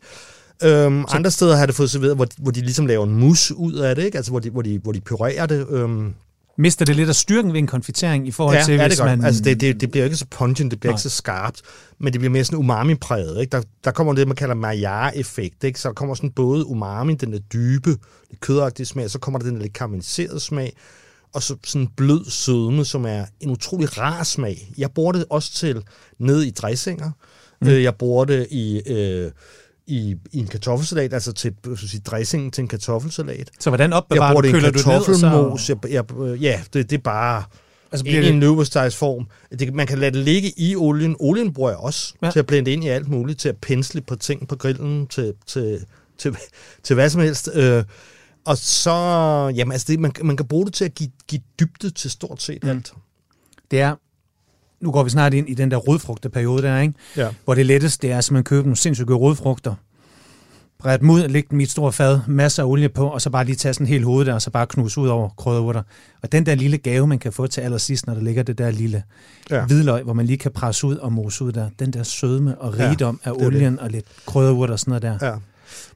Øhm, 0.63 1.05
så, 1.09 1.15
andre 1.15 1.31
steder 1.31 1.55
har 1.55 1.65
det 1.65 1.75
fået 1.75 1.91
serveret, 1.91 2.15
hvor, 2.15 2.27
hvor 2.37 2.51
de 2.51 2.61
ligesom 2.61 2.85
laver 2.85 3.05
en 3.05 3.15
mus 3.15 3.51
ud 3.51 3.73
af 3.73 3.95
det, 3.95 4.03
ikke? 4.03 4.17
Altså 4.17 4.31
hvor 4.31 4.39
de, 4.39 4.49
hvor 4.49 4.61
de, 4.61 4.79
hvor 4.79 4.91
de 4.91 5.01
purerer 5.01 5.45
det. 5.45 5.67
Øhm, 5.69 6.13
mister 6.57 6.85
det 6.85 6.95
lidt 6.95 7.09
af 7.09 7.15
styrken 7.15 7.53
ved 7.53 7.59
en 7.59 7.67
konfitering 7.67 8.27
i 8.27 8.31
forhold 8.31 8.57
ja, 8.57 8.63
til, 8.63 8.75
ja, 8.75 8.87
hvis 8.87 8.97
det 8.97 9.05
man... 9.05 9.23
Altså, 9.23 9.41
det, 9.43 9.61
det, 9.61 9.81
det 9.81 9.91
bliver 9.91 10.03
ikke 10.03 10.17
så 10.17 10.25
pungent, 10.29 10.71
det 10.71 10.79
bliver 10.79 10.91
Nej. 10.91 10.95
ikke 10.95 11.01
så 11.01 11.09
skarpt, 11.09 11.61
men 11.99 12.13
det 12.13 12.19
bliver 12.19 12.31
mere 12.31 12.43
sådan 12.43 12.59
umami-præget. 12.59 13.41
Ikke? 13.41 13.51
Der, 13.51 13.63
der 13.83 13.91
kommer 13.91 14.13
det, 14.13 14.27
man 14.27 14.35
kalder 14.35 14.55
Maillard-effekt. 14.55 15.63
Ikke? 15.63 15.79
Så 15.79 15.87
der 15.87 15.93
kommer 15.93 16.15
sådan 16.15 16.31
både 16.31 16.65
umami, 16.65 17.15
den 17.15 17.33
der 17.33 17.39
dybe, 17.39 17.89
det 18.31 18.39
kødagtige 18.39 18.85
smag, 18.85 19.09
så 19.09 19.19
kommer 19.19 19.39
der 19.39 19.45
den 19.45 19.55
der 19.55 19.61
lidt 19.61 19.73
karamelliserede 19.73 20.39
smag, 20.39 20.77
og 21.33 21.43
så 21.43 21.55
sådan 21.63 21.87
blød 21.97 22.25
sødme, 22.25 22.85
som 22.85 23.05
er 23.05 23.25
en 23.39 23.49
utrolig 23.49 23.97
rar 23.97 24.23
smag. 24.23 24.71
Jeg 24.77 24.91
bruger 24.91 25.11
det 25.11 25.25
også 25.29 25.53
til 25.53 25.83
ned 26.19 26.43
i 26.43 26.51
dressinger. 26.51 27.11
Mm. 27.61 27.67
Øh, 27.67 27.83
jeg 27.83 27.95
bruger 27.95 28.25
det 28.25 28.47
i... 28.51 28.81
Øh, 28.87 29.31
i, 29.87 30.15
i 30.31 30.39
en 30.39 30.47
kartoffelsalat, 30.47 31.13
altså 31.13 31.31
til 31.31 31.53
sige, 31.75 32.01
dressingen 32.01 32.51
til 32.51 32.61
en 32.61 32.67
kartoffelsalat. 32.67 33.51
Så 33.59 33.69
hvordan 33.69 33.93
opbevarer 33.93 34.41
du, 34.41 34.51
køler 34.51 34.71
du 34.71 34.89
ned? 34.89 35.59
Så... 35.59 35.77
Jeg, 35.83 35.91
jeg, 35.91 36.37
ja, 36.41 36.61
det, 36.73 36.89
det 36.89 36.97
er 36.97 37.01
bare 37.01 37.43
altså, 37.91 38.03
bliver 38.03 38.17
en, 38.19 38.41
det... 38.41 38.85
en 38.85 38.91
form. 38.91 39.27
Det, 39.59 39.73
man 39.73 39.87
kan 39.87 39.99
lade 39.99 40.11
det 40.11 40.25
ligge 40.25 40.59
i 40.59 40.75
olien. 40.75 41.15
Olien 41.19 41.53
bruger 41.53 41.69
jeg 41.69 41.79
også 41.79 42.13
ja. 42.21 42.31
til 42.31 42.39
at 42.39 42.45
blende 42.45 42.71
ind 42.71 42.83
i 42.83 42.87
alt 42.87 43.07
muligt, 43.07 43.39
til 43.39 43.49
at 43.49 43.57
pensle 43.57 44.01
på 44.01 44.15
ting 44.15 44.47
på 44.47 44.55
grillen, 44.55 45.07
til, 45.07 45.33
til, 45.47 45.85
til, 46.17 46.37
til 46.83 46.93
hvad 46.93 47.09
som 47.09 47.21
helst. 47.21 47.49
Øh, 47.53 47.83
og 48.45 48.57
så, 48.57 48.91
jamen 49.55 49.71
altså, 49.71 49.85
det, 49.89 49.99
man, 49.99 50.11
man 50.23 50.37
kan 50.37 50.47
bruge 50.47 50.65
det 50.65 50.73
til 50.73 50.85
at 50.85 50.95
give, 50.95 51.11
give 51.27 51.41
dybde 51.59 51.89
til 51.89 52.11
stort 52.11 52.41
set 52.41 52.63
mm. 52.63 52.69
alt. 52.69 52.93
Det 53.71 53.81
er 53.81 53.95
nu 54.81 54.91
går 54.91 55.03
vi 55.03 55.09
snart 55.09 55.33
ind 55.33 55.49
i 55.49 55.53
den 55.53 55.71
der 55.71 55.77
rodfrugteperiode 55.77 56.63
der, 56.63 56.79
ikke? 56.79 56.93
Ja. 57.17 57.27
hvor 57.43 57.53
det 57.53 57.65
letteste 57.65 58.07
det 58.07 58.13
er 58.13 58.17
at 58.17 58.31
man 58.31 58.43
køber 58.43 58.63
nogle 58.63 58.77
sindssygt 58.77 59.07
gode 59.07 59.19
rodfrugter, 59.19 59.75
bræde 60.79 60.97
dem 60.97 61.09
ud, 61.09 61.27
lægge 61.27 61.47
dem 61.51 61.59
i 61.59 61.63
et 61.63 61.71
stort 61.71 61.93
fad, 61.93 62.19
masser 62.27 62.63
af 62.63 62.67
olie 62.67 62.89
på, 62.89 63.07
og 63.07 63.21
så 63.21 63.29
bare 63.29 63.45
lige 63.45 63.55
tage 63.55 63.73
sådan 63.73 63.87
helt 63.87 64.05
hoved 64.05 64.25
der, 64.25 64.33
og 64.33 64.41
så 64.41 64.51
bare 64.51 64.67
knuse 64.67 65.01
ud 65.01 65.07
over 65.07 65.29
krydderurter. 65.29 65.81
Og 66.23 66.31
den 66.31 66.45
der 66.45 66.55
lille 66.55 66.77
gave, 66.77 67.07
man 67.07 67.19
kan 67.19 67.33
få 67.33 67.47
til 67.47 67.61
allersidst, 67.61 68.07
når 68.07 68.13
der 68.13 68.21
ligger 68.21 68.43
det 68.43 68.57
der 68.57 68.71
lille 68.71 69.03
ja. 69.49 69.65
hvidløg, 69.65 70.03
hvor 70.03 70.13
man 70.13 70.25
lige 70.25 70.37
kan 70.37 70.51
presse 70.51 70.87
ud 70.87 70.95
og 70.95 71.13
mose 71.13 71.43
ud 71.43 71.51
der, 71.51 71.69
den 71.79 71.93
der 71.93 72.03
sødme 72.03 72.61
og 72.61 72.79
rigdom 72.79 73.19
ja, 73.25 73.29
af 73.29 73.33
olien 73.35 73.73
det. 73.73 73.79
og 73.79 73.89
lidt 73.89 74.05
krydderurter 74.25 74.73
og 74.73 74.79
sådan 74.79 75.01
noget 75.01 75.21
der. 75.21 75.27
Ja. 75.27 75.35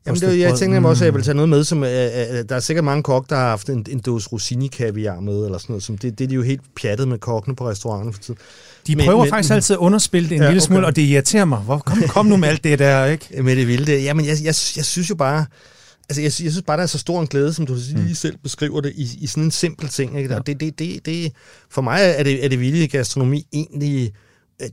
Jamen, 0.05 0.21
det, 0.21 0.39
jeg 0.39 0.55
tænker 0.55 0.80
mig 0.80 0.89
også, 0.89 1.03
at 1.03 1.05
jeg 1.05 1.13
vil 1.13 1.23
tage 1.23 1.36
noget 1.36 1.49
med, 1.49 1.63
som 1.63 1.78
uh, 1.78 1.88
der 1.88 2.45
er 2.49 2.59
sikkert 2.59 2.86
mange 2.86 3.03
kokke, 3.03 3.30
der 3.30 3.36
har 3.36 3.49
haft 3.49 3.69
en, 3.69 3.86
en 3.89 3.99
dåse 3.99 4.30
rosini 4.32 4.67
kaviar 4.67 5.19
med, 5.19 5.45
eller 5.45 5.57
sådan 5.57 5.73
noget. 5.73 5.84
Som 5.84 5.97
det, 5.97 6.19
det 6.19 6.23
er 6.23 6.28
de 6.28 6.36
jo 6.36 6.41
helt 6.41 6.61
pjattet 6.82 7.07
med 7.07 7.17
kokkene 7.17 7.55
på 7.55 7.69
restauranten 7.69 8.13
for 8.13 8.21
tiden. 8.21 8.39
De 8.88 8.95
prøver 8.95 9.23
men, 9.23 9.30
faktisk 9.30 9.49
men, 9.49 9.55
altid 9.55 9.73
at 9.73 9.80
underspille 9.80 10.30
det 10.30 10.36
en 10.36 10.41
ja, 10.41 10.47
lille 10.47 10.61
smule, 10.61 10.80
okay. 10.80 10.88
og 10.88 10.95
det 10.95 11.01
irriterer 11.01 11.45
mig. 11.45 11.59
Hvor, 11.59 11.78
kom, 11.78 12.01
kom 12.07 12.26
nu 12.26 12.38
med 12.38 12.49
alt 12.49 12.63
det 12.63 12.80
der, 12.80 13.05
ikke? 13.05 13.28
Med 13.43 13.55
det 13.55 13.67
vilde. 13.67 14.01
Jamen, 14.01 14.26
jeg, 14.26 14.36
jeg, 14.43 14.55
jeg 14.76 14.86
synes 14.86 15.09
jo 15.09 15.15
bare... 15.15 15.45
Altså, 16.09 16.21
jeg, 16.21 16.26
jeg 16.26 16.51
synes 16.51 16.61
bare, 16.67 16.78
der 16.78 16.84
er 16.84 16.88
så 16.88 16.97
stor 16.97 17.21
en 17.21 17.28
glæde, 17.28 17.53
som 17.53 17.65
du 17.65 17.73
lige 17.73 18.07
mm. 18.07 18.13
selv 18.13 18.38
beskriver 18.43 18.82
det, 18.82 18.93
i, 18.95 19.09
i 19.21 19.28
sådan 19.28 19.43
en 19.43 19.51
simpel 19.51 19.89
ting. 19.89 20.17
Ikke? 20.17 20.30
Der, 20.30 20.36
ja. 20.36 20.41
det, 20.45 20.59
det, 20.59 20.80
det, 20.80 21.05
det, 21.05 21.32
for 21.69 21.82
mig 21.82 21.99
er 22.01 22.23
det, 22.23 22.45
er 22.45 22.49
det 22.49 22.59
vilde 22.59 22.88
gastronomi 22.88 23.47
egentlig 23.53 24.13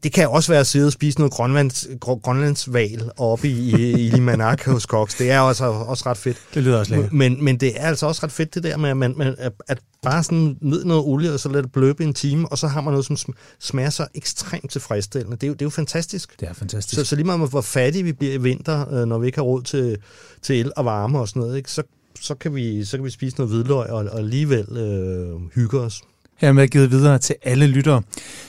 det 0.02 0.12
kan 0.12 0.28
også 0.28 0.52
være 0.52 0.60
at 0.60 0.66
sidde 0.66 0.86
og 0.86 0.92
spise 0.92 1.18
noget 1.18 1.32
grønlands, 1.32 1.86
grønlandsval 2.00 3.10
oppe 3.16 3.48
i, 3.48 3.70
i 3.72 4.10
Limanak 4.10 4.64
hos 4.72 4.82
Cox. 4.82 5.18
Det 5.18 5.30
er 5.30 5.40
også, 5.40 5.64
også 5.64 6.04
ret 6.06 6.16
fedt. 6.16 6.36
Det 6.54 6.62
lyder 6.62 6.78
også 6.78 6.92
lækkert. 6.92 7.12
Men, 7.12 7.44
men 7.44 7.56
det 7.56 7.80
er 7.80 7.86
altså 7.86 8.06
også 8.06 8.20
ret 8.24 8.32
fedt 8.32 8.54
det 8.54 8.62
der 8.62 8.76
med, 8.76 8.90
at, 8.90 8.96
man, 8.96 9.14
man, 9.16 9.34
at, 9.38 9.52
at 9.68 9.78
bare 10.02 10.22
sådan 10.22 10.56
ned 10.60 10.84
noget 10.84 11.04
olie, 11.04 11.32
og 11.32 11.40
så 11.40 11.48
lade 11.48 11.62
det 11.62 11.72
bløbe 11.72 12.04
en 12.04 12.14
time, 12.14 12.48
og 12.48 12.58
så 12.58 12.66
har 12.66 12.80
man 12.80 12.92
noget, 12.92 13.06
som 13.06 13.16
smager 13.60 13.90
så 13.90 14.06
ekstremt 14.14 14.70
tilfredsstillende. 14.70 15.36
Det 15.36 15.42
er 15.42 15.48
jo, 15.48 15.52
det 15.52 15.62
er 15.62 15.66
jo 15.66 15.70
fantastisk. 15.70 16.40
Det 16.40 16.48
er 16.48 16.52
fantastisk. 16.52 17.00
Så, 17.00 17.04
så 17.04 17.16
lige 17.16 17.26
meget 17.26 17.50
hvor 17.50 17.60
fattige 17.60 18.04
vi 18.04 18.12
bliver 18.12 18.34
i 18.34 18.38
vinter, 18.38 18.94
øh, 18.94 19.06
når 19.08 19.18
vi 19.18 19.26
ikke 19.26 19.38
har 19.38 19.44
råd 19.44 19.62
til, 19.62 19.98
til 20.42 20.60
el 20.60 20.72
og 20.76 20.84
varme 20.84 21.18
og 21.18 21.28
sådan 21.28 21.40
noget, 21.40 21.56
ikke? 21.56 21.70
Så, 21.70 21.82
så, 22.20 22.34
kan 22.34 22.54
vi, 22.54 22.84
så 22.84 22.96
kan 22.96 23.04
vi 23.04 23.10
spise 23.10 23.36
noget 23.36 23.52
hvidløg 23.52 23.90
og, 23.90 24.04
og 24.12 24.18
alligevel 24.18 24.76
øh, 24.76 25.54
hygge 25.54 25.80
os. 25.80 26.02
Hermed 26.36 26.68
givet 26.68 26.90
videre 26.90 27.18
til 27.18 27.36
alle 27.42 27.66
lyttere. 27.66 28.02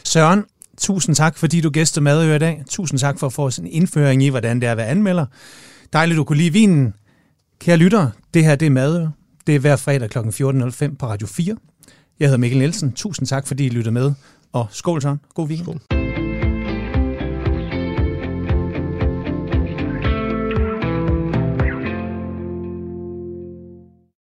Søren, 0.04 0.44
Tusind 0.78 1.16
tak, 1.16 1.38
fordi 1.38 1.62
du 1.62 1.70
gæster 1.70 2.02
med 2.02 2.36
i 2.36 2.40
dag. 2.40 2.64
Tusind 2.70 3.00
tak 3.00 3.20
for 3.20 3.28
at 3.28 3.34
få 3.34 3.50
en 3.60 3.68
indføring 3.68 4.24
i, 4.24 4.30
hvordan 4.30 4.62
det 4.62 4.68
er 4.68 4.72
at 4.72 4.78
være 4.78 4.88
anmelder. 4.88 5.26
Dejligt, 5.94 6.18
du 6.18 6.24
kunne 6.24 6.38
lide 6.38 6.54
vinen. 6.54 6.94
Kære 7.60 7.78
lytter, 7.78 8.10
det 8.34 8.46
her 8.46 8.56
det 8.56 8.66
er 8.66 8.70
Madø. 8.70 9.06
Det 9.48 9.56
er 9.56 9.60
hver 9.60 9.76
fredag 9.76 10.10
kl. 10.10 10.18
14.05 10.18 10.96
på 10.96 11.08
Radio 11.08 11.28
4. 11.28 11.56
Jeg 12.20 12.28
hedder 12.28 12.38
Mikkel 12.38 12.60
Nielsen. 12.60 12.92
Tusind 12.92 13.28
tak, 13.28 13.48
fordi 13.48 13.66
I 13.66 13.70
lyttede 13.70 13.94
med. 13.94 14.14
Og 14.54 14.68
skål 14.72 15.02
så. 15.02 15.18
God 15.34 15.48
weekend. 15.48 15.80
Skål. 15.80 16.03